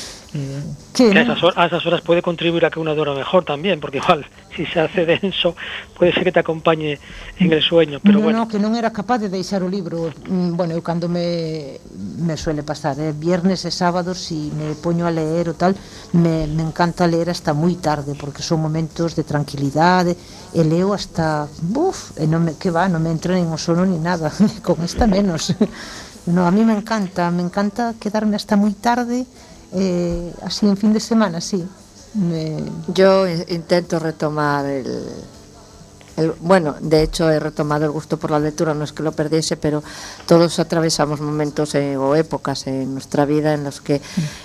Que, 0.93 1.11
que 1.11 1.19
a, 1.19 1.23
esas 1.23 1.43
horas, 1.43 1.59
a 1.59 1.67
esas 1.67 1.85
horas 1.87 2.01
puede 2.01 2.23
contribuir 2.23 2.65
a 2.65 2.71
que 2.71 2.79
una 2.79 2.95
duerma 2.95 3.15
mejor 3.15 3.45
también, 3.45 3.81
porque 3.81 3.99
igual 3.99 4.27
si 4.57 4.65
se 4.67 4.81
hace 4.81 5.05
denso 5.05 5.55
puede 5.97 6.13
ser 6.13 6.25
que 6.25 6.33
te 6.33 6.41
acompañe 6.41 6.99
en 7.39 7.53
el 7.53 7.63
sueño, 7.63 8.01
pero 8.03 8.19
no, 8.19 8.25
bueno. 8.25 8.39
No, 8.41 8.49
que 8.49 8.59
non 8.59 8.73
era 8.77 8.93
capaz 8.93 9.19
de 9.19 9.29
deixar 9.29 9.61
o 9.63 9.69
libro. 9.69 10.13
Mm, 10.29 10.57
bueno, 10.57 10.73
eu 10.73 10.81
cando 10.81 11.09
me, 11.09 11.77
me 12.21 12.37
suele 12.37 12.63
pasar, 12.65 12.97
eh, 13.01 13.13
viernes 13.13 13.65
e 13.65 13.73
sábados, 13.73 14.17
si 14.19 14.53
me 14.57 14.73
poño 14.77 15.05
a 15.05 15.13
leer 15.13 15.53
o 15.53 15.55
tal, 15.55 15.77
me, 16.13 16.49
me 16.49 16.65
encanta 16.65 17.05
ler 17.05 17.29
hasta 17.29 17.53
moi 17.53 17.77
tarde, 17.77 18.17
porque 18.17 18.41
son 18.41 18.65
momentos 18.65 19.17
de 19.17 19.25
tranquilidade, 19.25 20.17
e 20.57 20.63
leo 20.65 20.97
hasta, 20.97 21.49
buf, 21.61 22.17
e 22.17 22.25
non 22.25 22.45
me, 22.45 22.57
que 22.57 22.73
va, 22.73 22.89
non 22.89 23.05
me 23.05 23.13
entra 23.13 23.37
nin 23.37 23.53
o 23.53 23.61
sono 23.61 23.85
ni 23.85 24.01
nada, 24.01 24.33
con 24.67 24.81
esta 24.81 25.05
menos. 25.05 25.53
no, 26.27 26.47
a 26.47 26.51
mí 26.51 26.65
me 26.65 26.73
encanta, 26.73 27.31
me 27.31 27.43
encanta 27.43 27.95
quedarme 28.01 28.37
hasta 28.37 28.57
moi 28.57 28.73
tarde, 28.73 29.29
eh, 29.73 30.33
así 30.43 30.67
en 30.67 30.77
fin 30.77 30.93
de 30.93 31.01
semana, 31.01 31.41
sí. 31.41 31.67
Me... 32.15 32.57
Yo 32.95 33.27
intento 33.29 33.99
retomar 33.99 34.65
el, 34.67 34.87
bueno, 36.41 36.77
de 36.81 37.03
hecho 37.03 37.31
he 37.31 37.39
retomado 37.39 37.85
el 37.85 37.91
gusto 37.91 38.17
por 38.17 38.31
la 38.31 38.39
lectura, 38.39 38.75
no 38.75 38.85
es 38.85 38.93
que 38.93 39.03
lo 39.03 39.13
perdiese, 39.13 39.57
pero 39.57 39.83
todos 40.27 40.59
atravesamos 40.59 41.21
momentos 41.21 41.75
eh, 41.75 41.97
o 41.97 42.15
épocas 42.15 42.67
en 42.67 42.95
nuestra 42.95 43.25
vida 43.25 43.55
en 43.55 43.65
los 43.65 43.81
que 43.81 44.01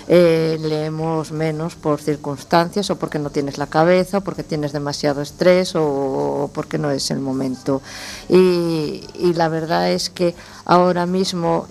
eh, 0.08 0.58
leemos 0.60 1.32
menos 1.32 1.74
por 1.74 2.00
circunstancias 2.00 2.90
o 2.90 2.96
porque 2.96 3.18
no 3.18 3.30
tienes 3.30 3.58
la 3.58 3.66
cabeza, 3.66 4.18
o 4.18 4.20
porque 4.20 4.42
tienes 4.42 4.72
demasiado 4.72 5.22
estrés 5.22 5.74
o, 5.74 5.82
o 5.84 6.50
porque 6.52 6.78
no 6.78 6.90
es 6.90 7.10
el 7.10 7.20
momento. 7.20 7.80
Y, 8.28 9.06
y 9.14 9.32
la 9.34 9.48
verdad 9.48 9.90
es 9.90 10.10
que 10.10 10.34
ahora 10.64 11.06
mismo 11.06 11.66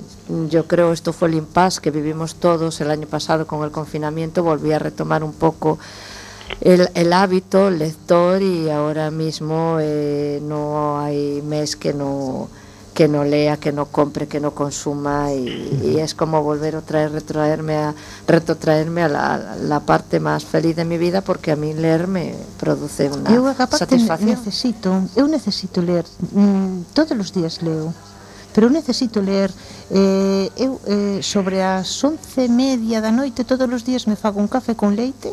yo 0.49 0.67
creo 0.67 0.91
esto 0.93 1.13
fue 1.13 1.27
el 1.27 1.35
impasse 1.35 1.81
que 1.81 1.91
vivimos 1.91 2.35
todos 2.35 2.79
el 2.81 2.91
año 2.91 3.07
pasado 3.07 3.45
con 3.47 3.63
el 3.63 3.71
confinamiento, 3.71 4.43
volví 4.43 4.71
a 4.71 4.79
retomar 4.79 5.23
un 5.23 5.33
poco 5.33 5.77
el, 6.59 6.89
el 6.93 7.13
hábito 7.13 7.69
lector 7.69 8.41
y 8.41 8.69
ahora 8.69 9.11
mismo 9.11 9.77
eh, 9.79 10.39
no 10.43 10.99
hay 10.99 11.41
mes 11.41 11.75
que 11.75 11.93
no 11.93 12.49
que 12.93 13.07
no 13.07 13.23
lea, 13.23 13.57
que 13.57 13.71
no 13.71 13.85
compre, 13.85 14.27
que 14.27 14.39
no 14.39 14.51
consuma 14.51 15.31
y, 15.33 15.97
es 15.99 16.13
como 16.13 16.43
volver 16.43 16.75
otra 16.75 17.03
vez 17.03 17.11
retrotraerme 17.13 17.75
a 17.75 17.95
retrotraerme 18.27 19.03
a 19.03 19.07
la, 19.07 19.55
la, 19.61 19.79
parte 19.79 20.19
más 20.19 20.43
feliz 20.43 20.75
de 20.75 20.83
mi 20.83 20.97
vida 20.97 21.21
porque 21.21 21.51
a 21.51 21.55
mí 21.55 21.73
leer 21.73 22.07
me 22.07 22.35
produce 22.59 23.09
una 23.09 23.55
satisfacción. 23.71 24.29
necesito, 24.29 25.03
eu 25.15 25.27
necesito 25.27 25.81
leer, 25.81 26.05
mm, 26.33 26.93
todos 26.93 27.17
os 27.17 27.31
días 27.31 27.61
leo. 27.61 27.93
Pero 28.53 28.69
necesito 28.69 29.21
ler 29.21 29.49
eh, 29.89 30.51
eu 30.57 30.77
eh, 30.85 31.19
sobre 31.23 31.63
as 31.63 32.03
once 32.03 32.49
media 32.49 32.99
da 32.99 33.09
noite 33.09 33.47
todos 33.47 33.71
os 33.71 33.83
días 33.87 34.05
me 34.07 34.17
fago 34.19 34.43
un 34.43 34.49
café 34.51 34.75
con 34.75 34.91
leite 34.93 35.31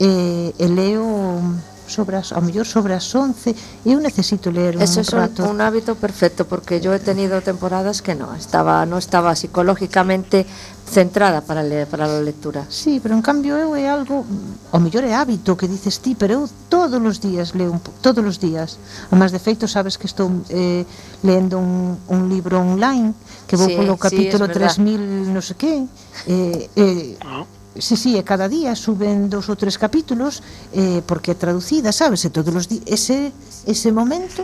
e, 0.00 0.54
e 0.58 0.66
leo 0.68 1.42
sobre 1.88 2.16
as, 2.16 2.32
ao 2.32 2.42
mellor 2.42 2.66
sobre 2.66 2.92
as 2.92 3.08
11 3.14 3.56
eu 3.84 3.98
necesito 3.98 4.52
ler 4.52 4.76
un 4.76 4.82
Eso 4.82 5.00
rato. 5.10 5.42
Eso 5.42 5.48
é 5.48 5.52
un 5.52 5.60
hábito 5.60 5.96
perfecto 5.96 6.44
porque 6.44 6.80
yo 6.80 6.92
he 6.92 7.00
tenido 7.00 7.40
temporadas 7.40 8.04
que 8.04 8.14
no 8.14 8.36
estaba 8.36 8.84
no 8.84 8.98
estaba 8.98 9.34
psicológicamente 9.34 10.44
centrada 10.88 11.42
para 11.42 11.62
ler, 11.62 11.86
para 11.86 12.04
a 12.04 12.20
lectura. 12.20 12.64
Sí, 12.68 13.00
pero 13.00 13.14
en 13.14 13.20
cambio 13.20 13.56
eu 13.56 13.76
é 13.76 13.88
algo 13.88 14.24
ao 14.72 14.80
mellor 14.80 15.04
é 15.04 15.12
hábito 15.16 15.56
que 15.56 15.68
dices 15.68 16.00
ti, 16.00 16.14
pero 16.14 16.32
eu 16.32 16.42
todos 16.68 17.00
os 17.00 17.20
días 17.20 17.56
leo 17.56 17.72
un, 17.72 17.80
todos 18.00 18.24
os 18.24 18.36
días. 18.36 18.76
Además 19.08 19.32
de 19.32 19.40
feito 19.40 19.68
sabes 19.68 19.96
que 19.96 20.06
estou 20.06 20.28
eh, 20.48 20.84
lendo 21.24 21.58
un, 21.58 21.96
un 22.08 22.28
libro 22.28 22.60
online 22.60 23.12
que 23.48 23.56
vou 23.56 23.68
sí, 23.68 23.76
polo 23.76 23.96
capítulo 23.96 24.44
sí, 24.44 24.52
3000 24.52 25.32
no 25.32 25.40
sé 25.40 25.56
que 25.56 25.88
eh, 26.28 26.68
eh, 26.76 27.16
ah. 27.24 27.44
Sí, 27.78 27.96
sí, 27.96 28.18
e 28.18 28.26
cada 28.26 28.50
día 28.50 28.74
suben 28.74 29.30
dos 29.30 29.46
ou 29.46 29.54
tres 29.54 29.78
capítulos 29.78 30.42
eh, 30.74 30.98
porque 31.06 31.32
é 31.32 31.36
traducida, 31.38 31.94
sabes? 31.94 32.26
E 32.26 32.30
todos 32.30 32.50
os 32.50 32.66
días, 32.66 32.82
ese, 32.90 33.30
ese 33.70 33.94
momento 33.94 34.42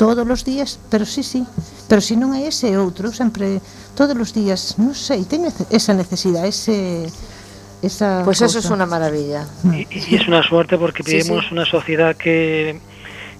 todos 0.00 0.24
os 0.24 0.40
días, 0.48 0.80
pero 0.88 1.04
sí, 1.04 1.20
sí 1.22 1.44
pero 1.84 2.00
se 2.00 2.14
si 2.14 2.16
non 2.16 2.32
é 2.32 2.48
ese 2.48 2.72
outro, 2.80 3.12
sempre 3.12 3.60
todos 3.92 4.16
os 4.16 4.32
días, 4.32 4.80
non 4.80 4.96
sei, 4.96 5.28
teño 5.28 5.52
esa 5.68 5.92
necesidade, 5.92 6.48
ese 6.48 7.04
esa 7.84 8.24
Pues 8.24 8.40
cosa. 8.40 8.46
eso 8.48 8.58
es 8.60 8.68
una 8.72 8.86
maravilla. 8.86 9.44
Y, 9.64 9.84
y 9.88 10.16
es 10.16 10.28
una 10.28 10.42
suerte 10.42 10.76
porque 10.76 11.02
vivimos 11.02 11.44
sí, 11.44 11.48
sí. 11.48 11.54
una 11.54 11.66
sociedad 11.66 12.16
que 12.16 12.80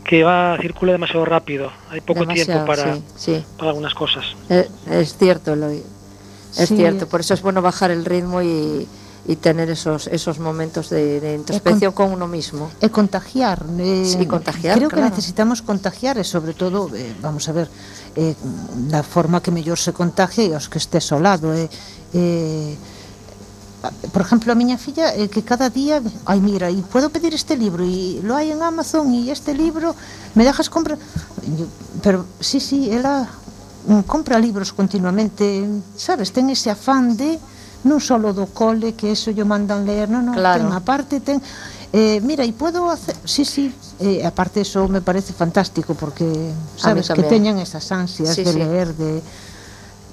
que 0.04 0.24
va 0.24 0.56
circula 0.60 0.92
demasiado 0.92 1.24
rápido. 1.24 1.70
Hay 1.88 2.00
poco 2.00 2.20
demasiado, 2.20 2.64
tiempo 2.64 2.66
para, 2.66 2.96
sí, 2.96 3.02
sí. 3.16 3.44
para 3.56 3.70
algunas 3.70 3.94
cosas. 3.94 4.24
Es, 4.48 4.68
es 4.90 5.16
cierto, 5.16 5.52
Eloy. 5.52 5.82
Es 6.56 6.68
sí. 6.68 6.76
cierto, 6.76 7.06
por 7.08 7.20
eso 7.20 7.32
es 7.34 7.42
bueno 7.42 7.62
bajar 7.62 7.90
el 7.90 8.04
ritmo 8.04 8.42
y, 8.42 8.88
y 9.26 9.36
tener 9.36 9.70
esos 9.70 10.06
esos 10.08 10.38
momentos 10.38 10.88
de, 10.90 11.20
de 11.20 11.34
introspección 11.34 11.92
con, 11.92 12.08
con 12.08 12.16
uno 12.16 12.26
mismo. 12.26 12.70
E 12.80 12.88
contagiar. 12.88 13.64
Eh, 13.78 14.04
sí, 14.06 14.26
contagiar, 14.26 14.78
Creo 14.78 14.88
claro. 14.88 15.04
que 15.04 15.10
necesitamos 15.10 15.62
contagiar 15.62 16.18
e 16.18 16.24
sobre 16.24 16.54
todo, 16.54 16.88
eh, 16.94 17.14
vamos 17.20 17.48
a 17.48 17.52
ver, 17.52 17.68
eh, 18.16 18.34
da 18.88 19.02
forma 19.02 19.40
que 19.40 19.50
mellor 19.50 19.78
se 19.78 19.92
contagia 19.92 20.44
e 20.44 20.52
os 20.56 20.68
que 20.68 20.78
estés 20.78 21.12
ao 21.12 21.20
lado. 21.20 21.52
Eh, 21.52 21.68
eh, 22.14 22.74
por 24.12 24.20
ejemplo, 24.20 24.52
a 24.52 24.56
miña 24.56 24.76
filla 24.76 25.14
eh, 25.16 25.28
que 25.32 25.40
cada 25.42 25.70
día, 25.70 26.02
ay 26.28 26.40
mira, 26.40 26.68
e 26.68 26.76
puedo 26.84 27.08
pedir 27.08 27.32
este 27.32 27.56
libro 27.56 27.80
e 27.80 28.20
lo 28.20 28.36
hai 28.36 28.52
en 28.52 28.60
Amazon 28.60 29.08
e 29.16 29.32
este 29.32 29.56
libro 29.56 29.96
me 30.36 30.44
dejas 30.44 30.68
comprar 30.68 31.00
pero 32.02 32.26
sí, 32.40 32.60
sí, 32.60 32.90
ela 32.92 33.24
mm, 33.88 34.00
compra 34.04 34.38
libros 34.38 34.72
continuamente, 34.72 35.64
sabes, 35.96 36.32
ten 36.32 36.50
ese 36.52 36.68
afán 36.68 37.16
de 37.16 37.40
non 37.84 38.00
só 38.00 38.20
do 38.20 38.46
cole, 38.52 38.92
que 38.92 39.12
eso 39.12 39.32
yo 39.32 39.48
mandan 39.48 39.88
ler, 39.88 40.08
non, 40.08 40.26
non, 40.26 40.36
claro. 40.36 40.64
ten 40.64 40.72
aparte, 40.72 41.20
ten... 41.20 41.40
Eh, 41.90 42.22
mira, 42.22 42.46
e 42.46 42.52
podo 42.54 42.86
hacer... 42.86 43.18
Sí, 43.26 43.42
sí, 43.42 43.74
eh, 43.98 44.22
aparte 44.22 44.62
eso 44.62 44.86
me 44.86 45.02
parece 45.02 45.32
fantástico, 45.32 45.98
porque, 45.98 46.26
sabes, 46.76 47.10
que 47.10 47.24
teñan 47.24 47.58
esas 47.58 47.90
ansias 47.90 48.36
sí, 48.36 48.44
de 48.44 48.52
sí. 48.52 48.58
leer, 48.58 48.94
de 48.94 49.22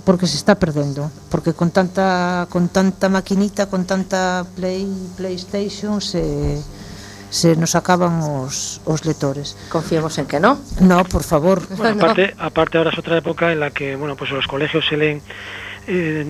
porque 0.07 0.25
se 0.25 0.37
está 0.37 0.55
perdendo, 0.55 1.11
porque 1.29 1.51
con 1.51 1.69
tanta 1.69 2.47
con 2.49 2.69
tanta 2.69 3.09
maquinita, 3.09 3.67
con 3.67 3.83
tanta 3.83 4.47
Play, 4.55 4.87
PlayStation 5.17 5.99
se 5.99 6.63
se 7.29 7.57
nos 7.57 7.75
acaban 7.75 8.21
os, 8.21 8.79
os 8.85 9.05
lectores. 9.05 9.57
Confiemos 9.69 10.17
en 10.17 10.25
que 10.25 10.39
no. 10.39 10.59
No, 10.79 11.03
por 11.03 11.23
favor. 11.23 11.61
Bueno, 11.75 11.95
aparte, 12.03 12.33
aparte 12.39 12.77
ahora 12.77 12.91
es 12.91 12.97
otra 12.97 13.17
época 13.17 13.51
en 13.51 13.59
la 13.59 13.71
que, 13.71 13.97
bueno, 13.97 14.15
pues 14.15 14.31
los 14.31 14.47
colegios 14.47 14.85
se 14.87 14.95
leen 14.95 15.21
eh, 15.87 16.25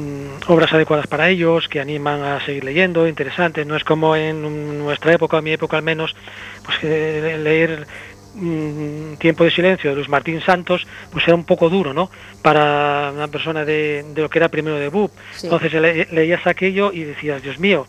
obras 0.47 0.71
adecuadas 0.71 1.07
para 1.07 1.29
ellos, 1.29 1.67
que 1.67 1.79
animan 1.79 2.21
a 2.21 2.43
seguir 2.45 2.63
leyendo, 2.63 3.07
interesantes. 3.07 3.65
No 3.65 3.75
es 3.75 3.83
como 3.83 4.15
en 4.15 4.79
nuestra 4.79 5.13
época, 5.13 5.41
mi 5.41 5.51
época 5.51 5.77
al 5.77 5.83
menos, 5.83 6.15
pues 6.63 6.77
eh, 6.83 7.37
leer 7.41 7.87
mm, 8.35 9.15
Tiempo 9.15 9.43
de 9.43 9.51
silencio 9.51 9.89
de 9.89 9.95
Luis 9.95 10.09
Martín 10.09 10.41
Santos, 10.41 10.85
pues 11.11 11.27
era 11.27 11.35
un 11.35 11.43
poco 11.43 11.69
duro, 11.69 11.93
¿no? 11.93 12.11
Para 12.41 13.11
una 13.13 13.27
persona 13.27 13.65
de, 13.65 14.05
de 14.13 14.21
lo 14.21 14.29
que 14.29 14.39
era 14.39 14.49
primero 14.49 14.77
de 14.77 14.89
BUP. 14.89 15.11
Sí. 15.31 15.47
Entonces 15.47 15.73
le, 15.73 16.05
leías 16.11 16.45
aquello 16.45 16.93
y 16.93 17.03
decías, 17.03 17.41
Dios 17.41 17.57
mío, 17.57 17.87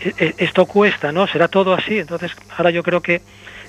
e, 0.00 0.14
e, 0.18 0.34
esto 0.38 0.66
cuesta, 0.66 1.10
¿no? 1.10 1.26
Será 1.26 1.48
todo 1.48 1.74
así. 1.74 1.98
Entonces 1.98 2.32
ahora 2.56 2.70
yo 2.70 2.82
creo 2.82 3.02
que 3.02 3.22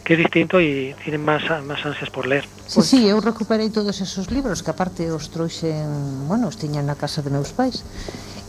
que 0.09 0.17
é 0.17 0.25
distinto 0.25 0.57
e 0.57 0.97
tienen 1.05 1.21
máis, 1.21 1.45
máis 1.69 1.85
ansias 1.85 2.09
por 2.09 2.25
ler. 2.25 2.41
Sí, 2.65 2.81
pues... 2.81 2.89
sí, 2.89 3.05
eu 3.05 3.21
recuperei 3.21 3.69
todos 3.69 3.93
esos 4.01 4.33
libros 4.33 4.65
que 4.65 4.73
aparte 4.73 5.05
os 5.13 5.29
trouxen, 5.29 5.85
bueno, 6.25 6.49
os 6.49 6.57
tiñan 6.57 6.89
na 6.89 6.97
casa 6.97 7.21
de 7.21 7.29
meus 7.29 7.53
pais. 7.53 7.85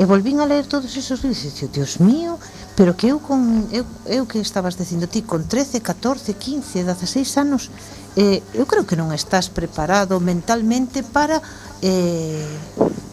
E 0.01 0.09
volvín 0.09 0.41
a 0.41 0.49
ler 0.49 0.65
todos 0.65 0.89
esos 0.97 1.21
libros 1.21 1.45
e 1.45 1.53
dixo, 1.53 1.69
Dios 1.69 2.01
mío, 2.01 2.41
pero 2.81 2.97
que 2.97 3.13
eu 3.13 3.21
con 3.21 3.69
eu, 3.77 3.85
eu 4.09 4.25
que 4.25 4.41
estabas 4.41 4.81
dicindo 4.81 5.05
ti 5.05 5.21
con 5.21 5.45
13, 5.45 5.85
14, 5.85 6.33
15, 6.33 6.81
16 6.81 7.29
anos 7.37 7.69
eh, 8.17 8.43
eu 8.55 8.67
creo 8.67 8.87
que 8.87 8.99
non 8.99 9.15
estás 9.15 9.53
preparado 9.53 10.19
mentalmente 10.19 11.03
para 11.07 11.39
eh, 11.83 12.43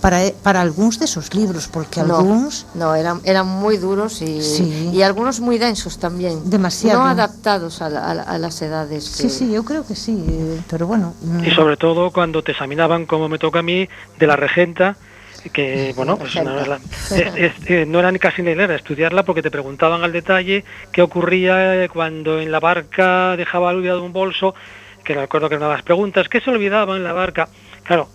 para, 0.01 0.19
para 0.43 0.61
algúns 0.61 0.99
desos 0.99 1.33
libros, 1.33 1.67
porque 1.67 2.03
no, 2.03 2.17
algúns... 2.17 2.65
No, 2.75 2.93
eran, 2.93 3.19
eran 3.25 3.49
moi 3.49 3.81
duros 3.81 4.21
e, 4.21 4.39
sí. 4.41 4.93
e 4.93 5.01
algunos 5.01 5.41
moi 5.41 5.57
densos 5.57 5.97
tamén. 5.97 6.37
Demasiado. 6.45 7.01
No 7.01 7.09
adaptados 7.09 7.81
a, 7.81 7.89
a, 7.89 8.13
a 8.13 8.35
las 8.37 8.61
edades. 8.61 9.09
Que... 9.17 9.27
Sí, 9.27 9.29
sí, 9.29 9.45
eu 9.51 9.65
creo 9.65 9.83
que 9.83 9.97
sí, 9.97 10.15
eh, 10.15 10.61
pero 10.69 10.85
bueno... 10.85 11.17
Y 11.41 11.51
sobre 11.51 11.77
todo 11.77 12.11
cuando 12.13 12.43
te 12.45 12.53
examinaban, 12.53 13.05
como 13.05 13.27
me 13.27 13.39
toca 13.41 13.59
a 13.59 13.65
mí, 13.65 13.89
de 14.19 14.27
la 14.27 14.35
regenta, 14.35 14.95
que 15.51 15.93
bueno 15.95 16.17
pues 16.17 16.35
no, 16.35 16.59
era, 16.59 16.79
es, 17.11 17.11
es, 17.11 17.53
eh, 17.67 17.85
no 17.87 17.99
era 17.99 18.11
ni 18.11 18.19
casi 18.19 18.41
ni 18.41 18.53
leer, 18.53 18.71
era 18.71 18.75
estudiarla 18.75 19.23
porque 19.23 19.41
te 19.41 19.49
preguntaban 19.49 20.03
al 20.03 20.11
detalle 20.11 20.65
qué 20.91 21.01
ocurría 21.01 21.87
cuando 21.87 22.41
en 22.41 22.51
la 22.51 22.59
barca 22.59 23.37
dejaba 23.37 23.69
olvidado 23.69 24.03
un 24.03 24.11
bolso 24.11 24.55
que 25.07 25.15
recuerdo 25.15 25.47
que 25.47 25.55
era 25.55 25.63
una 25.63 25.71
de 25.71 25.77
las 25.79 25.87
preguntas 25.87 26.27
qué 26.27 26.41
se 26.43 26.51
olvidaba 26.51 26.97
en 26.99 27.03
la 27.07 27.13
barca 27.13 27.47
claro 27.87 28.09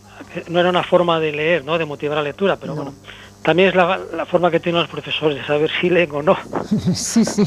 no 0.48 0.60
era 0.60 0.70
una 0.70 0.82
forma 0.82 1.20
de 1.20 1.32
leer, 1.32 1.64
¿no? 1.64 1.78
de 1.78 1.84
motivar 1.84 2.16
la 2.18 2.22
lectura, 2.22 2.56
pero 2.56 2.74
no. 2.74 2.82
bueno, 2.82 2.98
también 3.42 3.70
es 3.70 3.74
la, 3.74 4.00
la, 4.14 4.24
forma 4.24 4.50
que 4.50 4.60
tienen 4.60 4.82
los 4.82 4.90
profesores 4.90 5.38
de 5.38 5.44
saber 5.44 5.70
si 5.80 5.90
leen 5.90 6.10
o 6.12 6.22
no. 6.22 6.36
Sí, 6.94 7.24
sí. 7.24 7.44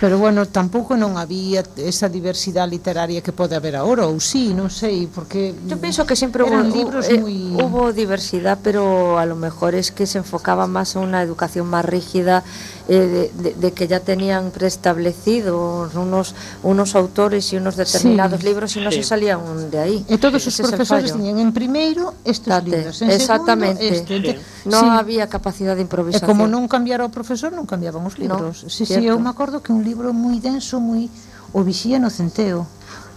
Pero 0.00 0.18
bueno, 0.18 0.44
tampouco 0.44 0.92
non 0.92 1.16
había 1.16 1.64
esa 1.80 2.12
diversidade 2.12 2.68
literaria 2.68 3.24
que 3.24 3.32
pode 3.32 3.56
haber 3.56 3.80
agora, 3.80 4.04
ou 4.04 4.20
sí, 4.20 4.52
non 4.52 4.68
sei, 4.68 5.08
porque 5.08 5.56
Yo 5.64 5.80
penso 5.80 6.04
que 6.04 6.12
sempre 6.12 6.44
hubo, 6.44 6.60
libros 6.60 7.08
eh, 7.08 7.16
muy... 7.16 7.56
hubo 7.56 7.96
diversidad, 7.96 8.60
pero 8.60 9.16
a 9.16 9.24
lo 9.24 9.40
mejor 9.40 9.72
es 9.72 9.96
que 9.96 10.04
se 10.04 10.20
enfocaba 10.20 10.68
más 10.68 11.00
en 11.00 11.08
una 11.08 11.24
educación 11.24 11.72
más 11.72 11.84
rígida 11.84 12.44
eh, 12.88 13.32
de, 13.34 13.54
de, 13.54 13.72
que 13.72 13.88
ya 13.88 14.00
tenían 14.00 14.50
preestablecidos 14.50 15.94
unos, 15.94 16.34
unos 16.62 16.94
autores 16.94 17.52
y 17.52 17.56
unos 17.56 17.76
determinados 17.76 18.40
sí. 18.40 18.46
libros 18.46 18.76
y 18.76 18.80
no 18.80 18.90
sí. 18.90 18.98
se 18.98 19.02
salían 19.02 19.70
de 19.70 19.78
ahí. 19.78 19.98
E 20.06 20.18
todos 20.18 20.46
os 20.46 20.54
profesores 20.54 21.10
tiñan 21.10 21.42
en 21.42 21.50
primeiro 21.50 22.14
estes 22.22 22.46
Date. 22.46 22.70
libros, 22.70 23.02
en 23.02 23.10
Exactamente. 23.10 23.82
segundo 23.82 24.14
este. 24.14 24.38
Sí. 24.38 24.70
Non 24.70 24.86
sí. 24.86 24.90
había 24.94 25.26
capacidade 25.26 25.82
de 25.82 25.86
improvisación. 25.86 26.26
E 26.26 26.30
como 26.30 26.46
non 26.46 26.70
cambiara 26.70 27.02
o 27.02 27.10
profesor, 27.10 27.50
non 27.50 27.66
cambiaban 27.66 28.06
os 28.06 28.22
libros. 28.22 28.62
No, 28.62 28.70
sí, 28.70 28.86
cierto. 28.86 29.02
sí, 29.02 29.10
eu 29.10 29.18
me 29.18 29.30
acordo 29.34 29.66
que 29.66 29.74
un 29.74 29.82
libro 29.82 30.14
moi 30.14 30.38
denso, 30.38 30.78
moi 30.78 31.10
o 31.50 31.66
vixía 31.66 31.98
no 31.98 32.10
centeo. 32.10 32.70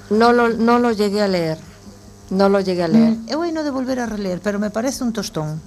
Non 0.10 0.34
lo, 0.34 0.50
no 0.50 0.82
lo 0.82 0.90
llegué 0.98 1.22
a 1.22 1.30
leer. 1.30 1.62
No 2.34 2.50
lo 2.50 2.60
llegué 2.62 2.84
a 2.84 2.90
mm, 2.90 2.94
leer. 2.94 3.14
Mm, 3.14 3.30
eu 3.30 3.46
hai 3.46 3.54
no 3.54 3.62
de 3.62 3.70
volver 3.70 4.02
a 4.02 4.10
releer, 4.10 4.42
pero 4.42 4.58
me 4.58 4.74
parece 4.74 5.06
un 5.06 5.14
tostón. 5.14 5.62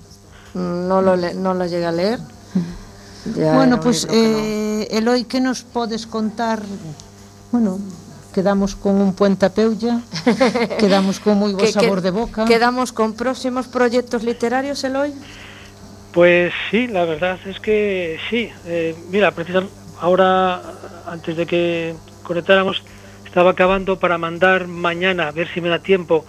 Mm, 0.55 0.91
no 0.91 1.03
lo, 1.03 1.15
no 1.15 1.55
lo 1.55 1.65
llegué 1.67 1.87
a 1.87 1.95
leer. 1.95 2.19
Mm. 2.19 2.92
Ya 3.25 3.55
bueno, 3.55 3.81
pues 3.81 4.07
eh, 4.11 4.89
no. 4.91 4.99
Eloi, 4.99 5.25
que 5.25 5.41
nos 5.41 5.63
podes 5.63 6.07
contar? 6.07 6.61
Bueno, 7.53 7.79
quedamos 8.35 8.75
con 8.75 9.01
un 9.01 9.15
puente 9.15 9.47
a 9.47 9.55
peulla, 9.55 10.01
quedamos 10.83 11.21
con 11.21 11.39
moi 11.39 11.55
bo 11.55 11.63
sabor 11.71 12.03
de 12.03 12.11
boca. 12.11 12.45
Quedamos 12.45 12.91
con 12.91 13.15
próximos 13.15 13.71
proyectos 13.71 14.27
literarios, 14.27 14.83
Eloi? 14.83 15.15
Pues 16.13 16.53
sí, 16.71 16.89
la 16.89 17.05
verdad 17.05 17.39
es 17.47 17.61
que 17.61 18.19
sí. 18.29 18.51
Eh, 18.67 18.97
mira, 19.09 19.31
precisamente 19.31 19.73
ahora, 20.01 20.61
antes 21.07 21.37
de 21.37 21.47
que 21.47 21.95
conectáramos, 22.23 22.83
estaba 23.25 23.53
acabando 23.53 23.99
para 23.99 24.19
mandar 24.19 24.67
mañana, 24.67 25.29
a 25.29 25.33
ver 25.33 25.49
si 25.49 25.61
me 25.61 25.69
da 25.69 25.79
tiempo, 25.79 26.27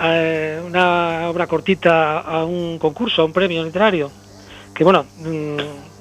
eh, 0.00 0.62
una 0.64 1.28
obra 1.28 1.46
cortita 1.46 2.20
a 2.20 2.44
un 2.44 2.78
concurso, 2.78 3.22
a 3.22 3.24
un 3.24 3.32
premio 3.32 3.64
literario. 3.64 4.10
Que 4.72 4.84
bueno, 4.84 5.04
mmm, 5.18 5.91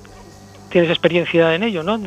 tienes 0.72 0.90
experiencia 0.90 1.54
en 1.54 1.64
ello, 1.64 1.84
¿no? 1.84 2.00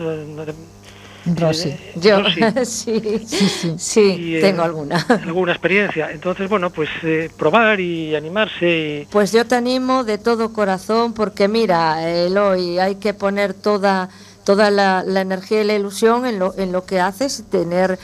Rosy. 1.27 1.71
Eh, 1.71 1.93
Yo, 1.97 2.19
sí, 2.65 3.25
sí, 3.27 3.49
sí, 3.49 3.75
sí 3.79 4.39
tengo 4.41 4.63
alguna. 4.63 5.05
Alguna 5.25 5.53
experiencia. 5.53 6.11
Entonces, 6.11 6.51
bueno, 6.51 6.71
pues 6.71 6.91
probar 7.37 7.81
y 7.81 8.15
animarse. 8.15 9.07
Pues 9.11 9.33
yo 9.33 9.47
te 9.47 9.55
animo 9.55 10.05
de 10.05 10.19
todo 10.19 10.53
corazón 10.53 11.15
porque 11.15 11.49
mira, 11.49 12.09
Eloy, 12.09 12.79
hay 12.79 12.97
que 12.97 13.15
poner 13.15 13.55
toda 13.55 14.11
toda 14.45 14.71
la, 14.71 15.03
energía 15.19 15.63
y 15.63 15.65
la 15.65 15.75
ilusión 15.75 16.27
en 16.27 16.39
lo, 16.39 16.55
en 16.59 16.73
lo 16.73 16.85
que 16.85 17.01
haces, 17.01 17.45
tener 17.51 17.99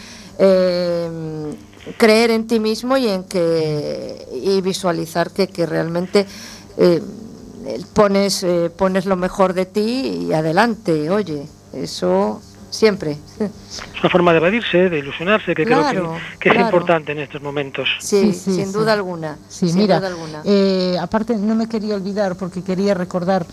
creer 1.96 2.30
en 2.30 2.46
ti 2.46 2.60
mismo 2.60 2.96
y 2.96 3.08
en 3.08 3.24
que 3.24 4.26
y 4.32 4.60
visualizar 4.60 5.30
que, 5.30 5.48
que 5.48 5.66
realmente 5.66 6.26
eh, 6.76 7.02
pones 7.92 8.42
eh, 8.42 8.70
pones 8.76 9.06
lo 9.06 9.16
mejor 9.16 9.52
de 9.52 9.66
ti 9.66 10.26
y 10.28 10.32
adelante 10.32 11.10
oye 11.10 11.46
eso 11.72 12.40
siempre 12.70 13.18
es 13.38 13.82
una 14.00 14.10
forma 14.10 14.32
de 14.32 14.38
evadirse 14.38 14.88
de 14.88 14.98
ilusionarse 14.98 15.54
que 15.54 15.64
creo 15.64 16.16
que, 16.38 16.50
es 16.50 16.56
importante 16.56 17.12
en 17.12 17.18
estos 17.18 17.42
momentos 17.42 17.88
sí, 18.00 18.32
sin 18.32 18.72
duda 18.72 18.92
alguna 18.92 19.38
sí 19.48 19.72
mira 19.74 19.98
alguna. 19.98 20.42
Eh, 20.44 20.96
aparte 21.00 21.36
no 21.36 21.54
me 21.54 21.68
quería 21.68 21.96
olvidar 21.96 22.36
porque 22.36 22.62
quería 22.62 22.94
recordar 22.94 23.44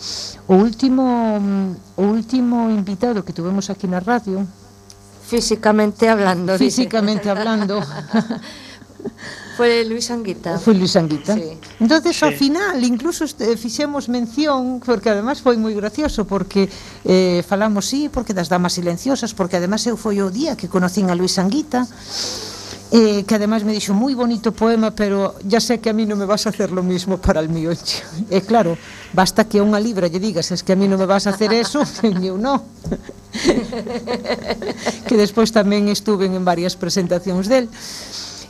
o 0.46 0.54
último 0.54 1.74
o 1.96 2.02
último 2.02 2.70
invitado 2.70 3.24
que 3.24 3.32
tuvimos 3.32 3.70
aquí 3.70 3.86
en 3.86 3.92
la 3.92 4.00
radio 4.00 4.46
Físicamente 5.28 6.08
hablando. 6.08 6.56
Físicamente 6.56 7.28
hablando. 7.28 7.82
Foi 9.58 9.82
Luis 9.82 10.06
Anguita. 10.14 10.54
Foi 10.62 10.78
Luis 10.78 10.94
Anguita. 10.94 11.34
Sí. 11.34 11.58
Entonces 11.82 12.14
sí. 12.14 12.22
ao 12.22 12.30
final 12.30 12.78
incluso 12.86 13.26
este, 13.26 13.50
eh, 13.50 13.58
fixemos 13.58 14.06
mención 14.06 14.78
porque 14.78 15.10
además 15.10 15.42
foi 15.42 15.58
moi 15.58 15.74
gracioso 15.74 16.30
porque 16.30 16.70
eh, 17.02 17.42
falamos 17.42 17.90
sí, 17.90 18.06
porque 18.06 18.30
das 18.30 18.46
damas 18.46 18.78
silenciosas, 18.78 19.34
porque 19.34 19.58
además 19.58 19.82
eu 19.90 19.98
foi 19.98 20.22
o 20.22 20.30
día 20.30 20.54
que 20.54 20.70
conocín 20.70 21.10
a 21.10 21.18
Luis 21.18 21.42
Anguita 21.42 21.90
eh, 22.90 23.24
que 23.26 23.34
además 23.34 23.64
me 23.64 23.74
dixo 23.74 23.92
moi 23.92 24.14
bonito 24.14 24.54
poema, 24.54 24.94
pero 24.94 25.34
ya 25.44 25.60
sé 25.60 25.82
que 25.82 25.90
a 25.90 25.94
mí 25.96 26.06
non 26.06 26.16
me 26.16 26.24
vas 26.24 26.46
a 26.46 26.54
hacer 26.54 26.70
lo 26.70 26.86
mismo 26.86 27.18
para 27.18 27.42
el 27.42 27.50
mío. 27.50 27.74
E 28.30 28.38
eh, 28.38 28.42
claro, 28.46 28.78
basta 29.12 29.44
que 29.44 29.58
a 29.58 29.66
unha 29.66 29.82
libra 29.82 30.08
lle 30.08 30.22
digas, 30.22 30.54
es 30.54 30.62
que 30.62 30.72
a 30.72 30.78
mí 30.78 30.88
non 30.88 31.02
me 31.02 31.10
vas 31.10 31.26
a 31.26 31.34
hacer 31.34 31.52
eso, 31.52 31.84
e 32.06 32.14
eu 32.22 32.38
non. 32.38 32.62
que 35.08 35.16
despois 35.18 35.52
tamén 35.52 35.90
estuve 35.92 36.30
en 36.30 36.46
varias 36.46 36.78
presentacións 36.78 37.50
del. 37.50 37.68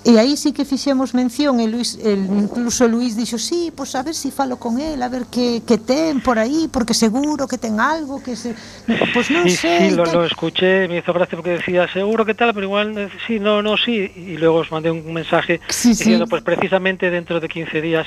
E 0.04 0.18
aí 0.18 0.36
sí 0.36 0.52
que 0.52 0.64
fixemos 0.64 1.12
mención 1.12 1.58
e 1.58 1.66
Luis, 1.66 1.98
el, 1.98 2.22
incluso 2.24 2.86
Luis 2.86 3.18
dixo, 3.18 3.36
sí, 3.36 3.72
pois 3.74 3.90
pues 3.90 3.98
a 3.98 4.02
ver 4.02 4.14
si 4.14 4.30
falo 4.30 4.56
con 4.56 4.78
el, 4.80 5.02
a 5.02 5.08
ver 5.08 5.26
que, 5.26 5.62
que 5.66 5.76
ten 5.76 6.20
por 6.22 6.38
aí, 6.38 6.68
porque 6.70 6.94
seguro 6.94 7.48
que 7.48 7.58
ten 7.58 7.80
algo 7.80 8.22
que 8.22 8.36
se... 8.36 8.54
Pois 8.86 9.10
pues 9.12 9.26
non 9.34 9.44
sí, 9.50 9.58
sei. 9.58 9.90
Sí, 9.90 9.96
lo, 9.98 10.06
lo 10.06 10.24
escuché, 10.24 10.86
me 10.86 11.02
hizo 11.02 11.12
gracia 11.12 11.34
porque 11.34 11.58
decía, 11.58 11.90
seguro 11.90 12.24
que 12.24 12.34
tal, 12.34 12.54
pero 12.54 12.64
igual, 12.64 13.10
sí, 13.26 13.42
no, 13.42 13.60
no, 13.60 13.76
sí. 13.76 14.10
Y 14.14 14.38
luego 14.38 14.62
os 14.62 14.70
mandé 14.70 14.90
un 14.90 15.02
mensaje 15.12 15.60
sí, 15.68 15.90
diciendo, 15.90 16.26
sí. 16.26 16.30
pues 16.30 16.42
precisamente 16.42 17.10
dentro 17.10 17.40
de 17.40 17.48
15 17.48 17.82
días 17.82 18.06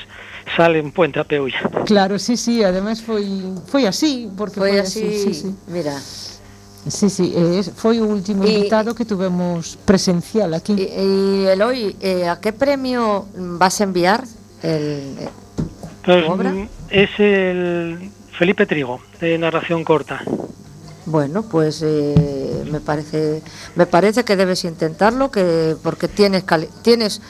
sale 0.56 0.78
en 0.80 0.92
Puente 0.92 1.20
a 1.20 1.24
Peulla. 1.24 1.60
Claro, 1.84 2.18
sí, 2.18 2.36
sí, 2.36 2.64
además 2.64 3.02
foi, 3.02 3.28
foi 3.68 3.86
así, 3.86 4.32
porque 4.36 4.58
foi, 4.58 4.70
foi 4.70 4.80
así, 4.80 5.04
así 5.04 5.34
sí, 5.34 5.34
sí. 5.34 5.54
mira... 5.68 6.00
Sí, 6.88 7.08
sí, 7.10 7.32
eh, 7.36 7.62
foi 7.76 8.00
o 8.00 8.06
último 8.06 8.42
invitado 8.42 8.94
que 8.94 9.04
tuvemos 9.04 9.78
presencial 9.86 10.52
aquí. 10.54 10.74
E, 10.74 10.90
e 10.90 11.06
Eloy, 11.54 11.94
eh, 12.02 12.26
a 12.26 12.42
que 12.42 12.50
premio 12.50 13.30
vas 13.34 13.80
a 13.80 13.84
enviar 13.84 14.26
el, 14.62 15.14
eh, 15.18 15.28
pues, 16.04 16.26
obra? 16.26 16.50
Es 16.90 17.10
el 17.18 18.10
Felipe 18.36 18.66
Trigo, 18.66 18.98
de 19.20 19.38
narración 19.38 19.84
corta. 19.84 20.22
Bueno, 21.06 21.44
pues 21.44 21.82
eh, 21.82 22.64
me 22.70 22.80
parece 22.80 23.42
me 23.76 23.86
parece 23.86 24.24
que 24.24 24.34
debes 24.34 24.64
intentarlo, 24.64 25.30
que 25.30 25.76
porque 25.82 26.08
tienes 26.08 26.44
tienes 26.82 27.22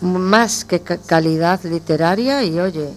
más 0.00 0.64
que 0.64 0.80
calidad 0.80 1.62
literaria 1.62 2.42
y 2.42 2.58
oye, 2.58 2.90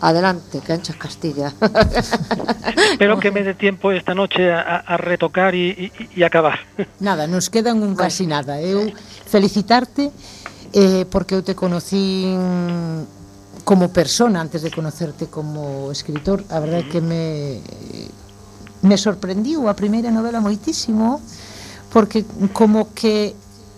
Adelante, 0.00 0.60
canchas 0.60 0.96
Castilla. 0.96 1.52
Espero 2.92 3.18
que 3.18 3.30
me 3.30 3.42
dé 3.42 3.54
tiempo 3.54 3.92
esta 3.92 4.14
noche 4.14 4.52
a, 4.52 4.76
a 4.76 4.96
retocar 4.96 5.54
y, 5.54 5.70
y, 5.70 5.92
y, 6.16 6.22
acabar. 6.22 6.58
Nada, 7.00 7.26
nos 7.26 7.48
quedan 7.48 7.82
un 7.82 7.96
casi 7.96 8.26
nada. 8.26 8.60
Eu 8.60 8.92
felicitarte 9.26 10.12
eh, 10.72 11.06
porque 11.10 11.34
eu 11.34 11.42
te 11.42 11.54
conocí 11.54 12.36
como 13.64 13.88
persona 13.90 14.40
antes 14.40 14.62
de 14.62 14.70
conocerte 14.70 15.26
como 15.26 15.90
escritor. 15.90 16.44
A 16.50 16.60
verdade 16.60 16.84
é 16.84 16.90
que 16.92 17.00
me 17.00 17.60
me 18.82 18.96
sorprendiu 18.98 19.66
a 19.68 19.74
primeira 19.74 20.12
novela 20.12 20.40
moitísimo 20.40 21.20
porque 21.90 22.24
como 22.52 22.92
que 22.92 23.34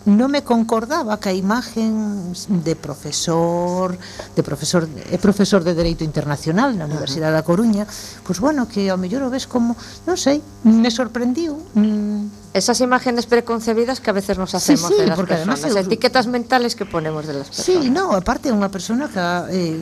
non 0.09 0.33
me 0.33 0.41
concordaba 0.41 1.21
que 1.21 1.29
a 1.29 1.37
imagen 1.37 2.33
de 2.33 2.75
profesor, 2.81 3.93
de 4.33 4.43
profesor, 4.43 4.89
é 4.89 5.21
profesor 5.21 5.61
de 5.61 5.77
Dereito 5.77 6.01
Internacional 6.01 6.73
na 6.73 6.89
Universidade 6.89 7.37
uh 7.37 7.41
-huh. 7.41 7.45
da 7.45 7.49
Coruña, 7.49 7.85
pois 8.25 8.39
pues 8.39 8.41
bueno, 8.41 8.65
que 8.65 8.89
ao 8.89 8.97
mellor 8.97 9.29
o 9.29 9.31
ves 9.31 9.45
como, 9.45 9.77
non 10.09 10.17
sei, 10.17 10.41
me 10.65 10.89
sorprendiu. 10.89 11.61
Mm. 11.77 12.57
Esas 12.57 12.81
imágenes 12.81 13.29
preconcebidas 13.29 14.01
que 14.01 14.09
a 14.09 14.17
veces 14.17 14.41
nos 14.41 14.57
hacemos 14.57 14.89
sí, 14.89 14.97
sí, 14.97 15.01
de 15.05 15.13
las 15.13 15.19
porque 15.19 15.37
personas, 15.37 15.61
además, 15.61 15.77
eu... 15.77 15.87
etiquetas 15.87 16.25
mentales 16.27 16.73
que 16.73 16.89
ponemos 16.89 17.29
de 17.29 17.35
las 17.37 17.53
personas. 17.53 17.85
Sí, 17.85 17.93
no, 17.93 18.17
aparte 18.17 18.49
é 18.49 18.55
unha 18.57 18.73
persona 18.73 19.13
que 19.13 19.21
eh, 19.53 19.77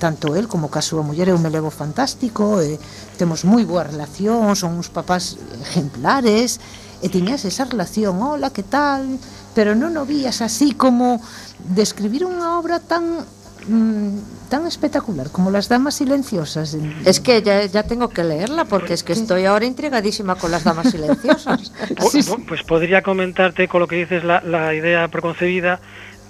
tanto 0.00 0.34
el 0.34 0.48
como 0.48 0.72
caso 0.72 0.96
a 0.96 1.04
muller 1.04 1.28
eu 1.28 1.38
me 1.38 1.52
levo 1.52 1.68
fantástico, 1.68 2.64
eh, 2.64 2.80
temos 3.20 3.44
moi 3.44 3.68
boa 3.68 3.84
relación, 3.84 4.56
son 4.56 4.80
uns 4.80 4.88
papás 4.88 5.36
ejemplares, 5.60 6.58
e 7.04 7.12
tiñas 7.12 7.44
esa 7.44 7.68
relación, 7.68 8.16
hola, 8.24 8.48
que 8.48 8.64
tal, 8.64 9.20
pero 9.52 9.76
non 9.76 10.00
o 10.00 10.08
vías 10.08 10.40
así 10.40 10.72
como 10.72 11.20
describir 11.60 12.24
unha 12.24 12.56
obra 12.56 12.80
tan 12.80 13.24
mm, 13.68 14.48
tan 14.50 14.66
espectacular 14.66 15.30
como 15.30 15.50
Las 15.50 15.68
Damas 15.68 15.94
Silenciosas. 15.94 16.76
Es 17.04 17.20
que 17.20 17.40
ya, 17.40 17.64
ya 17.64 17.84
tengo 17.84 18.08
que 18.08 18.24
leerla 18.24 18.64
porque 18.64 18.94
es 18.94 19.04
que 19.04 19.12
estoy 19.12 19.46
ahora 19.46 19.64
intrigadísima 19.64 20.34
con 20.34 20.50
Las 20.50 20.64
Damas 20.64 20.90
Silenciosas. 20.90 21.72
sí, 22.10 22.22
sí. 22.22 22.34
Pues 22.48 22.62
podría 22.64 23.00
comentarte 23.00 23.68
con 23.68 23.80
lo 23.80 23.86
que 23.86 23.96
dices 23.96 24.24
la, 24.24 24.40
la 24.42 24.74
idea 24.74 25.06
preconcebida, 25.08 25.80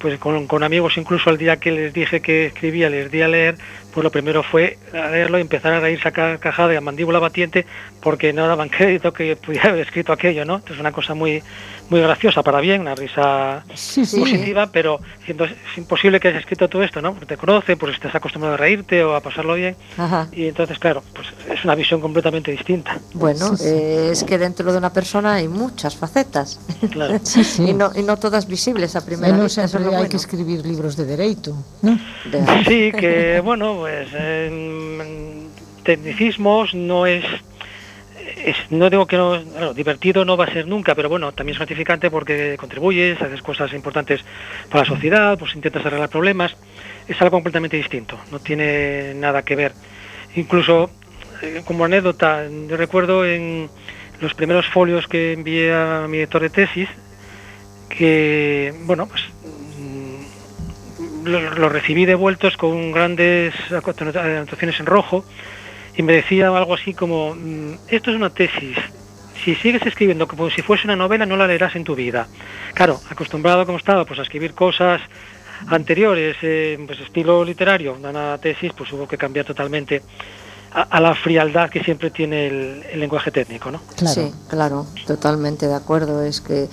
pues 0.00 0.18
con, 0.18 0.46
con, 0.46 0.62
amigos 0.62 0.96
incluso 0.96 1.30
el 1.30 1.38
día 1.38 1.58
que 1.58 1.70
les 1.70 1.92
dije 1.92 2.20
que 2.20 2.46
escribía, 2.46 2.88
les 2.88 3.10
di 3.10 3.20
a 3.20 3.28
leer, 3.28 3.56
pues 3.92 4.04
lo 4.04 4.10
primero 4.10 4.42
fue 4.42 4.78
a 4.92 5.08
leerlo 5.10 5.38
y 5.38 5.42
empezar 5.42 5.72
a 5.72 5.80
reírse 5.80 6.08
a 6.08 6.38
cajada 6.38 6.72
y 6.72 6.76
a 6.76 6.80
mandíbula 6.80 7.18
batiente 7.18 7.66
porque 8.00 8.32
no 8.32 8.46
daban 8.46 8.68
crédito 8.76 9.12
que 9.12 9.36
pudiera 9.36 9.70
haber 9.70 9.82
escrito 9.82 10.12
aquello, 10.12 10.44
¿no? 10.44 10.62
Es 10.68 10.78
una 10.78 10.92
cosa 10.92 11.14
muy 11.14 11.42
muy 11.90 12.00
graciosa 12.00 12.42
para 12.42 12.60
bien, 12.60 12.82
una 12.82 12.94
risa 12.94 13.64
sí, 13.74 14.06
sí. 14.06 14.20
positiva, 14.20 14.70
pero 14.72 15.00
siendo, 15.24 15.44
es 15.44 15.52
imposible 15.76 16.20
que 16.20 16.28
hayas 16.28 16.40
escrito 16.40 16.68
todo 16.68 16.84
esto, 16.84 17.02
¿no? 17.02 17.12
Porque 17.12 17.26
te 17.26 17.36
conoce, 17.36 17.76
pues 17.76 17.94
estás 17.94 18.14
acostumbrado 18.14 18.54
a 18.54 18.56
reírte 18.56 19.02
o 19.02 19.16
a 19.16 19.20
pasarlo 19.20 19.54
bien. 19.54 19.76
Ajá. 19.98 20.28
Y 20.30 20.46
entonces, 20.46 20.78
claro, 20.78 21.02
pues 21.12 21.26
es 21.52 21.64
una 21.64 21.74
visión 21.74 22.00
completamente 22.00 22.52
distinta. 22.52 22.98
Bueno, 23.12 23.56
sí, 23.56 23.64
eh, 23.66 24.10
es 24.12 24.22
que 24.22 24.38
dentro 24.38 24.70
de 24.72 24.78
una 24.78 24.92
persona 24.92 25.34
hay 25.34 25.48
muchas 25.48 25.96
facetas. 25.96 26.60
Claro. 26.92 27.18
sí, 27.24 27.42
sí. 27.42 27.64
Y, 27.64 27.74
no, 27.74 27.90
y 27.94 28.02
no 28.02 28.16
todas 28.16 28.46
visibles 28.46 28.94
a 28.94 29.04
primera 29.04 29.36
vista. 29.36 29.66
Siempre 29.66 29.90
hay 29.90 29.96
bueno. 29.96 30.08
que 30.08 30.16
escribir 30.16 30.64
libros 30.64 30.96
de 30.96 31.04
derecho, 31.04 31.56
¿no? 31.82 31.98
De... 32.30 32.64
Sí, 32.64 32.92
que 32.92 33.40
bueno, 33.40 33.79
pues 33.80 34.08
tecnicismos 35.84 36.74
no 36.74 37.06
es 37.06 37.24
es, 38.44 38.56
no 38.70 38.90
digo 38.90 39.06
que 39.06 39.16
no, 39.16 39.42
bueno, 39.42 39.72
divertido 39.72 40.26
no 40.26 40.36
va 40.36 40.44
a 40.44 40.52
ser 40.52 40.66
nunca, 40.66 40.94
pero 40.94 41.08
bueno, 41.08 41.32
también 41.32 41.54
es 41.54 41.58
gratificante 41.58 42.10
porque 42.10 42.56
contribuyes, 42.58 43.20
haces 43.22 43.40
cosas 43.40 43.72
importantes 43.72 44.20
para 44.68 44.84
la 44.84 44.88
sociedad, 44.88 45.38
pues 45.38 45.54
intentas 45.54 45.84
arreglar 45.86 46.10
problemas, 46.10 46.54
es 47.08 47.20
algo 47.22 47.36
completamente 47.36 47.78
distinto, 47.78 48.18
no 48.30 48.38
tiene 48.38 49.14
nada 49.14 49.42
que 49.42 49.56
ver. 49.56 49.72
Incluso, 50.36 50.90
eh, 51.40 51.62
como 51.64 51.86
anécdota, 51.86 52.44
yo 52.68 52.76
recuerdo 52.76 53.24
en 53.24 53.70
los 54.20 54.34
primeros 54.34 54.66
folios 54.66 55.08
que 55.08 55.32
envié 55.32 55.72
a 55.72 56.06
mi 56.06 56.18
director 56.18 56.42
de 56.42 56.50
tesis, 56.50 56.88
que, 57.88 58.74
bueno, 58.84 59.06
pues 59.06 59.22
los 61.24 61.58
lo 61.58 61.68
recibí 61.68 62.06
devueltos 62.06 62.56
con 62.56 62.92
grandes 62.92 63.54
anotaciones 63.70 64.80
en 64.80 64.86
rojo, 64.86 65.24
y 65.96 66.02
me 66.02 66.12
decía 66.12 66.48
algo 66.48 66.74
así 66.74 66.94
como, 66.94 67.34
mm, 67.34 67.74
esto 67.88 68.10
es 68.10 68.16
una 68.16 68.30
tesis, 68.30 68.76
si 69.44 69.54
sigues 69.54 69.84
escribiendo 69.86 70.26
como 70.26 70.50
si 70.50 70.62
fuese 70.62 70.86
una 70.86 70.96
novela 70.96 71.26
no 71.26 71.36
la 71.36 71.46
leerás 71.46 71.76
en 71.76 71.84
tu 71.84 71.94
vida. 71.94 72.28
Claro, 72.74 73.00
acostumbrado 73.10 73.66
como 73.66 73.78
estaba 73.78 74.04
pues 74.04 74.18
a 74.18 74.22
escribir 74.22 74.54
cosas 74.54 75.00
anteriores, 75.66 76.36
eh, 76.42 76.78
pues 76.86 77.00
estilo 77.00 77.44
literario, 77.44 77.94
una 77.94 78.38
tesis, 78.38 78.72
pues 78.76 78.92
hubo 78.92 79.06
que 79.06 79.18
cambiar 79.18 79.46
totalmente 79.46 80.02
a, 80.72 80.82
a 80.82 81.00
la 81.00 81.14
frialdad 81.14 81.70
que 81.70 81.82
siempre 81.82 82.10
tiene 82.10 82.46
el, 82.46 82.84
el, 82.92 83.00
lenguaje 83.00 83.30
técnico, 83.30 83.70
¿no? 83.70 83.80
Claro. 83.96 84.14
Sí, 84.14 84.32
claro, 84.48 84.86
totalmente 85.06 85.66
de 85.66 85.74
acuerdo. 85.74 86.22
Es 86.22 86.40
que 86.40 86.68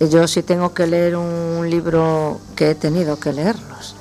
yo 0.00 0.26
si 0.28 0.42
tengo 0.42 0.74
que 0.74 0.86
leer 0.86 1.16
un 1.16 1.68
libro 1.68 2.40
que 2.54 2.70
he 2.70 2.74
tenido 2.74 3.18
que 3.18 3.32
leerlos 3.32 3.96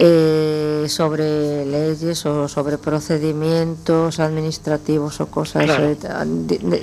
eh, 0.00 0.86
sobre 0.88 1.66
leyes 1.66 2.24
o 2.24 2.46
sobre 2.46 2.78
procedimientos 2.78 4.20
administrativos 4.20 5.20
o 5.20 5.26
cosas, 5.26 5.64
eh, 5.68 5.96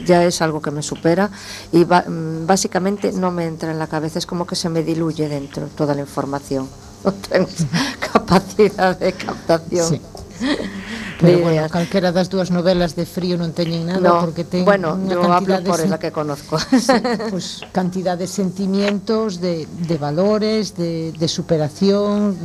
ya 0.04 0.26
es 0.26 0.42
algo 0.42 0.62
que 0.62 0.70
me 0.70 0.82
supera 0.82 1.30
y 1.72 1.86
mm, 1.86 2.46
básicamente 2.46 3.14
no 3.14 3.32
me 3.32 3.46
entra 3.46 3.72
en 3.72 3.80
la 3.80 3.88
cabeza, 3.88 4.20
es 4.20 4.26
como 4.26 4.46
que 4.46 4.56
se 4.56 4.68
me 4.68 4.84
diluye 4.84 5.30
dentro 5.30 5.68
toda 5.68 5.96
la 5.96 6.02
información. 6.02 6.68
No 7.06 7.14
tengo 7.14 7.48
capacidad 8.12 8.98
de 8.98 9.14
captación. 9.14 9.88
Sí. 9.88 10.02
Pero 11.20 11.40
bueno, 11.40 11.68
calquera 11.70 12.12
das 12.12 12.28
dúas 12.30 12.52
novelas 12.52 12.96
de 12.96 13.06
frío 13.08 13.40
non 13.40 13.56
teñen 13.56 13.88
nada 13.88 14.04
no, 14.04 14.28
porque 14.28 14.44
ten 14.44 14.68
Bueno, 14.68 15.00
yo 15.08 15.24
hablo 15.32 15.60
por 15.64 15.80
de, 15.80 15.88
la 15.88 16.00
que 16.00 16.12
conozco. 16.12 16.60
Sí, 16.76 16.94
pues 17.32 17.64
cantidad 17.72 18.18
de 18.18 18.28
sentimientos, 18.28 19.40
de, 19.40 19.66
de 19.66 19.98
valores, 19.98 20.76
de, 20.76 21.14
de 21.16 21.28
superación, 21.28 22.36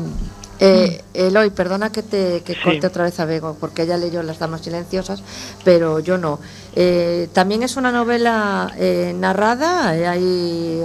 eh, 0.62 1.00
Eloy, 1.14 1.48
perdona 1.50 1.90
que 1.90 2.02
te 2.02 2.42
que 2.42 2.54
corte 2.54 2.86
otra 2.86 3.04
vez 3.04 3.18
a 3.18 3.24
Bego, 3.24 3.56
porque 3.58 3.82
ella 3.82 3.96
leyó 3.96 4.22
Las 4.22 4.38
Damas 4.38 4.60
Silenciosas, 4.60 5.22
pero 5.64 6.00
yo 6.00 6.18
no. 6.18 6.38
Eh, 6.76 7.28
¿También 7.32 7.62
es 7.62 7.78
una 7.78 7.90
novela 7.90 8.70
eh, 8.76 9.14
narrada? 9.16 9.88
¿Hay 9.88 10.82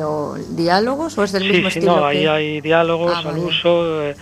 diálogos 0.51 1.17
o 1.17 1.23
es 1.25 1.33
del 1.33 1.43
mismo 1.43 1.69
sí, 1.69 1.79
estilo? 1.79 1.97
No, 1.97 2.05
ahí 2.05 2.25
hay 2.25 2.61
diálogos 2.61 3.11
ah, 3.13 3.29
al 3.29 3.37
uso. 3.37 4.01
Eh, 4.01 4.15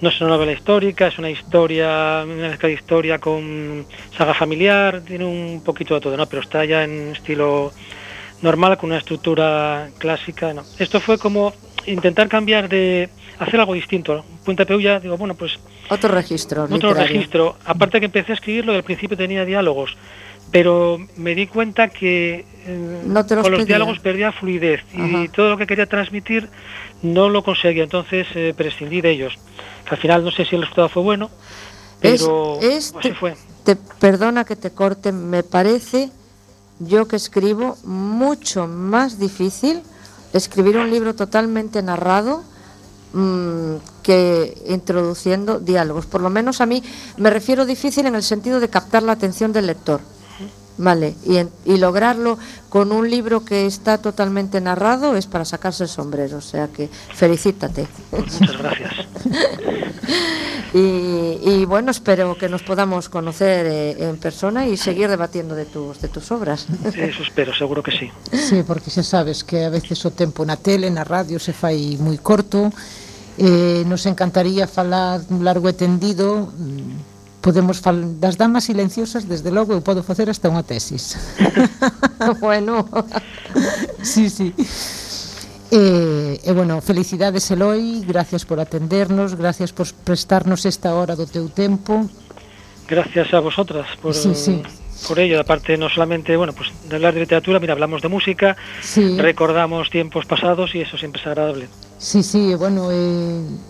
no 0.00 0.08
es 0.08 0.20
una 0.20 0.30
novela 0.30 0.52
histórica, 0.52 1.08
es 1.08 1.18
una 1.18 1.30
historia, 1.30 2.22
una 2.24 2.48
mezcla 2.48 2.68
de 2.68 2.74
historia 2.74 3.18
con 3.18 3.86
saga 4.16 4.34
familiar, 4.34 5.02
tiene 5.06 5.24
un 5.24 5.62
poquito 5.64 5.94
de 5.94 6.00
todo, 6.00 6.16
¿no? 6.16 6.26
Pero 6.26 6.42
está 6.42 6.64
ya 6.64 6.84
en 6.84 7.12
estilo 7.12 7.72
normal, 8.42 8.78
con 8.78 8.90
una 8.90 8.98
estructura 8.98 9.90
clásica. 9.98 10.54
No. 10.54 10.62
Esto 10.78 11.00
fue 11.00 11.18
como 11.18 11.52
intentar 11.86 12.28
cambiar 12.28 12.68
de 12.68 13.10
hacer 13.38 13.60
algo 13.60 13.74
distinto. 13.74 14.24
Punta 14.44 14.64
Peulla, 14.64 15.00
digo, 15.00 15.16
bueno, 15.16 15.34
pues... 15.34 15.58
Otro 15.88 16.10
registro. 16.10 16.64
Otro 16.64 16.94
registro. 16.94 17.56
Aparte 17.64 18.00
que 18.00 18.06
empecé 18.06 18.32
a 18.32 18.34
escribirlo, 18.36 18.72
al 18.72 18.82
principio 18.82 19.16
tenía 19.16 19.44
diálogos, 19.44 19.96
pero 20.50 20.98
me 21.16 21.34
di 21.34 21.46
cuenta 21.46 21.88
que 21.88 22.44
eh, 22.66 23.02
con 23.42 23.52
los 23.52 23.66
diálogos 23.66 23.98
perdía 24.00 24.32
fluidez 24.32 24.82
y 24.92 25.28
todo 25.28 25.50
lo 25.50 25.56
que 25.56 25.66
quería 25.66 25.86
transmitir 25.86 26.48
no 27.02 27.28
lo 27.28 27.42
conseguía, 27.42 27.84
entonces 27.84 28.26
eh, 28.34 28.54
prescindí 28.56 29.00
de 29.00 29.10
ellos. 29.10 29.38
Al 29.88 29.96
final 29.96 30.24
no 30.24 30.30
sé 30.30 30.44
si 30.44 30.56
el 30.56 30.62
resultado 30.62 30.88
fue 30.88 31.02
bueno, 31.02 31.30
pero 32.00 32.58
es, 32.60 32.94
así 32.98 33.12
fue. 33.12 33.36
Te, 33.64 33.76
perdona 33.76 34.44
que 34.44 34.56
te 34.56 34.70
corte, 34.70 35.12
me 35.12 35.42
parece 35.42 36.10
yo 36.78 37.06
que 37.08 37.16
escribo 37.16 37.76
mucho 37.84 38.66
más 38.66 39.18
difícil 39.18 39.82
escribir 40.32 40.78
un 40.78 40.90
libro 40.90 41.14
totalmente 41.14 41.82
narrado 41.82 42.44
Mm, 43.12 43.78
que 44.04 44.56
introduciendo 44.68 45.58
diálogos. 45.58 46.06
Por 46.06 46.20
lo 46.20 46.30
menos 46.30 46.60
a 46.60 46.66
mí 46.66 46.80
me 47.16 47.28
refiero 47.28 47.66
difícil 47.66 48.06
en 48.06 48.14
el 48.14 48.22
sentido 48.22 48.60
de 48.60 48.68
captar 48.68 49.02
la 49.02 49.12
atención 49.12 49.52
del 49.52 49.66
lector. 49.66 50.00
Vale, 50.80 51.14
y, 51.26 51.36
y, 51.70 51.76
lograrlo 51.76 52.38
con 52.70 52.90
un 52.90 53.10
libro 53.10 53.44
que 53.44 53.66
está 53.66 53.98
totalmente 53.98 54.62
narrado 54.62 55.14
es 55.14 55.26
para 55.26 55.44
sacarse 55.44 55.82
el 55.82 55.90
sombrero, 55.90 56.38
o 56.38 56.40
sea 56.40 56.68
que 56.68 56.88
felicítate. 56.88 57.86
Muchas 58.10 58.56
gracias. 58.56 58.94
y, 60.72 61.66
bueno, 61.66 61.90
espero 61.90 62.34
que 62.38 62.48
nos 62.48 62.62
podamos 62.62 63.10
conocer 63.10 63.66
eh, 63.66 64.08
en 64.08 64.16
persona 64.16 64.66
y 64.66 64.78
seguir 64.78 65.10
debatiendo 65.10 65.54
de 65.54 65.66
tus, 65.66 66.00
de 66.00 66.08
tus 66.08 66.32
obras. 66.32 66.66
Eso 66.96 67.22
espero, 67.24 67.54
seguro 67.54 67.82
que 67.82 67.90
sí. 67.92 68.10
Sí, 68.32 68.62
porque 68.66 68.88
xa 68.88 69.02
sabes 69.02 69.44
que 69.44 69.66
a 69.66 69.68
veces 69.68 70.00
o 70.06 70.10
tempo 70.10 70.48
na 70.48 70.56
tele, 70.56 70.88
na 70.88 71.04
radio 71.04 71.36
se 71.36 71.52
fai 71.52 72.00
moi 72.00 72.16
corto, 72.16 72.72
eh, 73.36 73.84
nos 73.84 74.08
encantaría 74.08 74.64
falar 74.64 75.20
largo 75.28 75.68
e 75.68 75.76
tendido 75.76 76.48
podemos 77.40 77.80
falar 77.80 78.04
das 78.20 78.36
damas 78.36 78.64
silenciosas, 78.64 79.26
desde 79.26 79.50
logo 79.50 79.72
eu 79.72 79.80
podo 79.80 80.04
facer 80.04 80.28
hasta 80.28 80.52
unha 80.52 80.62
tesis. 80.62 81.16
bueno. 82.44 82.84
sí, 84.04 84.28
sí. 84.28 84.52
E, 85.70 86.42
e 86.42 86.50
bueno, 86.52 86.82
felicidades 86.82 87.48
Eloi, 87.50 88.04
gracias 88.04 88.44
por 88.44 88.60
atendernos, 88.60 89.38
gracias 89.38 89.72
por 89.72 89.88
prestarnos 90.04 90.66
esta 90.66 90.92
hora 90.94 91.16
do 91.16 91.24
teu 91.24 91.48
tempo. 91.48 92.04
Gracias 92.90 93.32
a 93.32 93.40
vosotras 93.40 93.86
por 94.02 94.12
sí, 94.12 94.34
sí. 94.34 94.60
por 95.06 95.22
ello, 95.22 95.40
aparte 95.40 95.78
no 95.78 95.88
solamente, 95.88 96.36
bueno, 96.36 96.52
pues 96.52 96.74
de 96.90 96.96
hablar 96.96 97.14
de 97.14 97.20
literatura, 97.20 97.62
mira, 97.62 97.72
hablamos 97.72 98.02
de 98.02 98.08
música, 98.10 98.58
sí. 98.82 99.16
recordamos 99.16 99.88
tiempos 99.88 100.26
pasados 100.26 100.74
y 100.74 100.82
eso 100.82 100.98
siempre 100.98 101.22
es 101.22 101.26
agradable. 101.26 101.68
Sí, 101.98 102.22
sí, 102.22 102.54
bueno, 102.54 102.90
eh 102.90 103.69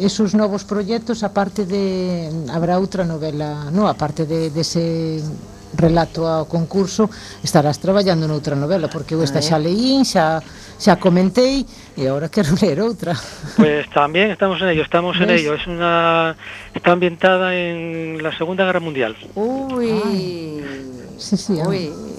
esos 0.00 0.32
novos 0.34 0.64
proxectos, 0.64 1.22
aparte 1.22 1.68
de... 1.68 2.32
Habrá 2.48 2.80
outra 2.80 3.04
novela, 3.04 3.68
non? 3.70 3.84
Aparte 3.86 4.24
de, 4.24 4.48
dese 4.48 5.20
de 5.20 5.50
relato 5.76 6.26
ao 6.26 6.46
concurso 6.46 7.08
estarás 7.44 7.78
traballando 7.78 8.26
noutra 8.26 8.56
novela 8.56 8.88
porque 8.88 9.14
eu 9.14 9.22
esta 9.22 9.38
eh. 9.38 9.46
xa 9.46 9.58
leín, 9.58 10.02
xa 10.02 10.42
xa 10.80 10.96
comentei 10.96 11.62
e 11.94 12.08
agora 12.08 12.28
quero 12.28 12.56
ler 12.62 12.80
outra. 12.80 13.14
Pues 13.56 13.88
también 13.90 14.30
estamos 14.30 14.60
en 14.62 14.68
ello, 14.74 14.82
estamos 14.82 15.18
¿Ves? 15.18 15.28
en 15.28 15.30
ello. 15.30 15.54
Es 15.54 15.66
una 15.66 16.34
está 16.74 16.92
ambientada 16.92 17.54
en 17.54 18.22
la 18.22 18.36
Segunda 18.36 18.64
Guerra 18.64 18.80
Mundial. 18.80 19.16
Uy. 19.34 19.90
Ay. 20.04 20.64
Sí, 21.18 21.36
sí. 21.36 21.52
Uy. 21.66 21.92
Ah 21.92 22.09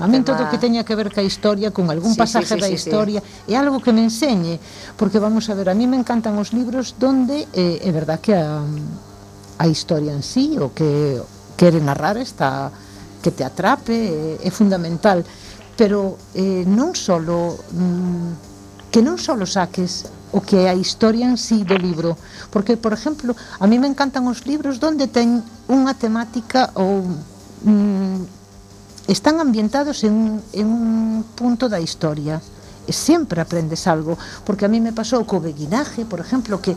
a 0.00 0.06
min 0.08 0.24
todo 0.24 0.44
o 0.44 0.50
que 0.50 0.58
teña 0.58 0.82
que 0.82 0.94
ver 0.94 1.12
ca 1.12 1.22
historia, 1.22 1.70
con 1.70 1.90
algún 1.90 2.14
sí, 2.14 2.18
pasaje 2.18 2.54
sí, 2.54 2.54
sí, 2.54 2.60
da 2.60 2.70
historia, 2.70 3.20
sí. 3.20 3.52
é 3.52 3.56
algo 3.58 3.78
que 3.78 3.92
me 3.92 4.02
enseñe, 4.02 4.58
porque 4.98 5.18
vamos 5.18 5.50
a 5.50 5.54
ver, 5.54 5.70
a 5.70 5.74
mí 5.74 5.86
me 5.86 5.96
encantan 5.96 6.38
os 6.38 6.52
libros 6.52 6.96
donde 6.98 7.46
eh, 7.52 7.82
é 7.82 7.90
verdad 7.92 8.18
que 8.18 8.34
a, 8.34 8.62
a 9.58 9.66
historia 9.66 10.12
en 10.12 10.22
sí, 10.22 10.56
o 10.58 10.74
que 10.74 11.20
quere 11.56 11.80
narrar 11.80 12.16
está 12.18 12.70
que 13.22 13.30
te 13.30 13.44
atrape, 13.44 14.38
é, 14.42 14.48
é 14.48 14.50
fundamental, 14.52 15.24
pero 15.76 16.18
eh, 16.34 16.62
non 16.68 16.94
solo 16.94 17.56
mm, 17.72 18.92
que 18.92 19.00
non 19.02 19.18
solo 19.18 19.48
saques 19.48 20.06
o 20.34 20.42
que 20.42 20.66
é 20.66 20.70
a 20.70 20.76
historia 20.76 21.26
en 21.30 21.38
sí 21.38 21.62
do 21.62 21.78
libro, 21.78 22.18
porque 22.50 22.76
por 22.76 22.92
exemplo, 22.92 23.34
a 23.34 23.66
mí 23.66 23.78
me 23.78 23.86
encantan 23.86 24.26
os 24.26 24.46
libros 24.46 24.78
donde 24.82 25.06
ten 25.06 25.42
unha 25.70 25.94
temática 25.94 26.74
ou 26.74 27.06
mm, 27.64 28.43
están 29.06 29.40
ambientados 29.40 30.04
en, 30.04 30.42
en 30.52 30.66
un 30.66 31.24
punto 31.36 31.68
da 31.68 31.80
historia. 31.80 32.40
E 32.84 32.92
sempre 32.92 33.40
aprendes 33.40 33.88
algo 33.88 34.20
porque 34.44 34.68
a 34.68 34.68
mí 34.68 34.76
me 34.76 34.92
pasou 34.92 35.24
co 35.24 35.40
beguinaje 35.40 36.04
por 36.04 36.20
exemplo 36.20 36.60
que 36.60 36.76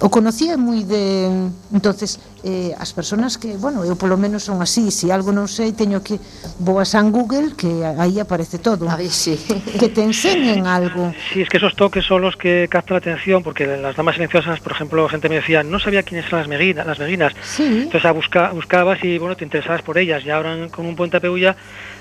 o 0.00 0.08
conocía 0.08 0.56
moi 0.56 0.80
de 0.80 1.28
entonces 1.76 2.16
eh, 2.40 2.72
as 2.80 2.88
persoas 2.96 3.36
que, 3.36 3.52
bueno, 3.60 3.84
eu 3.84 4.00
polo 4.00 4.16
menos 4.16 4.48
son 4.48 4.64
así, 4.64 4.88
se 4.88 5.04
si 5.04 5.12
algo 5.12 5.28
non 5.28 5.44
sei, 5.44 5.76
teño 5.76 6.00
que 6.00 6.16
vou 6.56 6.80
a 6.80 6.88
San 6.88 7.12
Google 7.12 7.52
que 7.52 7.84
aí 7.84 8.16
aparece 8.16 8.56
todo. 8.56 8.88
Aí 8.88 9.12
sí. 9.12 9.36
Que 9.76 9.92
te 9.92 10.00
enseñen 10.00 10.64
algo. 10.64 11.12
Sí, 11.32 11.44
es 11.44 11.48
que 11.52 11.60
esos 11.60 11.76
toques 11.76 12.04
son 12.04 12.24
los 12.24 12.36
que 12.36 12.66
captan 12.72 12.96
la 12.96 13.04
atención 13.04 13.44
porque 13.44 13.64
en 13.64 13.82
las 13.84 13.94
damas 13.94 14.16
silenciosas, 14.16 14.60
por 14.60 14.72
ejemplo, 14.72 15.04
gente 15.08 15.28
me 15.28 15.36
decía, 15.36 15.62
"No 15.62 15.78
sabía 15.78 16.02
quiénes 16.02 16.26
eran 16.32 16.40
las 16.40 16.48
meguinas, 16.48 16.86
las 16.86 16.98
meguinas." 16.98 17.32
Sí. 17.44 17.84
Entonces 17.84 18.04
a 18.04 18.12
busca, 18.12 18.52
buscabas 18.52 19.04
y 19.04 19.18
bueno, 19.18 19.36
te 19.36 19.44
interesabas 19.44 19.82
por 19.82 19.98
ellas 19.98 20.24
y 20.24 20.30
ahora 20.30 20.68
con 20.72 20.86
un 20.86 20.96
puente 20.96 21.18
a 21.18 21.20
Peulla 21.20 21.56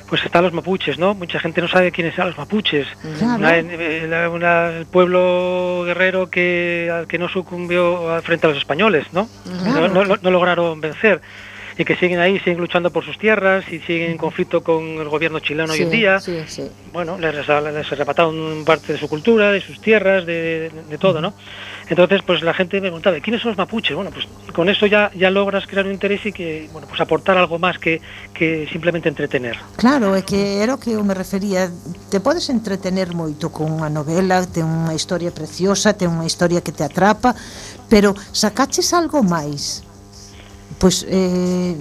pues 0.10 0.26
están 0.26 0.44
los 0.44 0.54
mapuches, 0.54 0.98
¿no? 0.98 1.14
Mucha 1.14 1.40
gente 1.40 1.62
no 1.62 1.68
sabe 1.68 1.92
quiénes 1.92 2.16
son 2.16 2.28
los 2.28 2.38
mapuches. 2.38 2.88
el 4.80 4.86
pueblo 4.88 5.84
guerrero 5.86 6.30
que, 6.30 6.92
al 6.92 7.08
que 7.08 7.20
no 7.20 7.30
sucumbió 7.30 8.20
frente 8.24 8.48
a 8.48 8.50
los 8.50 8.58
españoles, 8.58 9.06
¿no? 9.14 9.30
No, 9.64 9.88
no, 9.88 10.32
lograron 10.32 10.82
vencer 10.82 11.22
y 11.78 11.86
que 11.86 11.96
siguen 11.96 12.20
ahí, 12.20 12.40
siguen 12.40 12.58
luchando 12.58 12.92
por 12.92 13.06
sus 13.06 13.18
tierras 13.18 13.64
y 13.72 13.80
siguen 13.80 14.12
en 14.12 14.18
conflicto 14.18 14.62
con 14.64 14.84
el 14.84 15.08
gobierno 15.08 15.40
chileno 15.40 15.72
hoy 15.72 15.84
en 15.84 15.90
día. 15.90 16.20
Sí, 16.20 16.44
sí. 16.46 16.70
Bueno, 16.92 17.18
les, 17.18 17.34
les 17.34 17.48
arrebataron 17.50 18.64
parte 18.66 18.94
de 18.94 19.00
su 19.00 19.08
cultura, 19.08 19.52
de 19.52 19.62
sus 19.62 19.80
tierras, 19.80 20.26
de, 20.26 20.72
de 20.90 20.98
todo, 20.98 21.22
¿no? 21.22 21.34
Entonces, 21.90 22.22
pues 22.26 22.44
la 22.44 22.54
gente 22.54 22.78
me 22.78 22.90
preguntaba, 22.90 23.20
¿quiénes 23.20 23.42
son 23.42 23.50
los 23.50 23.58
mapuches? 23.58 23.96
Bueno, 23.96 24.12
pues 24.12 24.28
con 24.54 24.70
eso 24.70 24.86
ya, 24.86 25.12
ya 25.16 25.32
logras 25.32 25.66
crear 25.66 25.86
un 25.86 25.94
interés 25.94 26.24
y 26.26 26.32
que, 26.32 26.70
bueno, 26.72 26.88
pues 26.88 27.02
aportar 27.02 27.38
algo 27.38 27.58
más 27.58 27.80
que, 27.80 28.00
que 28.34 28.68
simplemente 28.72 29.10
entretener. 29.10 29.58
Claro, 29.76 30.14
é 30.16 30.22
que 30.22 30.62
era 30.62 30.76
o 30.76 30.80
que 30.80 30.94
eu 30.94 31.02
me 31.02 31.18
refería. 31.18 31.74
Te 32.14 32.22
podes 32.22 32.54
entretener 32.54 33.18
moito 33.18 33.50
con 33.50 33.74
unha 33.74 33.90
novela, 33.90 34.46
ten 34.46 34.70
unha 34.70 34.94
historia 34.94 35.34
preciosa, 35.34 35.98
ten 35.98 36.14
unha 36.14 36.30
historia 36.30 36.62
que 36.62 36.70
te 36.70 36.86
atrapa, 36.86 37.34
pero 37.90 38.14
sacaches 38.32 38.94
algo 38.94 39.26
máis. 39.26 39.82
Pois, 40.78 41.04
eh, 41.10 41.74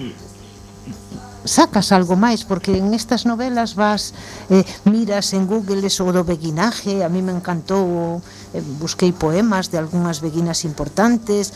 sacas 1.49 1.91
algo 1.91 2.15
máis 2.15 2.45
porque 2.45 2.77
en 2.77 2.93
estas 2.93 3.25
novelas 3.25 3.75
vas 3.75 4.13
eh, 4.53 4.63
miras 4.85 5.33
en 5.33 5.49
Google 5.49 5.83
eso 5.83 6.05
do 6.13 6.23
beguinaje, 6.23 7.03
a 7.03 7.09
mí 7.09 7.25
me 7.25 7.33
encantou, 7.33 8.21
eh, 8.53 8.63
busquei 8.79 9.17
poemas 9.17 9.73
de 9.73 9.81
algunhas 9.81 10.21
beguinas 10.21 10.63
importantes. 10.69 11.51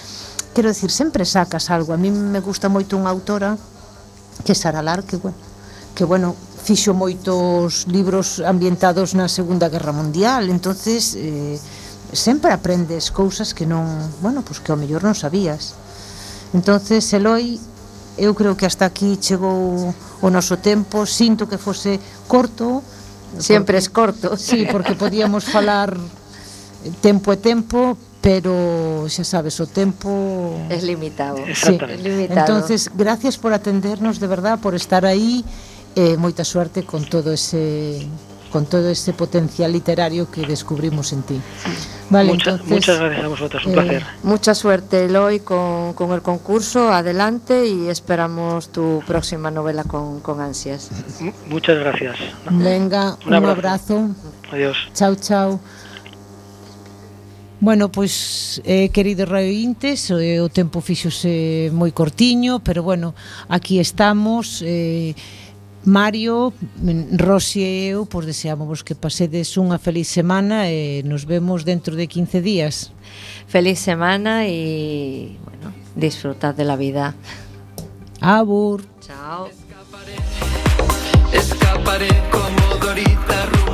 Quero 0.57 0.69
decir, 0.73 0.91
sempre 0.91 1.25
sacas 1.25 1.71
algo. 1.71 1.93
A 1.93 2.01
mí 2.01 2.11
me 2.11 2.41
gusta 2.41 2.73
moito 2.73 2.97
unha 2.97 3.13
autora 3.13 3.57
que 4.43 4.53
é 4.53 4.57
Sara 4.57 4.83
Lar, 4.83 5.05
que 5.05 5.17
bueno, 5.17 5.37
que 5.95 6.05
bueno, 6.05 6.35
fixo 6.63 6.95
moitos 6.95 7.87
libros 7.87 8.41
ambientados 8.41 9.15
na 9.15 9.29
Segunda 9.29 9.69
Guerra 9.69 9.93
Mundial, 9.93 10.49
entonces 10.49 11.15
eh, 11.19 11.59
sempre 12.13 12.53
aprendes 12.53 13.11
cousas 13.11 13.53
que 13.53 13.67
non, 13.67 13.85
bueno, 14.23 14.43
pues 14.43 14.61
que 14.61 14.73
ao 14.73 14.79
mellor 14.79 15.03
non 15.05 15.19
sabías. 15.19 15.75
Entonces 16.53 17.09
Eloi 17.13 17.59
eu 18.19 18.35
creo 18.35 18.57
que 18.57 18.67
hasta 18.67 18.85
aquí 18.85 19.17
chegou 19.17 19.95
o 20.21 20.29
noso 20.29 20.59
tempo, 20.59 21.07
sinto 21.07 21.49
que 21.49 21.57
fose 21.57 21.99
corto. 22.29 22.83
Sempre 23.39 23.81
porque, 23.81 23.81
es 23.81 23.89
corto. 23.89 24.37
Sí, 24.37 24.69
porque 24.71 24.95
podíamos 24.95 25.45
falar 25.45 25.97
tempo 27.01 27.33
e 27.33 27.39
tempo, 27.41 27.97
pero 28.21 29.09
xa 29.09 29.25
sabes, 29.25 29.57
o 29.61 29.67
tempo 29.67 30.55
es 30.69 30.85
limitado. 30.85 31.41
Sí. 31.55 31.79
limitado. 31.97 32.41
Entonces, 32.41 32.91
gracias 32.93 33.39
por 33.39 33.53
atendernos 33.53 34.21
de 34.21 34.27
verdad, 34.27 34.59
por 34.61 34.75
estar 34.75 35.07
aí 35.07 35.45
e 35.97 36.13
eh, 36.13 36.17
moita 36.17 36.45
suerte 36.45 36.85
con 36.85 37.05
todo 37.05 37.33
ese 37.33 38.09
con 38.53 38.67
todo 38.67 38.89
ese 38.91 39.13
potencial 39.13 39.73
literario 39.73 40.31
que 40.31 40.47
descubrimos 40.47 41.13
en 41.13 41.23
ti. 41.23 41.41
Vale, 42.11 42.33
Mucha, 42.33 42.51
entonces, 42.51 42.71
muchas 42.71 42.99
gracias 43.01 43.25
a 43.25 43.29
vosotros, 43.29 43.65
un 43.65 43.73
eh, 43.73 43.75
placer. 43.75 44.07
Mucha 44.23 44.55
suerte, 44.55 45.05
Eloy, 45.07 45.41
con, 45.41 45.95
con, 45.95 46.13
el 46.13 46.21
concurso, 46.21 46.93
adelante 46.93 47.67
y 47.67 47.89
esperamos 47.89 48.71
tu 48.71 49.03
próxima 49.07 49.51
novela 49.51 49.85
con, 49.85 50.21
con 50.21 50.41
ansias. 50.41 50.91
M 51.21 51.33
muchas 51.49 51.79
gracias. 51.79 52.17
Venga, 52.51 53.17
un, 53.25 53.29
un 53.29 53.35
abrazo. 53.35 53.97
abrazo. 53.97 54.11
Adiós. 54.53 54.77
Chao, 54.95 55.15
chao. 55.17 55.61
Bueno, 57.63 57.93
pois, 57.93 58.61
eh, 58.65 58.89
queridos 58.89 59.29
radiointes, 59.29 60.11
eh, 60.11 60.41
o 60.43 60.51
tempo 60.51 60.83
fixose 60.83 61.71
moi 61.71 61.95
cortiño, 61.95 62.59
pero 62.59 62.83
bueno, 62.83 63.15
aquí 63.47 63.79
estamos, 63.79 64.67
eh, 64.67 65.15
Mario, 65.85 66.53
mm, 66.79 67.17
Rosy 67.19 67.61
e 67.61 67.89
eu 67.91 68.07
pois 68.07 68.27
deseamos 68.27 68.83
que 68.87 68.95
pasedes 68.95 69.59
unha 69.59 69.83
feliz 69.83 70.07
semana 70.07 70.71
e 70.71 71.03
nos 71.03 71.27
vemos 71.27 71.67
dentro 71.67 71.99
de 71.99 72.07
15 72.07 72.39
días. 72.39 72.95
Feliz 73.51 73.83
semana 73.83 74.47
e 74.47 75.35
bueno, 75.43 75.75
disfrutad 75.99 76.55
de 76.55 76.65
la 76.65 76.77
vida. 76.79 77.15
Abur. 78.21 78.87
Chao. 79.03 79.51
Escaparé, 79.51 80.17
escaparé 81.35 82.13
como 82.31 82.79
Dorita 82.79 83.47
Rubio. 83.51 83.72